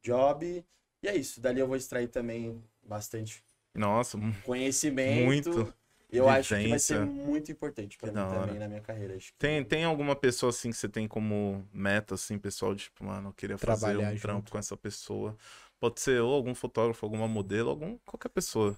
[0.02, 0.64] Job.
[1.02, 1.40] E é isso.
[1.40, 3.42] Dali eu vou extrair também bastante
[3.74, 5.24] Nossa, conhecimento.
[5.24, 5.74] Muito
[6.12, 6.96] Eu acho que vai vivência.
[6.98, 9.14] ser muito importante pra Que mim também na minha carreira.
[9.16, 9.38] Acho que...
[9.38, 13.28] Tem, tem alguma pessoa assim que você tem como meta, assim, pessoal, de, tipo, mano,
[13.28, 14.22] eu queria fazer Trabalhar um junto.
[14.22, 15.36] trampo com essa pessoa.
[15.78, 18.76] Pode ser ou algum fotógrafo, alguma modelo, algum qualquer pessoa.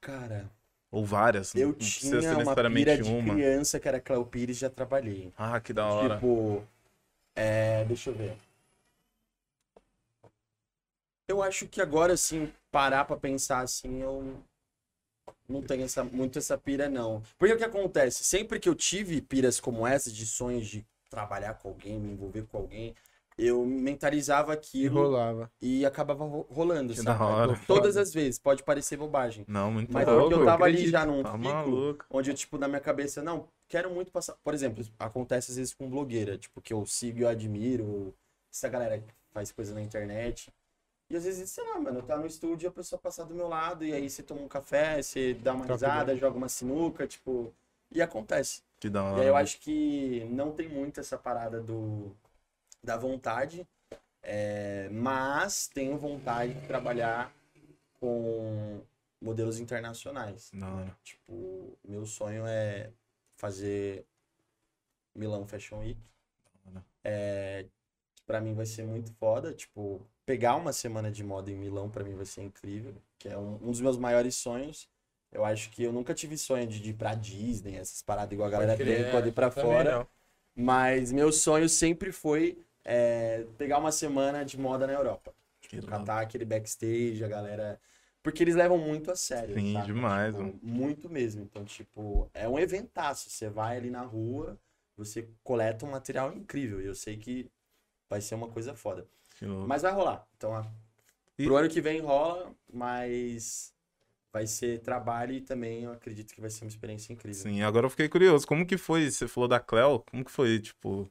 [0.00, 0.50] Cara,
[0.90, 1.54] Ou várias.
[1.54, 3.34] eu não tinha ser uma pira de uma.
[3.34, 5.32] criança que era Cléo Pires, já trabalhei.
[5.36, 6.14] Ah, que da hora.
[6.16, 6.62] Tipo,
[7.34, 8.36] é, deixa eu ver.
[11.28, 14.42] Eu acho que agora, assim, parar pra pensar assim, eu
[15.48, 17.22] não tenho essa, muito essa pira, não.
[17.38, 18.24] Porque o que acontece?
[18.24, 22.42] Sempre que eu tive piras como essas, de sonhos de trabalhar com alguém, me envolver
[22.46, 22.94] com alguém,
[23.38, 25.50] eu mentalizava E aquilo rolava.
[25.60, 27.18] e acabava ro- rolando, Que sabe?
[27.18, 27.60] da hora.
[27.66, 29.44] Todas as vezes, pode parecer bobagem.
[29.46, 30.22] Não, muito Mas louco.
[30.30, 30.92] porque eu tava ali acredito.
[30.92, 32.06] já num Tá ciclo maluco.
[32.10, 34.34] onde eu, tipo, na minha cabeça, não, quero muito passar.
[34.42, 38.14] Por exemplo, acontece às vezes com blogueira, tipo, que eu sigo e eu admiro,
[38.52, 40.50] essa galera que faz coisa na internet.
[41.08, 43.46] E às vezes, sei lá, mano, tá no estúdio e a pessoa passar do meu
[43.48, 47.54] lado, e aí você toma um café, você dá uma risada, joga uma sinuca, tipo.
[47.92, 48.62] E acontece.
[48.80, 49.22] Que da E hora.
[49.22, 52.10] aí eu acho que não tem muito essa parada do
[52.82, 53.66] da vontade,
[54.22, 57.32] é, mas tenho vontade de trabalhar
[58.00, 58.80] com
[59.20, 60.50] modelos internacionais.
[60.54, 60.96] Hora.
[61.02, 62.90] Tipo, meu sonho é
[63.36, 64.04] fazer
[65.14, 66.00] Milão Fashion Week.
[67.02, 67.66] É,
[68.26, 72.04] para mim vai ser muito foda, tipo, pegar uma semana de moda em Milão pra
[72.04, 74.88] mim vai ser incrível, que é um, um dos meus maiores sonhos.
[75.32, 78.48] Eu acho que eu nunca tive sonho de, de ir pra Disney, essas paradas igual
[78.48, 79.98] a galera Pode tem quando ir pra fora.
[80.00, 80.08] não.
[80.54, 85.34] Mas meu sonho sempre foi é, pegar uma semana de moda na Europa.
[85.60, 85.82] Que.
[85.82, 87.80] Catar aquele backstage, a galera.
[88.22, 89.54] Porque eles levam muito a sério.
[89.54, 89.86] Sim, saca?
[89.86, 90.58] demais, Tipo, mano.
[90.62, 91.42] muito mesmo.
[91.42, 93.28] Então, tipo, é um eventaço.
[93.30, 94.58] Você vai ali na rua,
[94.96, 96.80] você coleta um material incrível.
[96.80, 97.50] E eu sei que
[98.08, 99.06] vai ser uma coisa foda.
[99.66, 100.26] Mas vai rolar.
[100.36, 100.66] Então, a-
[101.38, 103.74] E- pro ano que vem rola, mas
[104.32, 107.44] vai ser trabalho e também eu acredito que vai ser uma experiência incrível.
[107.44, 108.46] Sim, agora eu fiquei curioso.
[108.46, 109.10] Como que foi?
[109.10, 110.00] Você falou da Cleo?
[110.10, 111.10] Como que foi, tipo...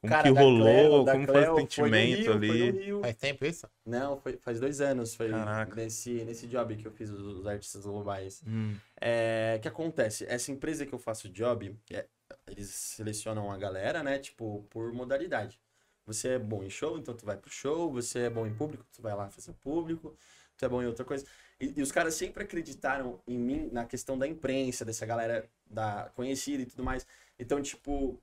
[0.00, 1.04] Como Cara, que rolou?
[1.04, 2.72] Cleo- como Cleo foi o sentimento Rio, ali?
[2.74, 2.98] Foi.
[3.00, 3.66] Faz tempo isso?
[3.84, 5.14] Não, foi, faz dois anos.
[5.14, 5.76] Foi Caraca.
[5.76, 8.42] nesse, nesse job que eu fiz os, os artistas globais.
[8.46, 10.24] Hum, É, o que acontece?
[10.28, 12.06] Essa empresa que eu faço job, é,
[12.48, 14.18] eles selecionam a galera, né?
[14.18, 15.60] Tipo, por modalidade.
[16.06, 17.90] Você é bom em show, então tu vai pro show.
[17.92, 20.16] Você é bom em público, tu vai lá fazer público.
[20.56, 21.24] Tu é bom em outra coisa.
[21.60, 26.10] E, e os caras sempre acreditaram em mim na questão da imprensa, dessa galera da
[26.14, 27.06] conhecida e tudo mais.
[27.38, 28.20] Então, tipo,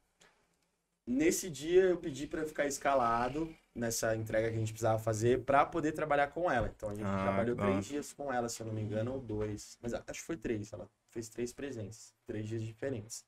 [1.05, 5.65] nesse dia eu pedi pra ficar escalado nessa entrega que a gente precisava fazer pra
[5.65, 6.71] poder trabalhar com ela.
[6.75, 9.13] Então a gente Ah, trabalhou da três dias com ela, se eu não me engano,
[9.13, 9.77] ou dois.
[9.81, 10.71] Mas acho que foi três.
[10.73, 13.25] Ela fez três presenças, três dias diferentes.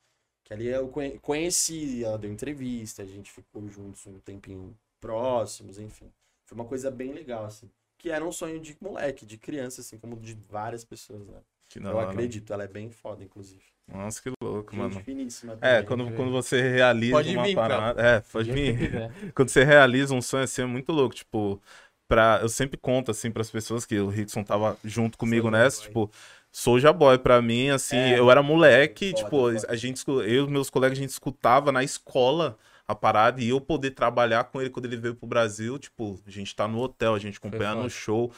[0.52, 5.80] Que ali eu conhe- conheci, ela deu entrevista, a gente ficou juntos um tempinho próximos,
[5.80, 6.12] enfim.
[6.46, 7.70] Foi uma coisa bem legal, assim.
[7.98, 11.40] Que era um sonho de moleque, de criança, assim, como de várias pessoas, né?
[11.70, 12.10] que da eu hora.
[12.10, 13.64] acredito, ela é bem foda, inclusive.
[13.88, 15.00] Nossa, que louco, Gente mano.
[15.00, 15.58] finíssima.
[15.62, 16.16] É, quando, ver.
[16.18, 17.78] quando você realiza Pode uma vir, cara.
[17.78, 18.02] parada.
[18.02, 18.76] É, pode vir.
[19.34, 21.16] Quando você realiza um sonho assim, é muito louco.
[21.16, 21.62] Tipo,
[22.10, 25.78] pra, eu sempre conto assim pras pessoas que o Rickson tava junto comigo Soulja nessa,
[25.78, 25.88] Boy.
[25.88, 26.12] tipo,
[26.52, 28.20] Soulja Boy pra mim, assim, É.
[28.20, 29.66] eu era moleque, Foda, tipo, foda.
[29.70, 33.62] a gente, eu e meus colegas, a gente escutava na escola a parada e eu
[33.62, 37.16] poder trabalhar com ele quando ele veio pro Brasil, tipo, a gente tá no hotel,
[37.16, 38.32] a gente acompanha no show.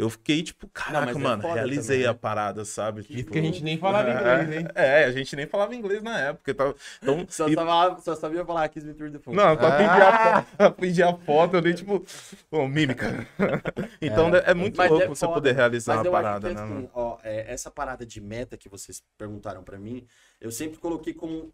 [0.00, 2.18] Eu fiquei, tipo, caraca, mas é mano, foda realizei também, a né?
[2.18, 3.02] parada, sabe?
[3.08, 4.66] Isso Tipo, que a gente nem falava inglês, hein?
[4.74, 6.50] É, a gente nem falava inglês na época.
[6.50, 9.36] Então, então Só, e- sabia, só sabia falar Kiss Me Through the Phone.
[9.36, 9.76] não, só Ah.
[9.76, 12.04] pedir a, foto, pedir a foto, eu nem, tipo,
[12.50, 13.06] ô, mímica.
[14.02, 15.56] Então é, muito Mas louco é você foda, poder mano.
[15.56, 16.90] realizar Mas a eu acho parada, que, né, assim, mano?
[16.92, 20.06] ó, é, essa parada de meta que vocês perguntaram pra mim,
[20.40, 21.52] eu sempre coloquei como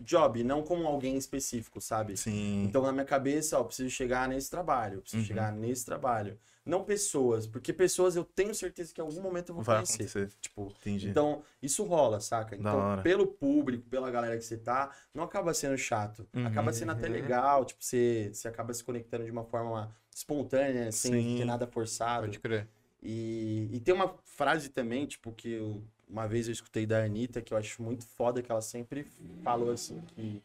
[0.00, 2.16] job, não como alguém específico, sabe?
[2.16, 2.64] Sim.
[2.64, 5.28] Então, na minha cabeça, ó, eu preciso chegar nesse trabalho, eu preciso Uhum.
[5.28, 6.38] chegar nesse trabalho.
[6.68, 9.94] Não pessoas, porque pessoas eu tenho certeza que em algum momento eu vou Vai conhecer.
[10.02, 10.28] acontecer.
[10.38, 11.08] Tipo, Entendi.
[11.08, 12.54] então, isso rola, saca?
[12.54, 16.28] Então, pelo público, pela galera que você tá, não acaba sendo chato.
[16.34, 16.46] Uhum.
[16.46, 17.12] Acaba sendo até Uhum.
[17.14, 21.36] legal, tipo, você, você acaba se conectando de uma forma espontânea, sem Sim.
[21.38, 22.26] ter nada forçado.
[22.26, 22.68] Pode crer.
[23.02, 27.40] E, e tem uma frase também, tipo, que eu- uma vez eu escutei da Anitta,
[27.40, 29.04] que eu acho muito foda, que ela sempre
[29.42, 30.42] falou assim, que.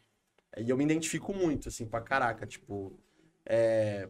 [0.56, 2.92] E eu me identifico muito, assim, pra caraca, tipo.
[3.44, 4.08] É,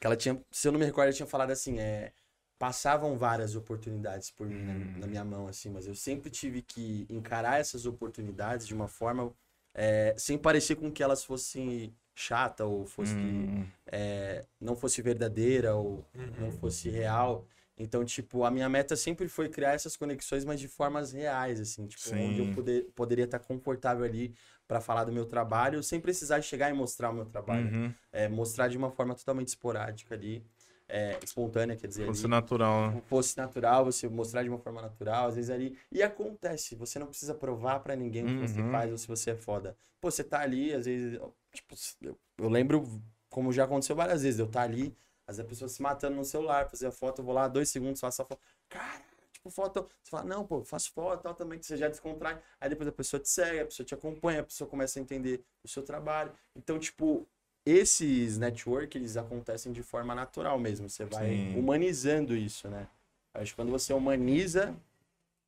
[0.00, 2.12] que ela tinha, se eu não me recordo, ela tinha falado assim, é.
[2.58, 4.66] Passavam várias oportunidades por mim Hum.
[4.94, 8.86] na, na minha mão, assim, mas eu sempre tive que encarar essas oportunidades de uma
[8.88, 9.34] forma
[9.74, 15.74] é, sem parecer com que elas fossem chata ou fosse Hum, é, não fosse verdadeira
[15.74, 16.04] ou
[16.38, 17.46] não fosse real.
[17.76, 21.86] Então, tipo, a minha meta sempre foi criar essas conexões, mas de formas reais, assim,
[21.88, 22.54] tipo, onde eu Sim.
[22.54, 24.32] poder, poderia estar confortável ali
[24.66, 27.66] para falar do meu trabalho, sem precisar chegar e mostrar o meu trabalho.
[27.66, 27.92] uhum.
[28.12, 30.44] É, mostrar de uma forma totalmente esporádica ali,
[30.88, 32.30] é, espontânea, quer dizer, Fosse ali.
[32.30, 33.02] natural, né?
[33.06, 35.76] fosse natural, você mostrar de uma forma natural, às vezes ali.
[35.90, 38.70] E acontece, você não precisa provar pra ninguém o que você Uhum.
[38.70, 39.76] faz ou se você é foda.
[40.00, 41.18] Pô, você tá ali, às vezes,
[41.52, 42.84] tipo, eu, eu lembro,
[43.28, 44.94] como já aconteceu várias vezes, eu tá ali,
[45.26, 47.68] às vezes a pessoa se matando no celular, fazer a foto, eu vou lá, dois
[47.68, 48.40] segundos, faço a foto.
[48.68, 49.02] Cara,
[49.44, 49.88] tipo, foto.
[50.02, 52.40] Você fala, não, pô, faço foto tal também, que você já descontrai.
[52.60, 55.42] Aí depois a pessoa te segue, a pessoa te acompanha, a pessoa começa a entender
[55.62, 56.32] o seu trabalho.
[56.56, 57.26] Então, tipo,
[57.64, 60.88] esses network, eles acontecem de forma natural mesmo.
[60.88, 61.58] Você vai Sim.
[61.58, 62.88] humanizando isso, né?
[63.34, 64.74] Acho que quando você humaniza,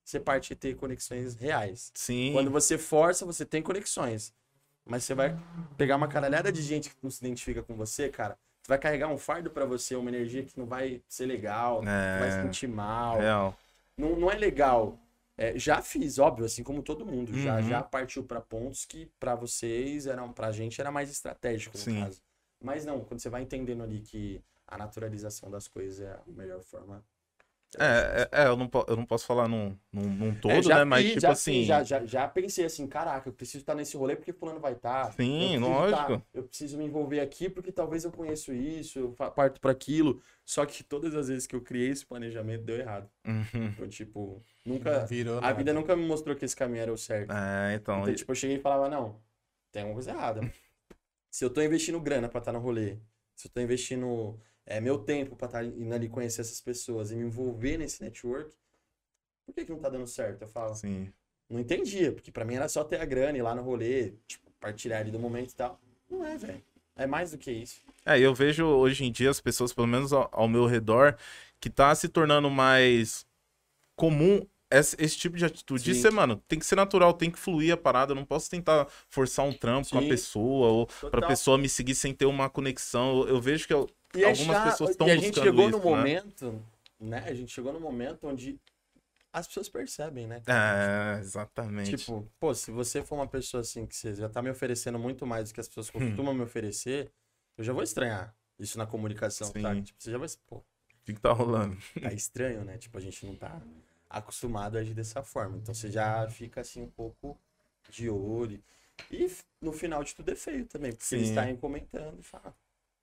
[0.04, 1.90] você parte a ter conexões reais.
[1.94, 2.32] Sim.
[2.32, 4.32] Quando você força, você tem conexões.
[4.84, 5.36] Mas você vai
[5.76, 8.38] pegar uma caralhada de gente que não se identifica com você, cara.
[8.62, 12.18] Você vai carregar um fardo pra você, uma energia que não vai ser legal, É.
[12.18, 13.18] vai se sentir mal.
[13.18, 13.56] Real.
[13.96, 14.98] Não, não é legal.
[15.38, 17.32] É, já fiz, óbvio, assim como todo mundo.
[17.38, 17.62] Já, Uhum.
[17.62, 22.00] já partiu pra pontos que pra vocês eram, pra gente era mais estratégico, no Sim.
[22.00, 22.22] caso.
[22.60, 26.60] Mas não, quando você vai entendendo ali que a naturalização das coisas é a melhor
[26.62, 27.04] forma.
[27.78, 30.78] É, é, é, eu, não, eu não posso falar num, num, num todo, É, já
[30.78, 30.84] né?
[30.84, 31.52] Mas, fiz, tipo já assim.
[31.52, 34.72] fiz, já, já, já pensei assim, caraca, eu preciso estar nesse rolê porque fulano vai
[34.72, 35.12] estar.
[35.12, 36.18] Sim, eu preciso lógico.
[36.18, 40.22] tá- eu preciso me envolver aqui porque talvez eu conheço isso, eu parto para aquilo.
[40.44, 43.10] Só que todas as vezes que eu criei esse planejamento deu errado.
[43.26, 43.66] Uhum.
[43.66, 45.04] Então, tipo, nunca.
[45.06, 47.32] Virou A vida nunca me mostrou que esse caminho era o certo.
[47.32, 48.00] É, então.
[48.00, 49.20] Então, e- tipo, eu cheguei e falava, não,
[49.72, 50.40] tem alguma coisa errada.
[51.30, 52.98] Se eu tô investindo grana pra estar no rolê,
[53.34, 57.16] se eu tô investindo é, meu tempo pra estar indo ali conhecer essas pessoas e
[57.16, 58.52] me envolver nesse network,
[59.46, 60.42] por que que não tá dando certo?
[60.42, 61.12] Eu falo, Sim.
[61.48, 64.50] não entendia, porque pra mim era só ter a grana, ir lá no rolê, tipo,
[64.58, 65.80] partilhar ali do momento e tal.
[66.10, 66.62] Não é, velho.
[66.96, 67.80] É mais do que isso.
[68.04, 71.16] É, eu vejo hoje em dia as pessoas, pelo menos ao, ao meu redor,
[71.60, 73.26] que tá se tornando mais
[73.94, 75.84] comum esse, esse tipo de atitude.
[75.84, 76.00] De Sim.
[76.02, 78.12] ser, mano, tem que ser natural, tem que fluir a parada.
[78.12, 80.08] Eu não posso tentar forçar um trampo com a Sim.
[80.08, 81.28] pessoa ou pra Total.
[81.28, 83.20] pessoa me seguir sem ter uma conexão.
[83.22, 85.78] Eu, eu vejo que eu- é algumas pessoas estão E a gente buscando chegou isso,
[85.78, 85.90] no né?
[85.90, 86.62] momento,
[87.00, 87.18] né?
[87.26, 88.58] A gente chegou no momento onde
[89.32, 90.42] as pessoas percebem, né?
[90.46, 91.96] É, exatamente.
[91.96, 95.26] Tipo, pô, se você for uma pessoa assim que você já tá me oferecendo muito
[95.26, 96.00] mais do que as pessoas Hum.
[96.00, 97.12] costumam me oferecer,
[97.58, 99.60] eu já vou estranhar isso na comunicação, Sim.
[99.60, 99.74] tá?
[99.74, 100.64] Tipo, você já vai, pô, o
[101.04, 101.76] que, que tá rolando?
[102.00, 102.78] tá estranho, né?
[102.78, 103.60] Tipo, a gente não tá
[104.08, 105.56] acostumado a agir dessa forma.
[105.58, 107.38] Então você já fica assim um pouco
[107.90, 108.62] de olho.
[109.10, 109.28] E
[109.60, 111.30] no final de tudo é feio também, porque eles Sim.
[111.30, 112.54] estarem comentando e falam,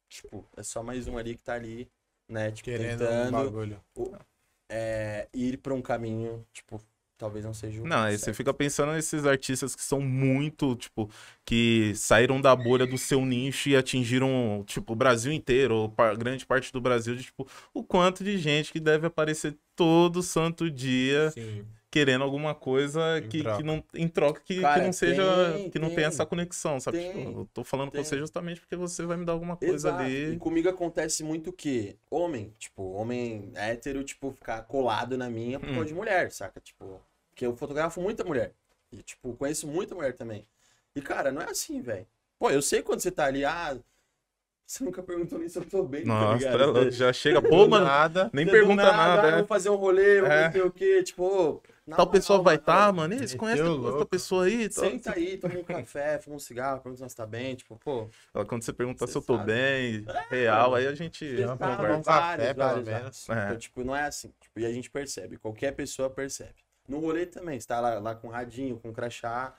[0.09, 1.89] tipo, é só mais um ali que tá ali,
[2.27, 2.51] né?
[2.51, 3.81] Tipo, Querendo um tentando bagulho.
[4.69, 6.81] é, ir pra um caminho, tipo,
[7.23, 11.09] talvez não seja o Não, aí você fica pensando nesses artistas que são muito, tipo,
[11.45, 16.17] que saíram da bolha do seu nicho e atingiram, tipo, o Brasil inteiro, ou par-
[16.17, 20.69] grande parte do Brasil, de, tipo, o quanto de gente que deve aparecer todo santo
[20.69, 21.65] dia Sim.
[21.89, 23.57] querendo alguma coisa Em que, troca.
[23.57, 25.23] que não, em troca que, que Cara, não seja,
[25.57, 25.95] tem, que não tem.
[25.97, 26.97] tenha essa conexão, sabe?
[26.97, 29.89] Tem, Tipo, eu tô falando com você justamente porque você vai me dar alguma coisa
[29.89, 30.03] Exato.
[30.03, 30.39] E ali.
[30.39, 31.95] comigo acontece muito o quê?
[32.09, 35.73] Homem, tipo, homem hétero, tipo, ficar colado na minha por Hum.
[35.73, 36.59] causa de mulher, saca?
[36.59, 36.99] Tipo,
[37.33, 38.53] porque eu fotografo muita mulher.
[38.91, 40.45] E, tipo, conheço muita mulher também.
[40.95, 42.05] E, cara, não é assim, velho.
[42.37, 43.75] Pô, eu sei quando você tá ali, ah,
[44.65, 46.87] você nunca perguntou nem se eu tô bem, tá Nossa, ligado?
[46.87, 48.29] é já chega, pô, mano, Nada.
[48.31, 49.37] nem pergunta nada, ah, é.
[49.37, 50.51] Vou fazer um rolê, vou É.
[50.51, 51.01] sei o quê.
[51.03, 53.13] Tipo, Tal pessoa vai mano, estar, mano.
[53.13, 54.05] E aí, você meteu conhece essa louco.
[54.05, 54.69] pessoa aí?
[54.69, 54.83] Tal.
[54.85, 57.55] Senta aí, toma um café, fuma um cigarro, pergunta se tá bem.
[57.55, 58.07] Tipo, pô,
[58.47, 59.51] Quando você pergunta Você se eu tô sabe.
[59.51, 63.29] bem, real, aí a gente Ah, tomar um vários, café, pelo vários, menos.
[63.29, 63.45] É.
[63.45, 64.31] Então, tipo, não é assim.
[64.39, 65.37] Tipo, e a gente percebe.
[65.37, 66.55] Qualquer pessoa percebe.
[66.87, 67.59] No rolê também.
[67.59, 69.53] Você tá lá, lá com radinho, com crachá,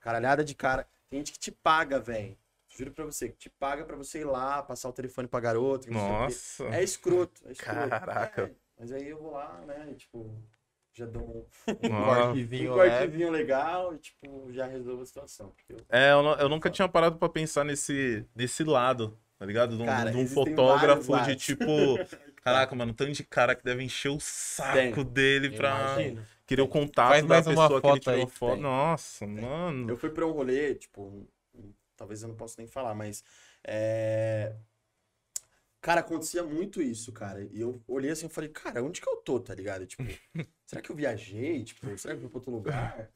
[0.00, 0.86] caralhada de cara.
[1.10, 2.36] Tem gente que te paga, velho.
[2.68, 5.86] Juro pra você, que te paga pra você ir lá, passar o telefone pra garota.
[5.88, 6.22] que não sei o quê.
[6.24, 6.76] Nossa.
[6.78, 7.42] É escroto.
[7.48, 7.88] É escroto.
[7.88, 8.42] Caraca.
[8.42, 9.94] É, mas aí eu vou lá, né?
[9.96, 10.30] Tipo,
[10.92, 11.46] já dou um,
[11.82, 15.48] Um cortezinho um cortezinho legal e, tipo, já resolvo a situação.
[15.56, 19.46] Porque eu- É, eu, nu- eu nunca tinha parado pra pensar nesse, nesse lado, tá
[19.46, 19.76] ligado?
[19.76, 21.64] De um, Cara, de um fotógrafo vários de tipo.
[22.42, 24.72] Caraca, mano, tanto de cara que deve encher o saco
[25.04, 25.04] Tem.
[25.04, 26.26] dele pra Imagino.
[26.46, 28.26] querer o contato Faz da mais uma pessoa que ele foto tirou aí.
[28.30, 28.52] foto.
[28.54, 28.62] Tem.
[28.62, 29.34] Nossa, Tem.
[29.34, 29.90] mano.
[29.90, 31.28] Eu fui pra um rolê, tipo,
[31.96, 33.22] talvez eu não possa nem falar, mas
[33.64, 34.54] é...
[35.80, 37.46] Cara, acontecia muito isso, cara.
[37.52, 39.86] E eu olhei assim e falei, cara, onde que eu tô, tá ligado?
[39.86, 40.02] Tipo,
[40.66, 41.62] será que eu viajei?
[41.64, 43.10] Tipo, será que eu fui pra outro lugar?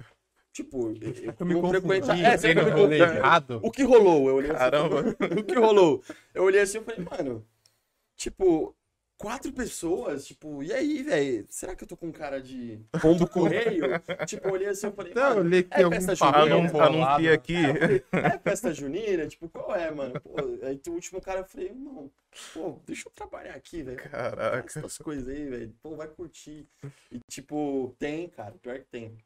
[0.52, 3.58] Tipo, eu, eu, Eu me não confundi, frequenta- É, eu me rolê errado.
[3.64, 4.28] O que rolou?
[4.28, 5.00] Eu olhei assim, Caramba.
[5.40, 6.04] o que rolou?
[6.34, 7.44] Eu olhei assim e falei, mano,
[8.16, 8.76] tipo,
[9.22, 11.46] quatro pessoas, tipo, e aí, velho?
[11.48, 13.84] Será que eu tô com cara de pombo correio?
[14.26, 16.96] tipo, eu olhei assim e falei, Não, eu li aqui é festa junina, bolado.
[16.96, 17.54] Anuncia aqui.
[17.56, 19.26] é, eu falei, é festa junina?
[19.28, 20.20] Tipo, qual é, mano?
[20.20, 22.10] Pô, aí o último cara eu falei, irmão,
[22.52, 23.98] pô, deixa eu trabalhar aqui, velho.
[23.98, 24.78] Faz Caraca.
[24.78, 25.74] essas coisas aí, velho.
[25.80, 26.66] Pô, vai curtir.
[27.10, 29.16] E, tipo, tem, cara, pior que tem.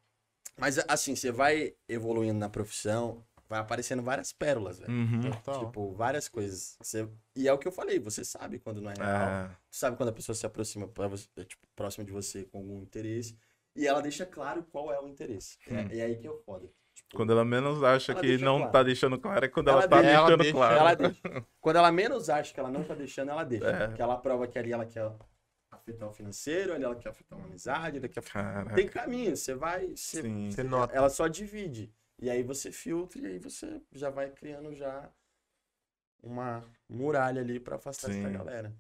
[0.59, 4.93] Mas, assim, você vai evoluindo na profissão, vai aparecendo várias pérolas, velho.
[4.93, 5.21] Uhum.
[5.31, 5.67] Total.
[5.67, 6.77] Tipo, várias coisas.
[6.81, 7.09] Você...
[7.35, 9.09] E é o que eu falei, você sabe quando não é real.
[9.11, 12.45] É, Você sabe quando a pessoa se aproxima pra você, é, tipo, próxima de você
[12.45, 13.37] com algum interesse.
[13.75, 15.59] E ela deixa claro qual é o interesse.
[15.69, 15.89] É, Hum.
[15.91, 16.67] é aí que eu foda.
[16.95, 18.73] Tipo, quando ela menos acha Ela que não claro.
[18.73, 20.77] tá deixando claro, é quando Ela ela, tá deixa- ela deixando deixa- claro.
[20.77, 21.21] ela deixa.
[21.61, 23.67] Quando ela menos acha que ela não tá deixando, ela deixa.
[23.67, 23.87] É.
[23.89, 25.13] Porque ela prova que ali ela quer
[25.71, 28.23] afetar o financeiro, ali ela quer afetar uma amizade, ela quer.
[28.75, 29.89] Tem caminho, você vai.
[29.95, 30.23] Você...
[30.23, 30.51] Sim.
[30.51, 30.95] Você nota.
[30.97, 31.93] Ela só divide.
[32.19, 35.11] E aí você filtra e aí você já vai criando já
[36.23, 38.33] uma muralha ali pra afastar essa Sim.
[38.33, 38.75] galera.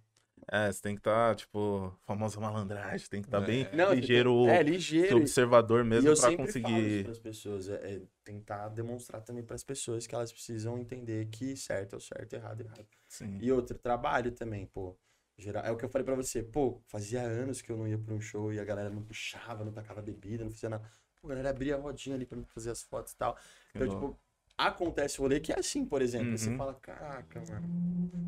[0.48, 3.46] É, você tem que estar, tipo, famosa malandragem, tem que estar É.
[3.46, 5.16] bem Não, ligeiro, É, ligeiro.
[5.16, 7.02] observador mesmo falo conseguir.
[7.02, 11.26] para as pessoas, é, é tentar demonstrar também para as pessoas que elas precisam entender
[11.26, 12.86] que certo é o certo, errado é errado.
[13.08, 13.38] Sim.
[13.40, 14.96] E outro, trabalho também, pô.
[15.38, 17.98] Geral, é o que eu falei pra você, pô, fazia anos que eu não ia
[17.98, 20.90] pra um show e a galera não puxava, não tacava bebida, não fazia nada.
[21.26, 23.36] Pô, a galera abria a rodinha ali pra mim fazer as fotos e tal.
[23.74, 24.16] Então, tipo,
[24.56, 26.38] acontece o rolê que é assim, por exemplo.
[26.38, 26.56] Você Uhum.
[26.56, 27.68] fala, caraca, mano.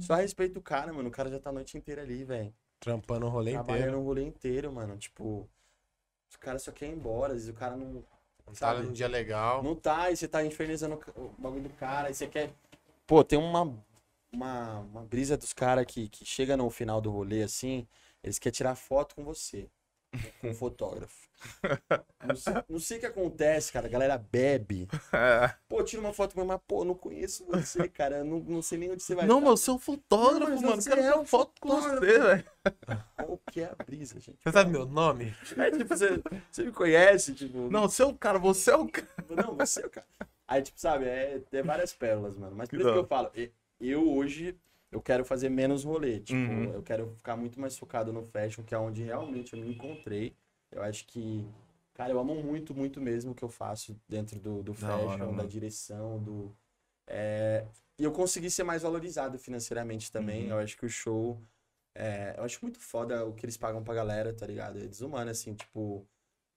[0.00, 1.08] Só respeita o cara, mano.
[1.08, 2.52] O cara já tá a noite inteira ali, velho.
[2.80, 4.00] Trampando o rolê Trabalhando inteiro.
[4.00, 4.96] o rolê inteiro, mano.
[4.96, 5.48] Tipo,
[6.34, 8.02] o cara só quer ir embora, às vezes o cara não.
[8.46, 8.82] Tá Sabe?
[8.86, 9.62] num dia legal.
[9.62, 12.50] Não tá, e você tá infernizando o bagulho do cara, e você quer.
[13.06, 13.62] Pô, tem uma,
[14.32, 17.86] uma, uma brisa dos caras que, que chega no final do rolê assim,
[18.22, 19.68] eles querem tirar foto com você,
[20.40, 21.28] com o fotógrafo.
[22.26, 24.88] Não sei, não sei o que acontece, cara, a galera bebe.
[25.12, 25.54] É.
[25.68, 28.90] Pô, tira uma foto mas, pô, não conheço você, cara, eu não, não sei nem
[28.90, 30.82] onde você vai Não, mas você é um fotógrafo, Não, mano.
[30.82, 32.44] Quero é tirar um foto com você, velho.
[33.16, 34.38] Qual que é a brisa, gente?
[34.42, 35.34] Você sabe meu nome?
[35.56, 37.70] É, tipo, você, você me conhece, tipo.
[37.70, 39.08] Não, você é o cara, você é o cara.
[39.30, 40.06] Não, você, é o cara.
[40.46, 42.56] Aí, tipo, sabe, é, é várias pérolas, mano.
[42.56, 43.30] Mas por isso que eu falo,
[43.80, 44.58] eu hoje,
[44.90, 46.20] eu quero fazer menos rolê.
[46.20, 46.72] Tipo, Uhum.
[46.72, 50.34] eu quero ficar muito mais focado no fashion, que é onde realmente eu me encontrei.
[50.70, 51.46] Eu acho que,
[51.94, 55.28] cara, eu amo muito, muito mesmo o que eu faço dentro do, do Da fashion,
[55.28, 56.54] hora, da direção, do...
[57.06, 57.66] é,
[57.98, 60.44] E eu consegui ser mais valorizado financeiramente também.
[60.44, 60.50] Uhum.
[60.52, 61.40] Eu acho que o show...
[61.94, 64.78] é, Eu acho muito foda o que eles pagam pra galera, tá ligado?
[64.78, 66.06] É desumano, assim, tipo...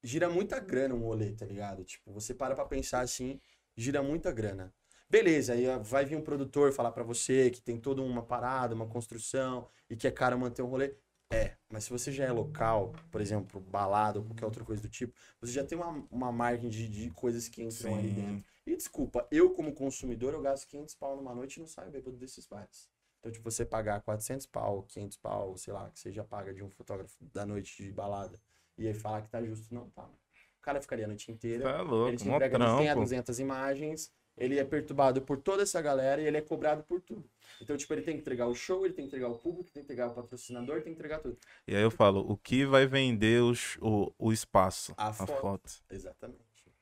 [0.03, 1.83] Gira muita grana um rolê, tá ligado?
[1.83, 3.39] Tipo, você para pra pensar assim,
[3.77, 4.73] gira muita grana.
[5.11, 8.87] Beleza, aí vai vir um produtor falar pra você que tem toda uma parada, uma
[8.87, 10.95] construção e que é caro manter um rolê.
[11.33, 14.87] É, mas se você já é local, por exemplo, balada ou qualquer outra coisa do
[14.87, 18.15] tipo, você já tem uma, uma margem de, de coisas que entram ali Sim.
[18.15, 18.45] dentro.
[18.65, 22.15] E desculpa, eu como consumidor, eu gasto 500 pau numa noite e não saio bêbado
[22.15, 22.89] desses bares.
[23.19, 26.63] Então, tipo, você pagar 400 pau, 500 pau, sei lá, que você já paga de
[26.63, 28.39] um fotógrafo da noite de balada,
[28.77, 30.05] e aí falar que tá justo, não tá.
[30.05, 32.77] O cara ficaria a noite inteira, Tá ele louco, te mó entrega de 100 a
[32.93, 32.99] trampo.
[33.01, 34.11] 200 imagens,
[34.43, 37.29] ele é perturbado por toda essa galera e ele é cobrado por tudo.
[37.61, 39.81] Então, tipo, ele tem que entregar o show, ele tem que entregar o público, tem
[39.83, 41.37] que entregar o patrocinador, tem que entregar tudo.
[41.67, 44.93] E aí eu falo, o que vai vender o, sh- o, o espaço?
[44.97, 45.39] A A foto.
[45.39, 45.71] foto.
[45.89, 46.41] Exatamente.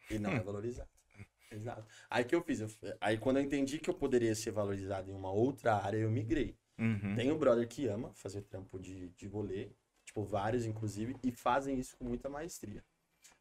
[0.09, 0.89] E não é valorizado.
[1.51, 1.83] Exato.
[2.09, 2.69] Aí que eu fiz, eu-
[3.01, 6.55] aí quando eu entendi que eu poderia ser valorizado em uma outra área, eu migrei.
[6.77, 7.15] Uhum.
[7.15, 9.69] Tem um brother que ama fazer trampo de, de rolê,
[10.05, 12.81] tipo, vários inclusive, e fazem isso com muita maestria.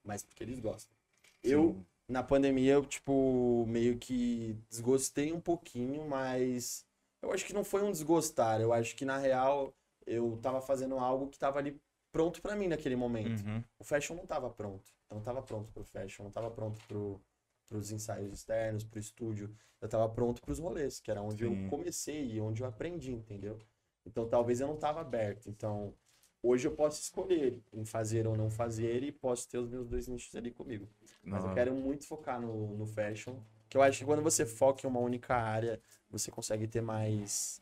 [0.03, 0.97] Mas porque eles gostam.
[1.43, 1.87] Eu, Sim.
[2.09, 6.87] Na pandemia, eu, tipo, meio que desgostei um pouquinho, mas
[7.23, 8.61] eu acho que não foi um desgostar.
[8.61, 9.75] Eu acho que, na real,
[10.07, 11.81] eu tava fazendo algo que tava ali
[12.11, 13.45] pronto pra mim naquele momento.
[13.45, 13.63] Uhum.
[13.79, 14.91] O fashion não tava pronto.
[15.11, 17.21] Eu não tava pronto pro fashion, não tava pronto pro,
[17.67, 19.55] pros ensaios externos, pro estúdio.
[19.81, 21.65] Eu tava pronto pros rolês, que era onde Sim.
[21.65, 23.59] eu comecei e onde eu aprendi, entendeu?
[24.05, 25.49] Então talvez eu não tava aberto.
[25.49, 25.95] Então
[26.43, 30.07] hoje eu posso escolher em fazer ou não fazer e posso ter os meus dois
[30.09, 30.89] nichos ali comigo.
[31.25, 33.37] Mas eu quero muito focar no, no fashion,
[33.69, 37.61] que eu acho que quando você foca em uma única área, você consegue ter mais,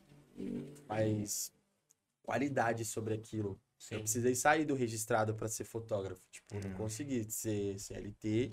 [0.87, 1.51] mais
[2.23, 3.59] qualidade sobre aquilo.
[3.91, 6.21] Eu precisei sair do registrado para ser fotógrafo.
[6.31, 6.73] Tipo, não Hum.
[6.77, 8.51] consegui ser CLT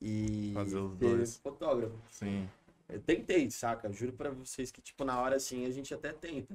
[0.00, 1.36] e Fazer os ser dois.
[1.38, 1.98] fotógrafo.
[2.10, 2.48] Sim.
[2.88, 3.90] Eu tentei, saca?
[3.92, 6.54] Juro pra vocês que, tipo, na hora assim, a gente até tenta.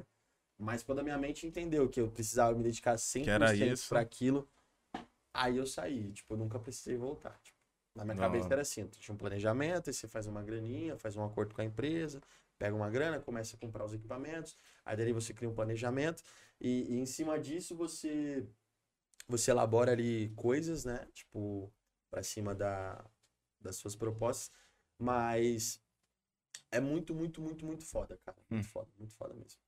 [0.59, 3.89] Mas quando a minha mente entendeu que eu precisava me dedicar 100% Que era isso.
[3.89, 4.49] pra aquilo,
[5.33, 6.11] aí eu saí.
[6.13, 7.39] Tipo, eu nunca precisei voltar.
[7.43, 7.57] Tipo,
[7.95, 8.55] na minha Da cabeça hora.
[8.55, 11.65] era assim, tinha um planejamento, aí você faz uma graninha, faz um acordo com a
[11.65, 12.21] empresa,
[12.57, 16.23] pega uma grana, começa a comprar os equipamentos, aí daí você cria um planejamento
[16.61, 18.45] e, e em cima disso você
[19.27, 21.07] você elabora ali coisas, né?
[21.13, 21.71] Tipo,
[22.09, 23.03] pra cima da,
[23.61, 24.51] das suas propostas,
[24.97, 25.81] mas
[26.71, 28.37] é muito, muito, muito, muito foda, cara.
[28.49, 28.69] Muito Hum.
[28.71, 29.59] foda, muito foda mesmo.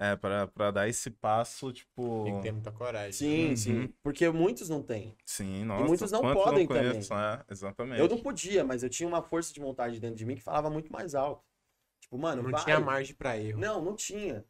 [0.00, 2.22] É, pra, pra dar esse passo, tipo.
[2.24, 3.12] Tem que ter muita coragem.
[3.12, 3.56] Sim, Uhum.
[3.56, 3.94] sim.
[4.00, 5.16] Porque muitos não têm.
[5.26, 5.84] Sim, nossa.
[5.86, 7.12] muitos não quantos podem conheço?
[7.12, 8.00] É, exatamente.
[8.00, 10.70] Eu não podia, mas eu tinha uma força de vontade dentro de mim que falava
[10.70, 11.44] muito mais alto.
[12.00, 12.62] Tipo, mano, Não vai.
[12.62, 13.58] tinha margem pra erro.
[13.58, 14.44] Não, não tinha.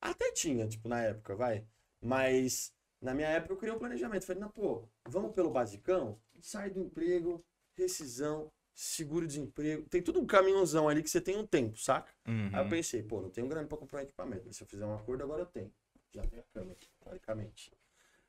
[0.00, 1.64] Até tinha, tipo, na época, vai.
[2.02, 4.26] Mas na minha época eu criei um planejamento.
[4.26, 6.18] Falei, não, pô, vamos pelo basicão?
[6.40, 7.44] Sai do emprego,
[7.76, 8.50] rescisão,
[8.80, 9.82] seguro-desemprego.
[9.90, 12.10] Tem tudo um caminhãozão ali que você tem um tempo, saca?
[12.26, 12.50] Uhum.
[12.52, 14.42] Aí eu pensei, pô, não tenho grana pra comprar um equipamento.
[14.46, 15.70] Mas se eu fizer um acordo, agora eu tenho.
[16.14, 17.72] Já tenho a câmera, teoricamente.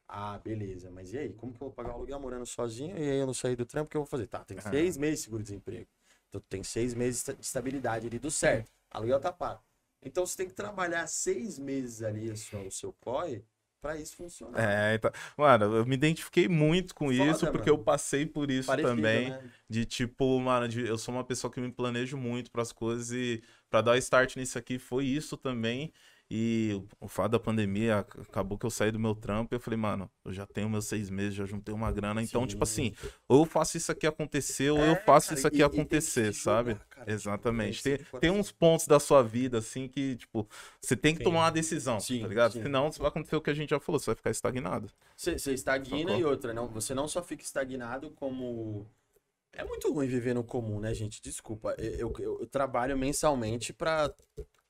[0.08, 0.92] Ah, beleza.
[0.92, 1.34] Mas e aí?
[1.34, 2.98] Como que eu vou pagar o aluguel morando sozinho?
[2.98, 4.28] E aí eu não saí do trampo, o que eu vou fazer?
[4.28, 4.70] Tá, tem Ah.
[4.70, 5.88] seis meses de seguro-desemprego.
[6.28, 8.70] Então tem seis meses de estabilidade ali do certo.
[8.90, 9.64] Aluguel tá pago.
[10.04, 13.44] Então você tem que trabalhar seis meses ali a sua- o seu COI
[13.82, 14.62] pra isso funcionar.
[14.62, 17.82] É, então, mano, eu me identifiquei muito com Foda, isso, porque mano.
[17.82, 19.30] eu passei por isso Parecido, também.
[19.32, 19.50] né?
[19.70, 23.42] De tipo, mano, de- eu sou uma pessoa que me planejo muito pras coisas e
[23.70, 25.92] pra dar start nisso aqui foi isso também.
[26.34, 29.60] E o fato da pandemia ac- acabou que eu saí do meu trampo e eu
[29.60, 32.22] falei, mano, eu já tenho meus seis meses, já juntei uma grana.
[32.24, 32.92] Então, tipo Sim.
[32.92, 32.94] assim,
[33.28, 35.64] ou eu faço isso aqui acontecer, ou eu É, faço cara, isso aqui e- e
[35.66, 36.72] acontecer, se sabe?
[36.72, 37.84] jogar, cara, Exatamente.
[37.84, 40.48] tem Tem, uns pontos da sua vida, assim, que, tipo,
[40.80, 41.26] você tem que Sim.
[41.26, 42.54] tomar uma decisão, Sim, tá ligado?
[42.54, 42.64] sim.
[42.64, 44.90] Senão vai acontecer o que a gente já falou, você vai ficar estagnado.
[45.18, 46.18] Você, você estagna Sacou?
[46.18, 48.88] e outra, não, você não só fica estagnado como.
[49.54, 51.22] É muito ruim viver no comum, né, gente?
[51.22, 51.76] Desculpa.
[51.78, 54.14] Eu, eu- eu trabalho mensalmente pra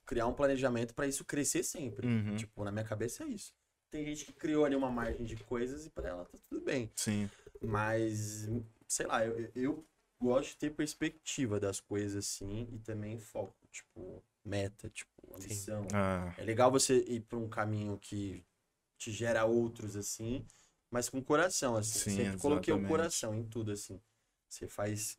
[0.05, 2.07] criar um planejamento pra isso crescer sempre.
[2.07, 2.35] Uhum.
[2.35, 3.53] Tipo, na minha cabeça é isso.
[3.89, 6.89] Tem gente que criou ali uma margem de coisas e pra ela tá tudo bem.
[6.95, 7.29] Sim.
[7.61, 8.47] Mas,
[8.87, 9.85] sei lá, eu, eu
[10.19, 15.85] gosto de ter perspectiva das coisas assim e também foco, tipo, meta, tipo, ambição.
[15.93, 18.43] Ah, É legal você ir pra um caminho que
[18.97, 20.45] te gera outros, assim,
[20.89, 21.99] mas com coração, assim.
[21.99, 22.89] Sim, Sempre coloquei o exatamente.
[22.89, 23.99] coração em tudo, assim.
[24.47, 25.17] Você faz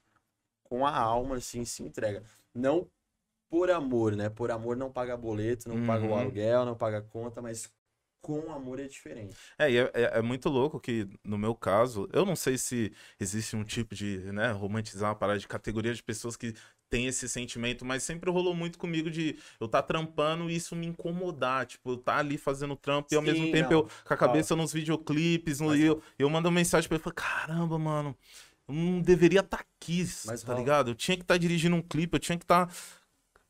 [0.62, 2.22] com a alma, assim, se entrega.
[2.54, 2.88] Não
[3.52, 4.30] por amor, né?
[4.30, 6.18] Por amor não paga boleto, não paga o Uhum.
[6.20, 7.70] aluguel, não paga conta, mas
[8.22, 9.36] com amor é diferente.
[9.58, 12.94] É, e é, é- é muito louco que, no meu caso, eu não sei se
[13.20, 16.54] existe um tipo de, né, romantizar uma parada de categoria de pessoas que
[16.88, 20.86] tem esse sentimento, mas sempre rolou muito comigo de eu tá trampando e isso me
[20.86, 23.80] incomodar, tipo, eu tá ali fazendo trampo e ao mesmo Sim, tempo não.
[23.80, 26.96] eu com a cabeça nos videoclipes, no, Mas- e eu, eu mando uma mensagem pra
[26.96, 28.16] ele, falo, caramba, mano,
[28.68, 30.60] eu não deveria estar aqui, Mas tá rola.
[30.60, 30.90] ligado?
[30.90, 32.70] Eu tinha que estar dirigindo um clipe, eu tinha que estar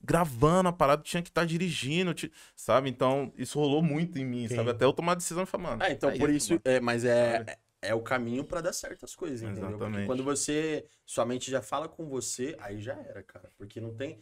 [0.03, 2.89] gravando a parada, tinha que estar dirigindo, ti- sabe?
[2.91, 4.57] Então, isso rolou muito em mim, Sim.
[4.57, 4.71] sabe?
[4.71, 5.83] Até eu tomar a decisão e falar, mano.
[5.83, 6.63] Ah, então é por isso, mano.
[6.65, 7.59] é, mas é, é,
[7.91, 9.63] é o caminho pra dar certas coisas, entendeu?
[9.71, 10.07] Porque Exatamente.
[10.07, 13.51] quando você, sua mente já fala com você, aí já era, cara.
[13.57, 14.19] Porque não tem.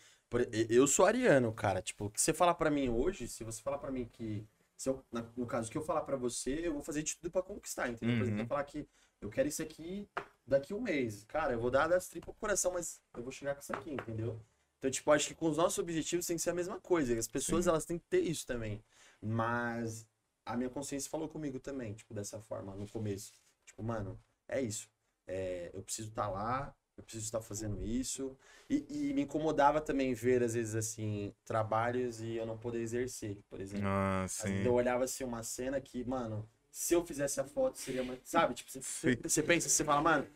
[0.69, 1.83] Eu sou ariano, cara.
[1.83, 4.47] Tipo, o que você falar pra mim hoje, se você falar pra mim que.
[4.77, 5.05] Se eu,
[5.37, 7.89] no caso, o que eu falar pra você, eu vou fazer de tudo pra conquistar,
[7.91, 8.17] entendeu?
[8.17, 8.45] Por exemplo, Uhum.
[8.45, 8.89] eu falar que
[9.21, 10.09] eu quero isso aqui
[10.47, 11.23] daqui um mês.
[11.25, 13.91] Cara, eu vou dar das tripas pro coração, mas eu vou chegar com isso aqui,
[13.93, 14.41] entendeu?
[14.81, 17.17] Então, tipo, acho que com os nossos objetivos tem que ser a mesma coisa.
[17.17, 17.71] As pessoas, Sim.
[17.71, 18.83] elas têm que ter isso também.
[19.21, 20.07] Mas
[20.45, 23.35] a minha consciência falou comigo também, tipo, dessa forma, no começo.
[23.67, 24.89] Tipo, mano, é isso.
[25.27, 28.35] É, eu preciso estar lá, eu preciso estar fazendo isso.
[28.71, 33.37] E, e me incomodava também ver, às vezes, assim, trabalhos e eu não poder exercer,
[33.51, 33.87] por exemplo.
[33.87, 34.65] Ah, sim.
[34.65, 38.17] eu olhava assim uma cena que, mano, se eu fizesse a foto seria uma.
[38.25, 38.55] Sabe?
[38.55, 40.27] Tipo, você, você pensa, você fala, mano,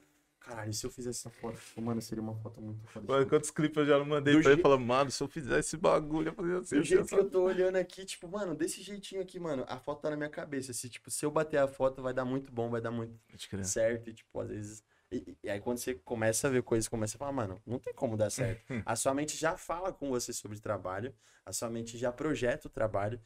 [0.44, 3.06] caralho, se eu fizesse essa foto, tipo, mano, seria uma foto muito foda.
[3.12, 5.28] Mano, quantos clipes eu já não mandei Do pra ele je- falando, mano, se eu
[5.28, 6.76] fizer esse bagulho, eu fazia assim.
[6.76, 7.24] Do assim, jeito que assim.
[7.24, 10.28] eu tô olhando aqui, tipo, mano, desse jeitinho aqui, mano, a foto tá na minha
[10.30, 10.72] cabeça.
[10.72, 13.18] Se, tipo, se eu bater a foto, vai dar muito bom, vai dar muito
[13.62, 14.08] certo.
[14.10, 14.84] E, tipo, às vezes.
[15.10, 17.94] E, e aí, quando você começa a ver coisas, começa a falar, mano, não tem
[17.94, 18.62] como dar certo.
[18.86, 21.14] A sua mente já fala com você sobre trabalho,
[21.44, 23.20] a sua mente já projeta o trabalho.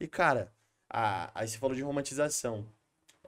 [0.00, 0.52] E, cara,
[0.88, 2.66] a- aí você falou de romantização.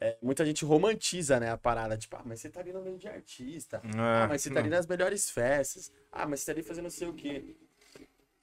[0.01, 1.97] É, muita gente romantiza, né, a parada.
[1.97, 3.81] Tipo, ah, mas você tá ali no meio de artista.
[3.97, 5.93] ah, É, mas você tá ali nas melhores festas.
[6.13, 7.57] Ah, mas você tá ali fazendo não sei o quê.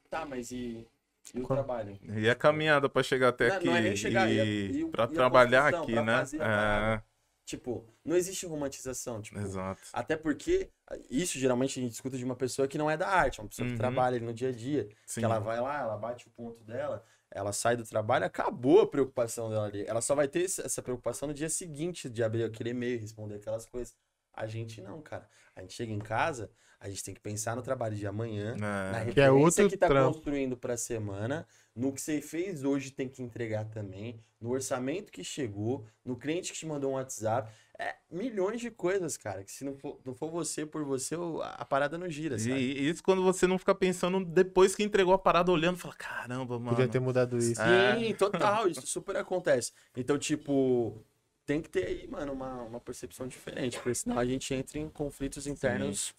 [0.10, 0.88] Tá, mas e,
[1.34, 1.98] e o Qual- trabalho?
[2.04, 3.66] E a caminhada pra chegar até Não, aqui.
[3.66, 6.18] não é nem chegar, e e, e pra trabalhar aqui, pra né?
[6.20, 7.02] fazer É.
[7.46, 9.22] Tipo, não existe romantização.
[9.22, 9.82] Tipo, exato.
[9.92, 10.70] até porque
[11.10, 13.66] isso geralmente a gente escuta de uma pessoa que não é da arte, uma pessoa
[13.68, 13.74] Uhum.
[13.74, 14.88] que trabalha no dia a dia.
[15.06, 15.20] Sim.
[15.22, 17.04] Que ela vai lá, ela bate o ponto dela,
[17.34, 19.84] ela sai do trabalho, acabou a preocupação dela ali.
[19.88, 23.66] Ela só vai ter essa preocupação no dia seguinte de abrir aquele e-mail, responder aquelas
[23.66, 23.96] coisas.
[24.34, 25.28] A gente não, cara.
[25.56, 26.50] A gente chega em casa,
[26.80, 29.70] a gente tem que pensar no trabalho de amanhã, na É, Que é referência outro
[29.70, 30.14] que tá trampo.
[30.16, 35.24] construindo pra semana, no que você fez hoje tem que entregar também, no orçamento que
[35.24, 37.52] chegou, no cliente que te mandou um WhatsApp.
[37.80, 41.66] É milhões de coisas, cara, que se não for, não for você por você, a
[41.66, 42.54] parada não gira, sabe?
[42.54, 46.60] e isso quando você não fica pensando depois que entregou a parada, olhando, fala, caramba,
[46.60, 46.78] mano.
[46.78, 47.60] Podia ter mudado isso.
[47.60, 47.98] É.
[47.98, 49.72] Sim, total, isso super acontece.
[49.98, 51.04] Então, tipo,
[51.46, 54.88] tem que ter aí, mano, uma, uma percepção diferente, porque senão a gente entra em
[54.88, 56.14] conflitos internos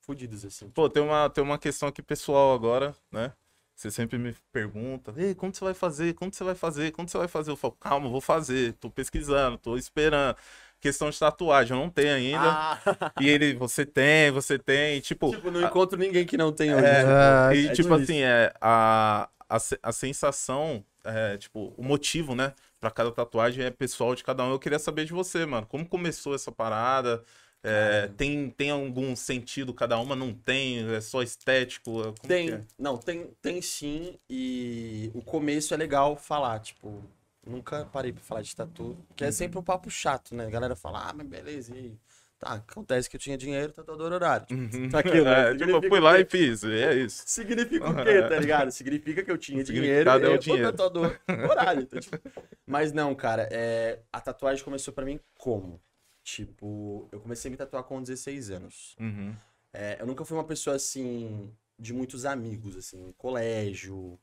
[0.00, 0.70] fudidos, assim.
[0.70, 3.34] Pô, tem uma, tem uma questão aqui pessoal agora, né?
[3.78, 6.12] Você sempre me pergunta, ei, como você vai fazer?
[6.14, 6.90] Como você vai fazer?
[6.90, 7.52] Como você vai fazer?
[7.52, 10.36] Eu falo, calma, vou fazer, tô pesquisando, tô esperando.
[10.80, 12.40] Questão de tatuagem, eu não tenho ainda.
[12.40, 15.00] Ah, E ele, você tem, você tem.
[15.00, 16.86] Tipo, tipo, não encontro ninguém que não tenha hoje.
[16.86, 17.44] É, né?
[17.48, 17.94] Ah, e é tipo difícil.
[17.94, 22.54] assim, é, a, a, a sensação, é, tipo, o motivo, né?
[22.80, 24.50] Pra cada tatuagem é pessoal de cada um.
[24.52, 25.66] Eu queria saber de você, mano.
[25.66, 27.24] Como começou essa parada?
[27.62, 30.14] É, tem, tem algum sentido cada uma?
[30.14, 30.88] Não tem?
[30.94, 32.14] É só estético?
[32.20, 32.64] Como que Tem, é?
[32.78, 37.02] não, tem, tem sim, e o começo é legal falar, tipo,
[37.48, 40.46] nunca parei pra falar de tatu, que é sempre um papo chato, né?
[40.46, 41.96] A galera fala, ah, mas beleza, e?
[42.38, 44.46] Tá, acontece que eu tinha dinheiro, tatuador horário.
[44.46, 44.88] Tipo, Uhum.
[44.90, 45.50] tá aqui, né?
[45.50, 46.62] É, tipo, eu fui lá e fiz.
[46.62, 47.24] É isso.
[47.26, 48.70] Significa o quê, tá ligado?
[48.70, 50.70] Significa que eu tinha dinheiro significado é o e eu dinheiro.
[50.70, 51.18] tatuador
[51.50, 51.82] horário.
[51.82, 52.16] Então, tipo,
[52.64, 53.98] Mas não, cara, é...
[54.12, 55.80] a tatuagem começou pra mim como?
[56.22, 58.94] Tipo, eu comecei a me tatuar com 16 anos.
[59.00, 59.34] Uhum.
[59.72, 64.16] É, eu nunca fui uma pessoa assim, de muitos amigos, assim, colégio,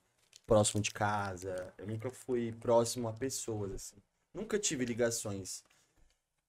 [0.45, 1.73] próximo de casa.
[1.77, 3.95] Eu nunca fui próximo a pessoas, assim.
[4.33, 5.63] Nunca tive ligações.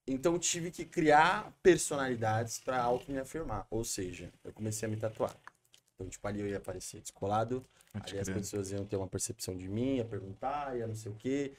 [0.06, 3.66] Então tive que criar personalidades pra auto me afirmar.
[3.70, 5.36] Ou seja, eu comecei a me tatuar.
[5.94, 7.64] Então, tipo, ali eu ia aparecer descolado,
[7.94, 11.14] ali as pessoas iam ter uma percepção de mim, ia perguntar, ia não sei o
[11.14, 11.55] quê.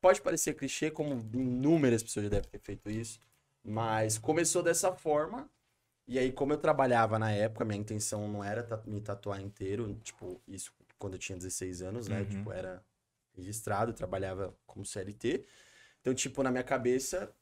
[0.00, 3.20] Pode parecer clichê, como inúmeras pessoas já devem ter feito isso.
[3.62, 5.48] Mas começou dessa forma.
[6.08, 9.94] E aí, como eu trabalhava na época, minha intenção não era me tatuar inteiro.
[10.02, 10.72] Tipo, isso
[11.02, 12.20] quando eu tinha 16 anos, né?
[12.20, 12.28] Uhum.
[12.28, 12.80] Tipo, era
[13.34, 15.44] registrado, trabalhava como CLT.
[16.00, 17.34] Então, tipo, na minha cabeça,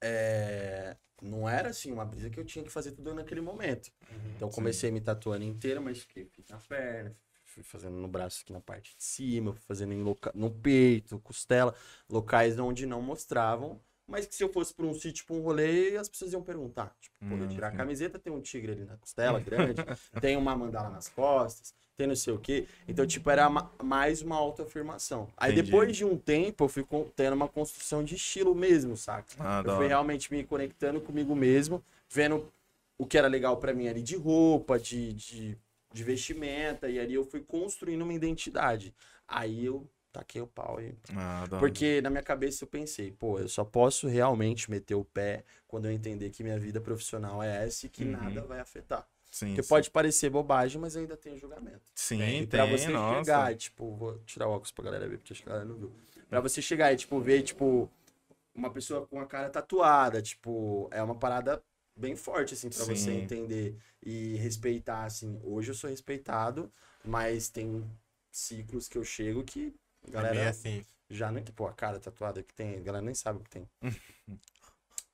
[0.00, 3.92] é, não era assim uma brisa que eu tinha que fazer tudo naquele momento.
[4.34, 8.52] Então, eu comecei me tatuando inteiro, mas fiquei, na perna, fui fazendo no braço aqui
[8.52, 10.32] na parte de cima, fui fazendo em loca...
[10.34, 11.72] no peito, costela,
[12.08, 13.80] locais onde não mostravam.
[14.04, 16.96] Mas que se eu fosse pra um sítio, pra um rolê, as pessoas iam perguntar.
[17.00, 19.80] Tipo, pô, eu tirar a camiseta, tem um tigre ali na costela grande,
[20.20, 22.66] tem uma mandala nas costas, tem não sei o quê.
[22.88, 25.28] Então, tipo, era ma- mais uma autoafirmação.
[25.36, 25.66] Aí Entendi.
[25.66, 29.26] depois de um tempo, eu fui tendo uma construção de estilo mesmo, saca?
[29.38, 32.50] Ah, Eu fui realmente me conectando comigo mesmo, vendo
[32.98, 35.58] o que era legal pra mim ali de roupa, de, de,
[35.92, 38.94] de vestimenta, e ali eu fui construindo uma identidade.
[39.26, 43.48] Aí eu taquei o pau e Ah, porque na minha cabeça eu pensei, pô, eu
[43.48, 47.86] só posso realmente meter o pé quando eu entender que minha vida profissional é essa
[47.86, 48.12] e que Uhum.
[48.12, 49.06] nada vai afetar.
[49.30, 49.68] Sim, Porque sim.
[49.68, 51.80] pode parecer bobagem, mas ainda tem julgamento.
[51.94, 53.30] Sim, e tem, pra você nossa.
[53.30, 55.76] chegar, tipo, vou tirar o óculos pra galera ver, porque acho que a galera não
[55.76, 55.92] viu.
[56.28, 57.90] Pra você chegar e, tipo, ver, tipo,
[58.54, 61.62] uma pessoa com a cara tatuada, tipo, é uma parada
[61.96, 63.22] bem forte, assim, pra você Sim.
[63.24, 65.40] entender e respeitar, assim.
[65.44, 66.72] Hoje eu sou respeitado,
[67.04, 67.84] mas tem
[68.30, 69.74] ciclos que eu chego que
[70.06, 70.84] a É galera meio assim.
[71.10, 73.68] já nem, pô, a cara tatuada que tem, a galera nem sabe o que tem.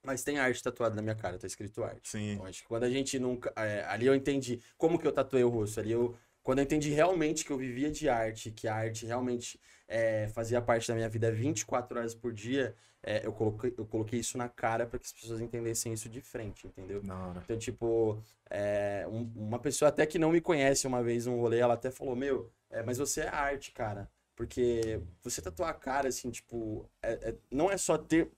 [0.07, 2.09] Mas tem arte tatuada na minha cara, tá escrito arte.
[2.09, 2.35] Sim.
[2.35, 3.53] Então, acho que quando a gente nunca.
[3.57, 5.81] é, ali eu entendi como que eu tatuei o rosto.
[5.81, 6.15] Ali eu.
[6.45, 9.59] Quando eu entendi realmente que eu vivia de arte, que a arte realmente
[9.89, 12.73] é, fazia parte da minha vida 24 horas por dia,
[13.03, 16.21] é, eu, coloquei, eu coloquei isso na cara para que as pessoas entendessem isso de
[16.21, 17.01] frente, entendeu?
[17.43, 21.59] Então, tipo, é, um- uma pessoa até que não me conhece uma vez num rolê,
[21.59, 24.09] ela até falou, meu, é, mas você é arte, cara.
[24.37, 28.31] Porque você tatuar a cara, assim, tipo, é- não é só ter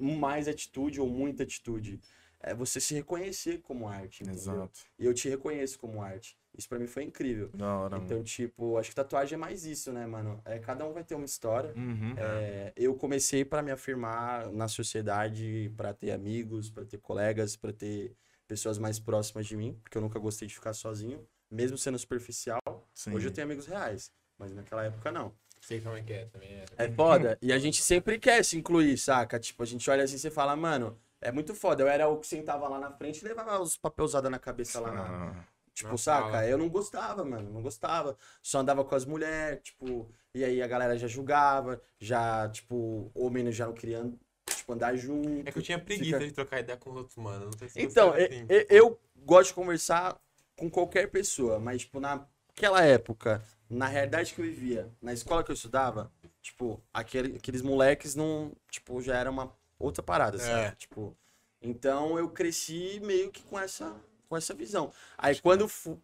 [0.00, 2.00] mais atitude ou muita atitude.
[2.40, 4.40] É você se reconhecer como arte, entendeu?
[4.40, 4.80] Exato.
[4.98, 6.36] E eu te reconheço como arte.
[6.56, 7.48] Isso pra mim foi incrível.
[7.54, 8.04] Da hora, mano.
[8.04, 10.42] Então, tipo, acho que tatuagem é mais isso, né, mano?
[10.44, 11.72] É, cada um vai ter uma história.
[11.76, 12.14] Uhum.
[12.16, 17.72] É, eu comecei para me afirmar na sociedade, para ter amigos, para ter colegas, para
[17.72, 18.16] ter
[18.46, 22.60] pessoas mais próximas de mim, porque eu nunca gostei de ficar sozinho, mesmo sendo superficial.
[22.92, 23.14] Sim.
[23.14, 25.32] Hoje eu tenho amigos reais, mas naquela época não.
[25.62, 26.50] Sei como é que é também.
[26.76, 26.84] É.
[26.84, 27.38] É foda.
[27.40, 29.38] E a gente sempre quer se incluir, saca?
[29.38, 31.82] Tipo, a gente olha assim e você fala, mano, é muito foda.
[31.82, 34.90] Eu era o que sentava lá na frente e levava os papelzadas na cabeça lá
[34.92, 35.02] na.
[35.30, 35.44] Ah,
[35.74, 36.30] Tipo, saca?
[36.32, 36.46] sala.
[36.46, 37.50] Eu não gostava, mano.
[37.50, 38.16] Não gostava.
[38.42, 40.10] Só andava com as mulheres, tipo.
[40.34, 41.80] E aí a galera já julgava.
[41.98, 44.04] Já, tipo, homem já não queria,
[44.46, 45.48] tipo, andar junto.
[45.48, 47.46] É que eu tinha preguiça Fica- de trocar ideia com os outros, mano.
[47.46, 48.46] Não sei se Então, você é e- assim.
[48.50, 50.20] e- eu gosto de conversar
[50.56, 53.42] com qualquer pessoa, mas, tipo, naquela época,
[53.72, 56.10] na realidade que eu vivia, na escola que eu estudava,
[56.42, 60.52] tipo, aquele, aqueles moleques não, tipo, já era uma outra parada, sabe?
[60.66, 60.70] É.
[60.72, 61.16] Tipo,
[61.60, 63.94] então eu cresci meio que com essa,
[64.28, 64.92] com essa visão.
[65.16, 65.98] Aí quando eu fu-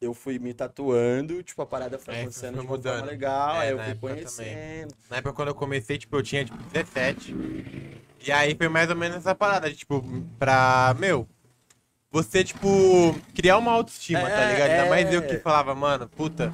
[0.00, 2.94] eu fui me tatuando, tipo, a parada foi É, acontecendo foi de uma mudando.
[2.98, 4.16] forma legal, É, aí eu fui época também.
[4.16, 4.94] conhecendo.
[5.08, 7.34] Na época quando eu comecei, tipo, eu tinha, tipo, 17.
[8.20, 10.02] E aí foi mais ou menos essa parada, de, tipo,
[10.38, 11.26] pra, meu,
[12.10, 12.68] você, tipo,
[13.34, 14.70] criar uma autoestima, tá É, ligado?
[14.70, 15.26] Ainda mais eu é.
[15.26, 16.52] que falava, mano, puta,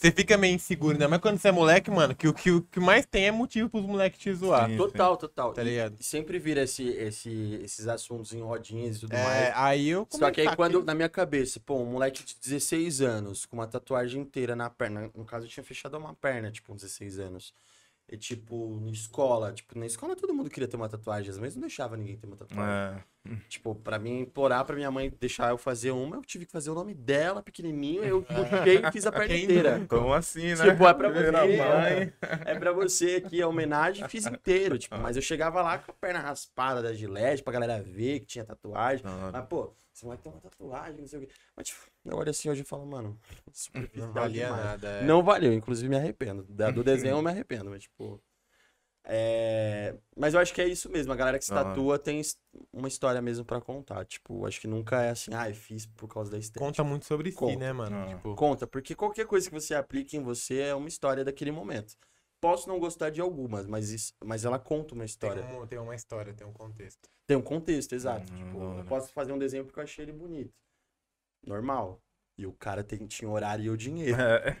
[0.00, 2.62] você fica meio inseguro, ainda mais quando você é moleque, mano, que o que, o
[2.62, 4.78] que mais tem é motivo pros moleques te zoar, Sim.
[4.78, 5.52] Total, total.
[5.52, 5.94] tá ligado?
[6.00, 9.26] E sempre vira esse, esse, esses assuntos em rodinhas e tudo mais.
[9.26, 13.02] É, aí eu Só que aí quando, na minha cabeça, pô, um moleque de 16
[13.02, 16.68] anos, com uma tatuagem inteira na perna, no caso eu tinha fechado uma perna, tipo,
[16.68, 17.52] com 16 anos.
[18.16, 21.96] Tipo, na escola, tipo, na escola todo mundo queria ter uma tatuagem, mas não deixava
[21.96, 22.70] ninguém ter uma tatuagem.
[22.96, 23.10] é.
[23.50, 26.70] Tipo, pra mim implorar pra minha mãe deixar eu fazer uma, eu tive que fazer
[26.70, 29.78] o nome dela, pequenininho, eu puxei e fiz a perna inteira.
[29.78, 30.70] Então assim, né?
[30.70, 32.12] Tipo, é pra você, mãe.
[32.46, 35.94] é pra você aqui, a homenagem, fiz inteiro, tipo, mas eu chegava lá com a
[35.94, 39.04] perna raspada da gilete pra galera ver que tinha tatuagem.
[39.04, 39.32] Da hora.
[39.32, 41.32] Mas, pô, esse moleque tem uma tatuagem, não sei o quê.
[41.56, 43.18] Mas, tipo, eu olho assim hoje e falo, mano,
[43.94, 44.64] Não valia demais.
[44.64, 44.88] nada.
[44.88, 45.04] é.
[45.04, 46.44] Não valeu, inclusive me arrependo.
[46.48, 48.22] Da- Do desenho eu me arrependo, mas, tipo.
[49.02, 49.96] É...
[50.16, 51.12] Mas eu acho que é isso mesmo.
[51.12, 52.38] A galera que se tatua tem his-
[52.72, 54.04] uma história mesmo pra contar.
[54.04, 56.60] Tipo, acho que nunca é assim, ah, eu fiz por causa da estética.
[56.64, 57.56] Conta muito sobre si, Conta.
[57.58, 57.96] né, mano?
[57.96, 58.06] Ah.
[58.14, 61.94] Tipo, Conta, porque qualquer coisa que você aplique em você é uma história daquele momento.
[62.40, 65.44] Posso não gostar de algumas, mas, isso, mas ela conta uma tem, história.
[65.44, 67.08] um- tem uma história, tem um contexto.
[67.26, 68.32] Tem um contexto, exato.
[68.32, 68.80] Hum, tipo, hora.
[68.80, 70.52] eu posso fazer um desenho porque eu achei ele bonito.
[71.46, 72.00] Normal.
[72.38, 74.16] E o cara tem, tinha horário e o dinheiro.
[74.20, 74.56] É.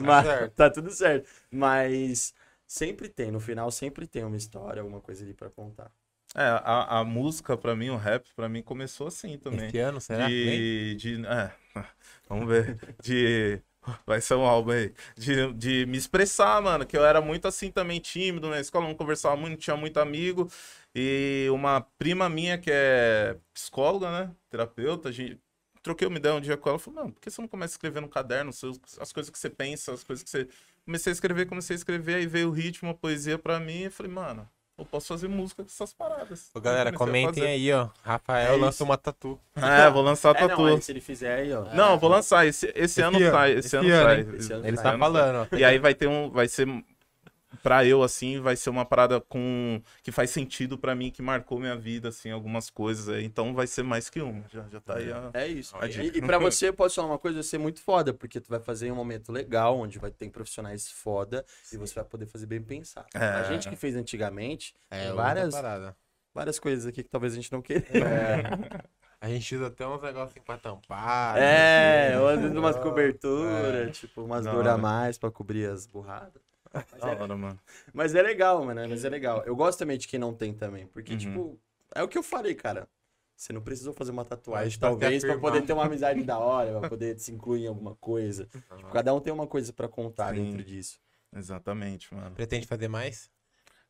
[0.00, 0.54] Mas, certo.
[0.54, 1.28] tá tudo certo.
[1.50, 2.34] Mas
[2.66, 5.92] sempre tem, no final sempre tem uma história, alguma coisa ali pra contar.
[6.34, 9.66] É, a, a música pra mim, o rap pra mim começou assim também.
[9.66, 10.28] Esse ano, será?
[10.28, 11.52] De, de, é,
[12.28, 13.60] vamos ver, de,
[14.06, 17.70] vai ser um álbum aí, de, de me expressar, mano, que eu era muito assim
[17.70, 20.50] também tímido na escola, não conversava muito, não tinha muito amigo,
[20.94, 25.40] e uma prima minha que é psicóloga, né, terapeuta, a gente,
[25.82, 27.76] troquei uma ideia um dia com ela, falou, não, por que você não começa a
[27.76, 30.48] escrever no caderno, as coisas que você pensa, as coisas que você...
[30.84, 33.90] Comecei a escrever, comecei a escrever, aí veio o ritmo, a poesia pra mim, e
[33.90, 34.48] falei, mano,
[34.80, 36.50] eu posso fazer música com essas paradas.
[36.54, 37.88] Ô, galera, a comentem aí, ó.
[38.02, 39.38] Rafael É lança uma tatu.
[39.54, 40.62] É, vou lançar É, tatu.
[40.62, 41.64] não, se ele fizer aí, ó.
[41.74, 42.46] Não, vou lançar.
[42.46, 43.52] Esse, esse, ano ano, sai.
[43.52, 44.20] Esse, esse ano, ano, sai.
[44.36, 44.84] Esse ano Ele sai.
[44.84, 45.56] tá ano falando, ó.
[45.56, 46.30] E aí vai ter um.
[46.30, 46.66] Vai ser.
[47.64, 49.82] Pra eu, assim, vai ser uma parada com.
[50.02, 53.24] Que faz sentido pra mim, que marcou minha vida, assim, algumas coisas aí.
[53.24, 54.44] Então vai ser mais que uma.
[54.52, 55.12] Já, já tá aí.
[55.12, 55.74] a- É isso.
[55.76, 56.02] Olha.
[56.02, 58.60] E, e pra você, posso falar uma coisa, vai ser muito foda, porque tu vai
[58.60, 62.46] fazer em um momento legal, onde vai ter profissionais foda, e você vai poder fazer
[62.46, 63.06] bem pensado.
[63.14, 63.18] É.
[63.24, 65.52] A gente que fez antigamente, É, várias,
[66.32, 67.84] várias coisas aqui que talvez a gente não queira.
[69.22, 71.36] A gente usa até uns negocinhos pra tampar.
[71.36, 73.90] É, vezes umas coberturas, É.
[73.90, 76.40] tipo, umas dores a mais pra cobrir as burradas.
[76.72, 77.58] Da hora, mano.
[77.92, 79.42] Mas é legal, mano, mas é legal.
[79.44, 81.18] Eu gosto também de quem não tem também, porque, Uhum.
[81.18, 81.60] tipo,
[81.94, 82.88] é o que eu falei, cara.
[83.36, 85.50] Você não precisou fazer uma tatuagem, Mas talvez, pra afirmar.
[85.52, 88.46] poder ter uma amizade da hora, pra poder se incluir em alguma coisa.
[88.76, 90.44] Tipo, cada um tem uma coisa pra contar Sim.
[90.44, 91.00] dentro disso.
[91.34, 92.32] Exatamente, mano.
[92.32, 93.30] Pretende fazer mais?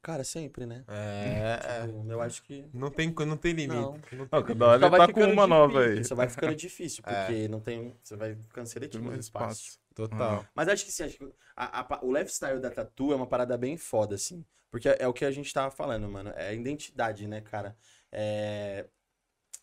[0.02, 0.85] Cara, sempre, né?
[0.89, 1.59] É.
[1.82, 1.86] é.
[1.86, 2.65] Tipo, eu acho que.
[2.73, 3.74] Não tem, não tem limite.
[3.74, 3.93] Não.
[4.12, 6.05] Não tem cada hora ele vai tá com ficando uma nova difícil, aí.
[6.05, 7.24] Só vai ficando difícil, É.
[7.27, 7.94] porque não tem.
[8.02, 9.61] Você vai ficando seletivo no espaço.
[9.62, 9.78] espaço.
[10.09, 10.47] Total.
[10.55, 13.56] Mas acho que sim, acho que a- a o lifestyle da tatu é uma parada
[13.59, 14.44] bem foda, assim.
[14.70, 16.31] Porque é, é o que a gente tava falando, mano.
[16.36, 17.77] É a identidade, né, cara?
[18.12, 18.86] É.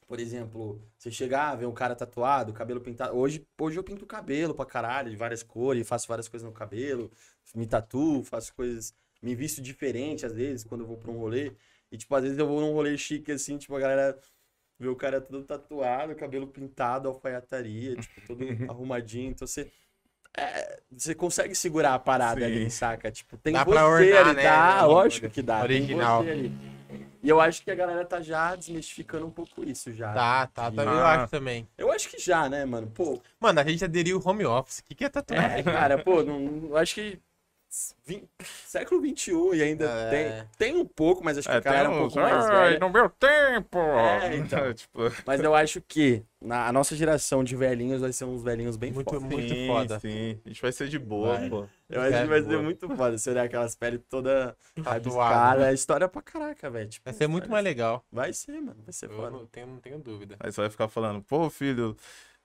[0.07, 3.15] Por exemplo, você chegar, ver um cara tatuado, cabelo pintado.
[3.17, 6.53] Hoje, hoje eu pinto o cabelo pra caralho, de várias cores, faço várias coisas no
[6.53, 7.11] cabelo,
[7.53, 8.95] me tatuo, faço coisas.
[9.21, 11.53] Me visto diferente, às vezes, quando eu vou pra um rolê.
[11.91, 14.17] E, tipo, às vezes eu vou num rolê chique, assim, tipo, a galera
[14.79, 18.39] vê o cara todo tatuado, cabelo pintado, alfaiataria, tipo, todo
[18.71, 19.31] arrumadinho.
[19.31, 19.71] Então você.
[20.37, 22.45] É, você consegue segurar a parada Sim.
[22.45, 23.11] ali, saca?
[23.11, 25.61] Tipo, tem Dá você pra ornar, ali, né, dá, né, lógico que dá.
[25.63, 26.23] original.
[26.23, 26.77] Tem você ali.
[27.23, 30.13] E eu acho que a galera tá já desmistificando um pouco isso já.
[30.13, 30.83] Tá, tá, tá.
[30.83, 31.13] Eu Ah.
[31.23, 31.67] acho também.
[31.77, 32.87] Eu acho que já, né, mano?
[32.87, 34.79] Pô, Mano, a gente aderiu o home office.
[34.79, 35.57] O que, que é tatuagem?
[35.59, 37.19] é, cara, pô, não, eu acho que
[38.05, 38.27] vin-
[38.65, 40.09] século XXI e ainda É.
[40.09, 42.29] tem, tem um pouco, mas acho que É, a galera é tem um uns, pouco
[42.29, 42.79] mais "Ai, velha.
[42.79, 43.77] no meu tempo!
[43.79, 44.73] É, então.
[44.73, 48.77] tipo, Mas eu acho que na, a nossa geração de velhinhos vai ser uns velhinhos
[48.77, 49.25] bem Muito, foda.
[49.25, 49.99] muito sim, foda.
[49.99, 51.49] Sim, a gente vai ser de boa, Vai.
[51.49, 51.67] pô.
[51.89, 53.17] Eu acho que vai ser muito foda.
[53.17, 55.61] Você olhar aquelas peles toda rabiscada.
[55.61, 55.71] né?
[55.71, 56.89] É história pra caraca, velho.
[56.89, 58.05] Tipo, Vai ser muito mais legal.
[58.11, 58.81] Vai ser, mano.
[58.83, 59.31] Vai ser Eu foda.
[59.31, 60.35] não tenho, não tenho dúvida.
[60.39, 61.95] Aí você vai ficar falando, pô, filho,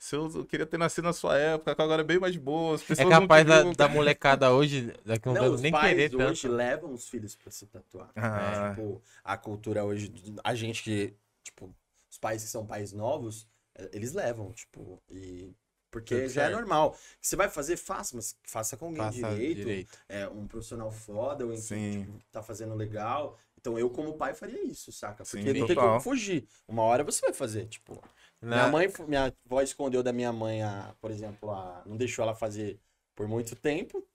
[0.03, 2.41] se eu, eu queria ter nascido na sua época, que agora é bem mais de
[2.41, 2.75] boa.
[2.75, 5.71] As É pessoas não te capaz da, da molecada hoje, daqui Não, anos, os nem
[5.71, 6.55] pais querer hoje tanto.
[6.57, 8.11] levam os filhos pra se tatuar.
[8.17, 8.71] Ah.
[8.71, 8.71] né?
[8.71, 10.13] Tipo, a cultura hoje,
[10.43, 11.15] a gente que,
[11.45, 11.73] tipo,
[12.11, 13.47] os pais que são pais novos,
[13.77, 15.55] eh, eles levam, tipo, e...
[15.89, 16.57] Porque Tudo já é certo.
[16.57, 16.97] normal.
[17.21, 19.99] Você vai fazer, faça, mas faça com alguém Faça direito, direito.
[20.09, 23.39] É, um profissional foda, ou enfim, tipo, tá fazendo legal.
[23.63, 25.25] Então eu, como pai, faria isso, saca?
[25.25, 25.77] Porque Sim, não tem total.
[25.77, 26.49] como fugir.
[26.69, 28.03] Uma hora você vai fazer, tipo...
[28.51, 32.25] Minha Na- mãe, minha avó escondeu da minha mãe, a, por exemplo, a, não deixou
[32.25, 32.81] ela fazer
[33.15, 34.07] por muito tempo.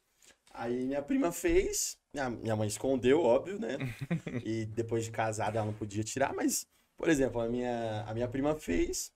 [0.54, 3.84] Aí minha prima fez, minha, minha mãe escondeu, óbvio, né?
[4.44, 6.68] e depois de casada ela não podia tirar, mas,
[6.98, 9.14] por exemplo, a minha, a minha prima fez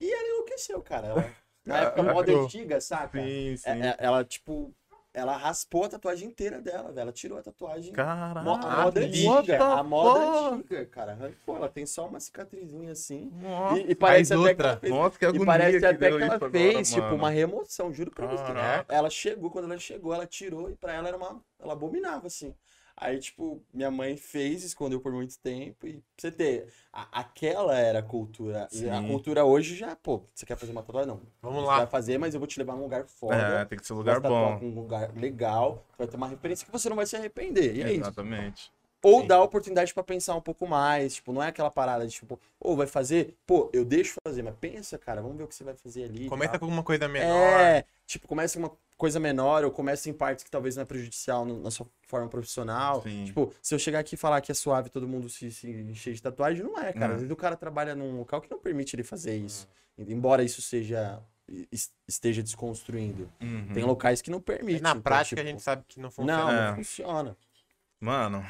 [0.00, 1.06] e ela enlouqueceu, cara.
[1.08, 3.32] Ela, na época moda antiga, saca?
[3.34, 3.80] Sim, sim.
[3.80, 4.74] É- é- ela, tipo,
[5.14, 7.00] ela raspou a tatuagem inteira dela, velho.
[7.00, 7.92] Ela tirou a tatuagem.
[7.92, 8.42] Caraca.
[8.42, 10.20] Mo- a moda antiga, a moda
[10.54, 11.12] antiga, cara.
[11.12, 13.30] Arrancou, ela tem só uma cicatrizinha assim.
[13.40, 14.76] Nossa, E, e parece até que ela outra.
[14.80, 17.92] fez Nossa, que agonia e parece que até que ela fez, agora, tipo, uma remoção,
[17.92, 18.42] juro pra você.
[18.88, 21.42] Ela chegou, quando ela chegou, ela tirou e pra ela era uma.
[21.60, 22.54] Ela abominava, assim.
[23.02, 25.86] Aí, tipo, minha mãe fez, escondeu por muito tempo.
[25.86, 28.68] E pra você ter, a- aquela era a cultura.
[28.72, 31.08] E a cultura hoje já, pô, você quer fazer uma tatuagem?
[31.08, 31.20] Não.
[31.40, 31.76] Vamos Você lá.
[31.78, 33.36] vai fazer, mas eu vou te levar num lugar foda.
[33.36, 34.58] É, tem que ser um você lugar bom.
[34.62, 35.84] um lugar legal.
[35.98, 37.76] Vai ter uma referência que você não vai se arrepender.
[37.76, 38.00] E é isso.
[38.02, 38.70] Exatamente.
[39.04, 39.26] Ou Sim.
[39.26, 42.38] dá a oportunidade pra pensar um pouco mais, tipo, não é aquela parada de tipo,
[42.60, 45.64] ou vai fazer, pô, eu deixo fazer, mas pensa, cara, vamos ver o que você
[45.64, 46.28] vai fazer ali.
[46.28, 47.60] Começa com alguma coisa menor.
[47.60, 48.72] É, tipo, começa com uma
[49.02, 52.28] coisa menor, ou começa em partes que talvez não é prejudicial no- na sua forma
[52.28, 53.02] profissional.
[53.02, 53.24] Sim.
[53.24, 56.14] Tipo, se eu chegar aqui e falar que é suave todo mundo se, se encher
[56.14, 57.08] de tatuagem, não é, cara.
[57.08, 57.14] Não.
[57.16, 59.66] Às vezes o cara trabalha num local que não permite ele fazer isso.
[59.98, 61.20] Embora isso seja
[61.72, 63.28] es- esteja desconstruindo.
[63.40, 63.72] Uhum.
[63.74, 64.80] Tem locais que não permitem.
[64.80, 66.42] Na então, prática tipo, a gente sabe que não funciona.
[66.44, 66.68] Não, É.
[66.68, 67.36] não funciona.
[67.98, 68.46] Mano,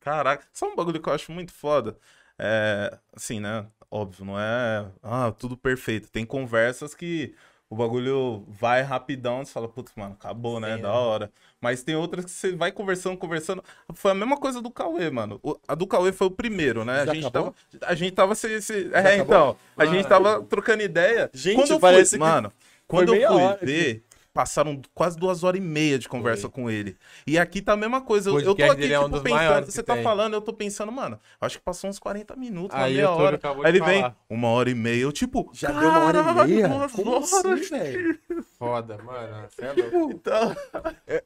[0.00, 1.96] caraca, só um bagulho que eu acho muito foda.
[2.36, 3.66] É, assim, né?
[3.88, 6.10] Óbvio, não é ah, tudo perfeito.
[6.10, 7.36] Tem conversas que
[7.72, 10.76] o bagulho vai rapidão, você fala, putz, mano, acabou, né?
[10.76, 10.92] Sim, Da é.
[10.92, 11.32] hora.
[11.58, 13.64] Mas tem outras que você vai conversando, conversando.
[13.94, 15.40] Foi a mesma coisa do Cauê, mano.
[15.42, 17.06] O- a do Cauê foi o primeiro, né?
[17.06, 17.54] Já a gente acabou?
[17.78, 17.90] tava.
[17.90, 18.60] A gente tava se.
[18.60, 19.24] se- é, acabou?
[19.24, 19.56] então.
[19.74, 20.08] A gente Mano.
[20.08, 21.30] tava trocando ideia.
[21.32, 22.52] Gente, quando eu parece fui, que Mano,
[22.86, 24.02] quando eu fui hora ver.
[24.34, 26.50] Passaram quase duas horas e meia de conversa Foi.
[26.50, 26.96] com ele.
[27.26, 28.30] E aqui tá a mesma coisa.
[28.30, 29.64] Eu, eu tô podcast aqui, dele é um tipo, dos pensando.
[29.66, 30.02] Você tá tem.
[30.02, 31.20] falando, eu tô pensando, mano.
[31.38, 33.36] Acho que passou uns 40 minutos, uma Aí meia hora.
[33.36, 34.16] acabou Aí de ele vem, falar.
[34.30, 35.02] uma hora e meia.
[35.02, 36.68] Eu, tipo, Já deu uma hora e "Caralho, meia?
[36.88, 37.32] Como horas".
[37.34, 38.18] assim, velho?
[38.58, 39.46] Foda, mano.
[39.50, 40.12] Você é louco.
[40.12, 40.56] Então,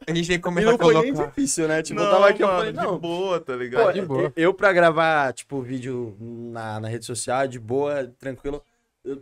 [0.09, 1.27] A gente tem que começar a não foi nem colocar.
[1.29, 1.83] difícil, né?
[1.83, 2.99] Tipo, eu não, tava aqui, eu mano, falei, de não.
[2.99, 3.93] boa, tá Pô, ligado?
[3.93, 4.33] de boa.
[4.37, 8.61] eu pra gravar, tipo, vídeo na, na rede social, de boa, tranquilo.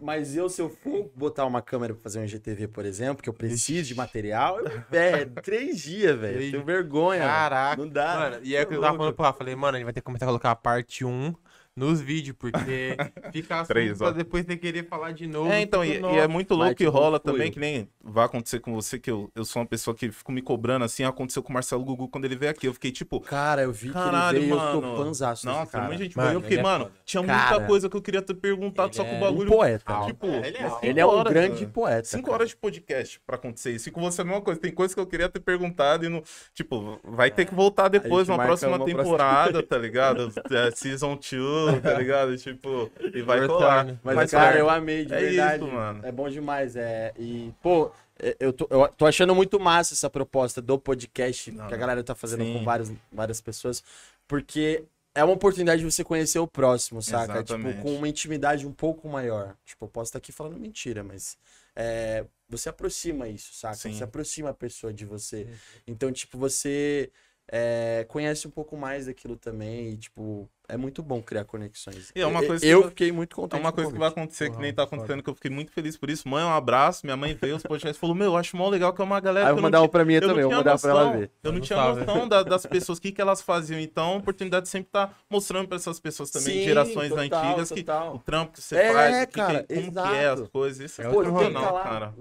[0.01, 3.28] Mas eu, se eu for botar uma câmera pra fazer um GTV, por exemplo, que
[3.28, 6.51] eu preciso de material, eu, é, três dias, velho.
[6.51, 7.23] Tenho vergonha.
[7.23, 7.82] Caraca.
[7.82, 8.15] Não dá.
[8.15, 9.39] Mano, e é o que eu tava falando pro Rafa.
[9.39, 11.35] Falei, mano, a gente vai ter que começar a colocar a parte 1
[11.77, 12.97] nos vídeos, porque
[13.33, 15.51] fica assunto Três, pra depois ter que querer falar de novo.
[15.51, 17.53] É, então, e, e é muito louco Mas, que tipo, rola fui também, eu.
[17.53, 20.41] que nem vai acontecer com você, que eu, eu sou uma pessoa que fico me
[20.41, 22.67] cobrando assim, aconteceu com o Marcelo Gugu quando ele veio aqui.
[22.69, 24.97] Eu fiquei tipo, Cara, eu vi Caralho, que ele veio e eu mano.
[24.97, 25.85] tô panzaço nossa, cara.
[25.87, 26.97] muita gente Mano, mano, eu fiquei, ele é mano, foda.
[27.05, 29.21] tinha Cara, muita coisa que eu queria ter perguntado, ele só que o é Um
[29.21, 29.51] bagulho.
[29.51, 29.85] poeta.
[29.87, 30.85] Ah, Tipo, ele é cinco alto.
[30.87, 31.73] Ele é um horas, grande mano.
[31.73, 32.05] poeta.
[32.05, 32.35] Cinco cara.
[32.35, 33.89] horas de podcast pra acontecer isso.
[33.89, 34.61] E com você é a mesma coisa.
[34.61, 36.23] Tem coisa que eu queria ter perguntado e não.
[36.55, 40.33] Tipo, vai ter que voltar depois, próxima uma próxima- temporada, tá ligado?
[40.55, 42.36] É, season 2, tá ligado?
[42.36, 43.47] Tipo, e vai Return.
[43.47, 43.86] colar.
[44.03, 45.65] Mas, Mas, cara, cara, eu amei, de é verdade.
[45.65, 46.01] isso, mano.
[46.05, 46.77] É bom demais.
[46.77, 47.12] É...
[47.19, 51.66] E, pô, é, eu tô, eu tô achando muito massa essa proposta do podcast Não,
[51.66, 52.55] que a galera tá fazendo sim.
[52.55, 53.82] com várias, várias pessoas,
[54.28, 54.85] porque
[55.15, 57.35] é uma oportunidade de você conhecer o próximo, saca?
[57.35, 57.77] Exatamente.
[57.77, 59.55] Tipo, com uma intimidade um pouco maior.
[59.65, 61.36] Tipo, eu posso estar aqui falando mentira, mas
[61.77, 63.77] é, você aproxima isso, saca?
[63.77, 63.93] Sim.
[63.93, 65.49] Você aproxima a pessoa de você.
[65.86, 67.11] Então, tipo, você
[67.51, 72.11] é, conhece um pouco mais daquilo também e, tipo, é muito bom criar conexões.
[72.16, 73.61] E é uma Eu- coisa que eu vai- fiquei muito É contente.
[73.61, 75.71] uma com o coisa que vai acontecer, que nem tá acontecendo, que eu fiquei muito
[75.71, 76.27] feliz por isso.
[76.27, 77.05] Mãe, um abraço.
[77.05, 79.47] Minha mãe veio, os podcasts falou: Meu, eu acho mó legal que é uma galera.
[79.49, 80.91] Aí eu que vou eu mandar um pra mim eu também, eu vou mandar pra
[80.91, 81.31] ela ver.
[81.43, 82.01] Eu não Não tinha sabe.
[82.07, 83.79] noção da- das pessoas, o que, que elas faziam.
[83.79, 87.71] Então, a oportunidade de sempre estar mostrando pra essas pessoas também, Sim, gerações total, antigas,
[87.71, 88.15] que total.
[88.15, 90.51] o trampo que você É, faz, que cara, que, como que é as exato.
[90.51, 90.91] coisas.
[90.91, 92.15] Isso é, É Pô, rolê, lá, cara.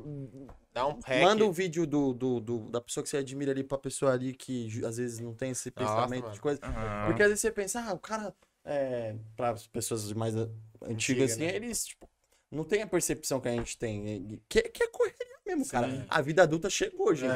[0.74, 1.22] Dá um hack.
[1.22, 4.34] Manda o vídeo do, do, do- da pessoa que você admira ali pra pessoa ali
[4.34, 6.34] que às vezes não tem esse Nossa, pensamento mano.
[6.34, 6.60] de coisa.
[6.64, 8.34] Ah, Porque às vezes você pensa, ah, o cara,
[8.66, 10.50] é, para as pessoas mais ah,
[10.84, 11.56] antigas assim, né?
[11.56, 12.10] eles, tipo,
[12.52, 14.08] não tem a percepção que a gente tem.
[14.08, 15.90] e- Que, que é correria mesmo, cara.
[15.92, 16.06] Sim.
[16.10, 17.32] A vida adulta chegou, gente.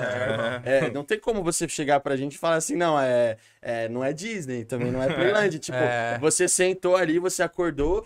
[0.65, 0.85] É.
[0.88, 4.03] É, não tem como você chegar pra gente e falar assim, não, é, é, não
[4.03, 5.59] é Disney, também não é Playland.
[5.59, 6.18] Tipo, É.
[6.19, 8.03] você sentou ali, você acordou,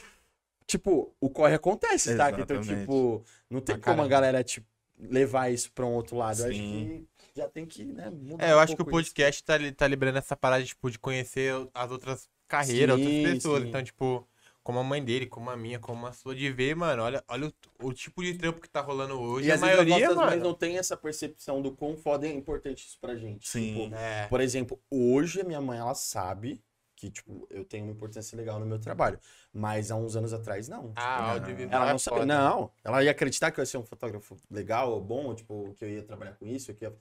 [0.67, 2.31] tipo, o corre acontece, tá?
[2.31, 4.67] Então, tipo, não tem Pra como a galera, tipo,
[5.01, 6.39] levar isso pra um outro lado.
[6.41, 7.07] Eu acho Sim.
[7.31, 8.91] que já tem que, né, mudar É, eu um acho que o isso.
[8.91, 13.61] podcast tá, tá liberando essa parada, tipo, de conhecer as outras carreiras, Sim, outras pessoas.
[13.63, 13.69] sim.
[13.69, 14.27] Então, tipo,
[14.63, 17.47] como a mãe dele, como a minha, como a sua, de ver, mano, olha, olha
[17.79, 19.47] o, o tipo de trampo que tá rolando hoje.
[19.47, 20.43] E a maioria, as nossas mano.
[20.43, 23.47] não tem essa percepção do quão foda é importante isso pra gente.
[23.49, 23.85] Sim.
[23.85, 24.27] Tipo, É.
[24.27, 26.61] Por exemplo, hoje a minha mãe, ela sabe
[27.01, 29.19] que, tipo, eu tenho uma importância legal no meu trabalho.
[29.51, 30.93] Mas há uns anos atrás, não.
[30.95, 31.73] Ah, audiovisual.
[31.73, 32.25] Ela é não sabia.
[32.27, 35.83] Não, ela ia acreditar que eu ia ser um fotógrafo legal ou bom, tipo, que
[35.83, 36.97] eu ia trabalhar com isso, que eu ia...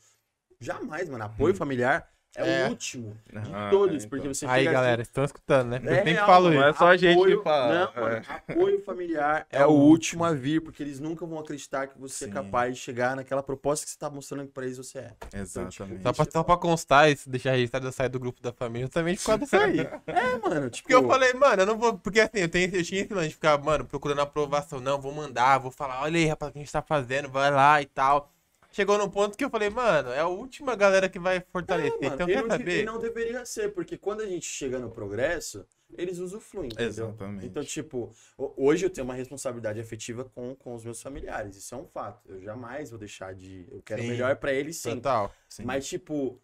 [0.58, 1.24] Jamais, mano.
[1.24, 2.66] Apoio familiar é, É.
[2.66, 4.08] o último de Ah, todos, então.
[4.10, 5.80] porque você Aí, chega galera, estão escutando, né?
[5.82, 6.56] Eu É sempre real, falo mano.
[6.60, 6.78] Não é isso.
[6.78, 7.74] só a gente Apoio- que fala.
[7.74, 8.00] Não, é.
[8.10, 11.98] mano, apoio familiar é, É o último a vir, porque eles nunca vão acreditar que
[11.98, 12.30] você Sim.
[12.30, 15.12] é capaz de chegar naquela proposta que você tá mostrando que pra eles você é.
[15.34, 16.02] Exatamente.
[16.02, 19.18] Só pra, só pra constar, isso, deixar registrado, eu sair do grupo da família justamente
[19.18, 19.80] por causa disso aí.
[20.06, 20.88] É, mano, tipo.
[20.88, 21.98] Porque eu falei, mano, eu não vou.
[21.98, 24.80] Porque assim, eu, tenho, eu tinha esse lance de ficar, mano, procurando aprovação.
[24.80, 27.50] Não, vou mandar, vou falar, olha aí, rapaz, o que a gente tá fazendo, vai
[27.50, 28.30] lá e tal.
[28.72, 31.92] Chegou num ponto que eu falei, mano, é a última galera que vai fortalecer.
[31.98, 32.82] É, mano, então, e quer saber?
[32.82, 35.66] e não deveria ser, porque quando a gente chega no progresso,
[35.98, 36.86] eles usufruem, entendeu?
[36.88, 37.46] Exatamente.
[37.46, 41.74] Então, tipo, ho- hoje eu tenho uma responsabilidade afetiva com, com os meus familiares, isso
[41.74, 42.30] é um fato.
[42.30, 43.66] Eu jamais vou deixar de.
[43.72, 44.08] Eu quero Sim.
[44.08, 45.00] melhor pra eles sempre.
[45.00, 45.34] Total.
[45.48, 45.64] Sim.
[45.64, 46.40] Mas, tipo.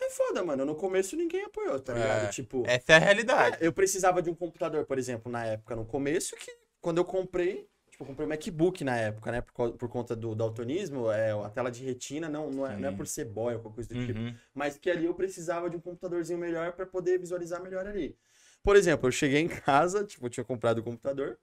[0.00, 0.64] É foda, mano.
[0.64, 2.24] No começo ninguém apoiou, tá ligado?
[2.24, 2.64] É, Tipo.
[2.66, 3.58] Essa é a realidade.
[3.60, 6.50] É, eu precisava de um computador, por exemplo, na época, no começo, que
[6.80, 7.68] quando eu comprei,
[8.04, 9.40] eu comprei um MacBook na época, né?
[9.40, 12.92] Por, por conta do daltonismo, é, a tela de retina não, não, é, não é
[12.92, 14.18] por ser boy ou qualquer coisa do tipo.
[14.18, 14.34] Uhum.
[14.54, 18.16] Mas que ali eu precisava de um computadorzinho melhor pra poder visualizar melhor ali.
[18.62, 21.38] Por exemplo, eu cheguei em casa, tipo, eu tinha comprado o computador.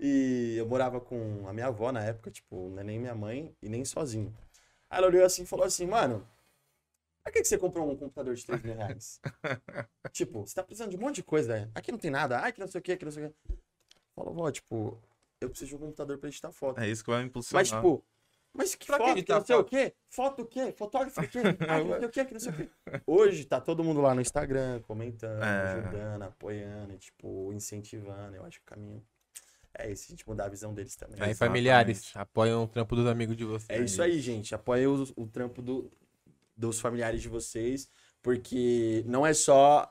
[0.00, 3.54] E eu morava com a minha avó na época, tipo, não é nem minha mãe
[3.60, 4.32] e nem sozinho.
[4.88, 6.26] Aí ela olhou assim e falou assim, mano,
[7.22, 9.20] pra que, que você comprou um computador de 3 mil reais?
[10.12, 11.70] tipo, você tá precisando de um monte de coisa, né?
[11.74, 13.58] Aqui não tem nada, ai, que não sei o que, que não sei o que.
[14.14, 14.98] Falou, vó, tipo,
[15.40, 16.80] eu preciso de um computador pra editar foto.
[16.80, 17.60] É isso que vai me impulsionar.
[17.62, 18.04] Mas, tipo,
[18.52, 19.94] mas que Pra que foto, que editar não sei o quê?
[20.08, 20.72] Foto o quê?
[20.76, 21.38] Fotógrafo o quê?
[21.68, 22.70] Ah, que não sei o quê, que não sei o quê.
[23.06, 25.72] Hoje tá todo mundo lá no Instagram, comentando, É.
[25.72, 28.36] ajudando, apoiando, tipo, incentivando.
[28.36, 29.04] Eu acho que o caminho
[29.74, 31.16] é esse, a gente mudar a visão deles também.
[31.20, 31.38] Aí, Exatamente.
[31.38, 33.78] familiares, apoiam o trampo dos amigos de vocês.
[33.80, 34.54] É isso aí, gente.
[34.54, 35.90] Apoia o, o trampo do-
[36.56, 37.88] dos familiares de vocês,
[38.20, 39.88] porque não é só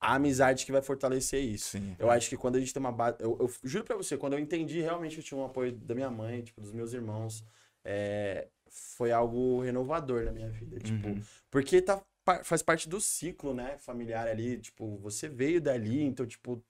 [0.00, 1.70] a amizade que vai fortalecer isso.
[1.70, 1.94] Sim.
[1.98, 3.16] Eu acho que quando a gente tem uma base.
[3.20, 5.94] Eu, eu juro pra você, quando eu entendi realmente que eu tinha um apoio da
[5.94, 7.44] minha mãe, tipo, dos meus irmãos,
[7.84, 10.78] é, foi algo renovador na minha vida.
[10.80, 11.22] Tipo, Uhum.
[11.50, 12.02] porque tá,
[12.44, 13.76] faz parte do ciclo, né?
[13.78, 14.58] Familiar ali.
[14.58, 16.62] Tipo, você veio dali, então, tipo,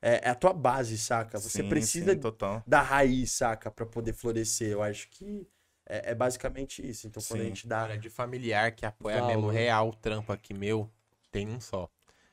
[0.00, 1.38] é, é a tua base, saca?
[1.40, 2.62] Você Sim, precisa sim, total.
[2.66, 3.70] da raiz, saca?
[3.72, 4.70] Pra poder florescer.
[4.70, 5.48] Eu acho que
[5.84, 7.08] é, é basicamente isso.
[7.08, 7.80] Então, quando a gente dá.
[7.80, 9.28] Cara, de familiar que apoia Valor.
[9.34, 10.88] mesmo real o trampo aqui meu,
[11.32, 11.90] tem um só.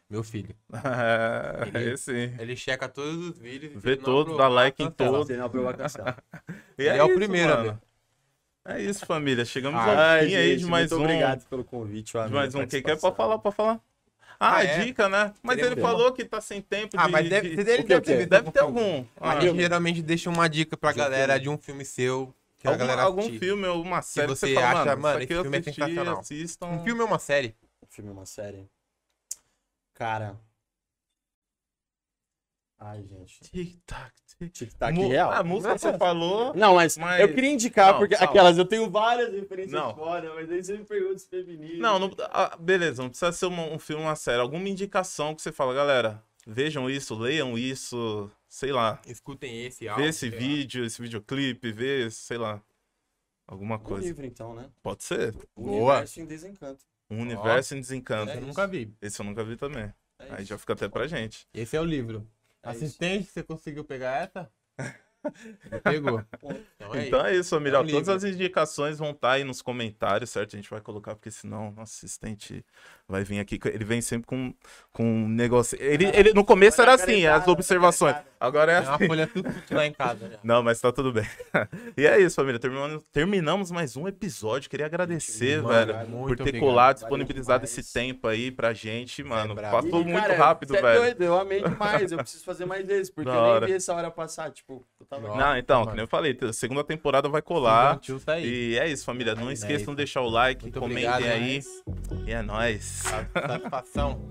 [0.09, 0.55] Meu filho.
[0.73, 2.11] É, Ele- esse.
[2.39, 3.73] Ele checa todos os vídeos.
[3.75, 5.29] Vê aprovar, dá like em todos.
[5.31, 6.15] A.
[6.77, 7.81] E Ele é o isso, primeiro a mano.
[8.67, 9.45] É isso, família.
[9.45, 11.05] Chegamos ao Ai, fim aí de gente, mais muito um.
[11.05, 12.11] obrigado pelo convite.
[12.13, 12.61] De amei mais a um.
[12.67, 13.11] Quem quer participação.
[13.11, 13.79] pode falar, pode falar.
[14.39, 14.83] Ah, Ah, é?
[14.83, 15.33] dica, né?
[15.41, 17.11] Mas Queremos ele falou que tá sem tempo Ah, de...
[17.11, 19.05] mas deve, de- deve ter, Deve ter algum.
[19.19, 22.33] A Ah, gente geralmente deixa uma dica pra De galera de um filme seu.
[22.57, 23.39] Que a algum, galera algum assiste.
[23.39, 25.59] filme ou uma série que você você fala, acha, mano, mano, esse eu filme é
[25.61, 26.19] assisti, sensacional.
[26.19, 26.65] assistam.
[26.67, 27.55] Um filme ou uma série?
[27.83, 28.67] Um filme, uma série.
[29.95, 30.39] Cara.
[32.77, 33.39] Ai, gente.
[33.39, 34.51] Tic-tac, tic.
[34.51, 35.31] Tic-tac Mu- real.
[35.31, 36.53] A música que você falou...
[36.53, 38.29] Não, mas, Mas- eu queria indicar, Não, porque calma.
[38.29, 39.95] aquelas, eu tenho várias referências Não.
[39.95, 41.79] fora, mas aí você me pergunta se feminino.
[41.79, 44.41] Não, não ah, beleza, não precisa ser uma- um filme, uma série.
[44.41, 49.01] Alguma indicação que você fala, galera, vejam isso, leiam isso, sei lá.
[49.07, 50.05] Escutem esse Vê áudio.
[50.07, 50.37] esse sei lá.
[50.37, 52.61] vídeo, esse videoclipe, vê, sei lá.
[53.47, 54.05] Alguma Um coisa.
[54.05, 54.69] livro, então, né?
[54.83, 55.33] Pode ser.
[55.55, 55.93] Boa.
[55.93, 56.83] Universo em Desencanto.
[57.09, 58.31] Um universo em desencanto.
[58.31, 58.93] Eu nunca vi.
[59.01, 59.93] Esse eu nunca vi também.
[60.19, 60.45] É Aí isso.
[60.49, 61.47] já fica até pra gente.
[61.53, 62.27] Esse é o livro.
[62.63, 62.83] É isso.
[62.85, 64.51] Assistente, você conseguiu pegar essa?
[65.83, 66.23] Pegou.
[66.41, 67.77] Então é Então é isso, família.
[67.77, 68.13] É um Todas livro.
[68.13, 70.55] as indicações vão estar aí nos comentários, certo?
[70.55, 72.63] A gente vai colocar, porque senão nosso assistente
[73.07, 73.59] vai vir aqui.
[73.65, 74.53] Ele vem sempre com,
[74.91, 75.77] com um negócio.
[75.81, 78.15] Ele, ele, no começo era assim, as observações.
[78.39, 79.07] Agora é uma assim.
[79.07, 80.37] folha tudo lá em casa já.
[80.43, 81.25] Não, mas tá tudo bem.
[81.97, 82.59] e é isso, família.
[82.59, 84.69] Terminamos, terminamos mais um episódio.
[84.69, 86.61] Queria agradecer, Mano, velho, muito por ter obrigado.
[86.61, 89.55] colado, disponibilizado esse tempo aí pra gente, mano.
[89.55, 89.81] brabo.
[89.81, 90.99] Passou E, muito cara, rápido, cê é velho.
[90.99, 92.11] doido, eu amei demais.
[92.11, 93.59] Eu preciso fazer mais vezes, porque Da eu hora.
[93.61, 94.51] nem vi essa hora passar.
[94.51, 95.27] Tipo, eu tava.
[95.27, 95.91] Nossa, Não, então, mano.
[95.91, 97.97] que nem eu falei, a segunda temporada vai colar.
[97.99, 98.45] Two tá aí.
[98.73, 99.33] E é isso, família.
[99.33, 101.61] Não É esqueçam de deixar o like, Muito comentem obrigado, aí.
[102.27, 102.94] E é nóis.
[102.95, 104.21] Satisfação.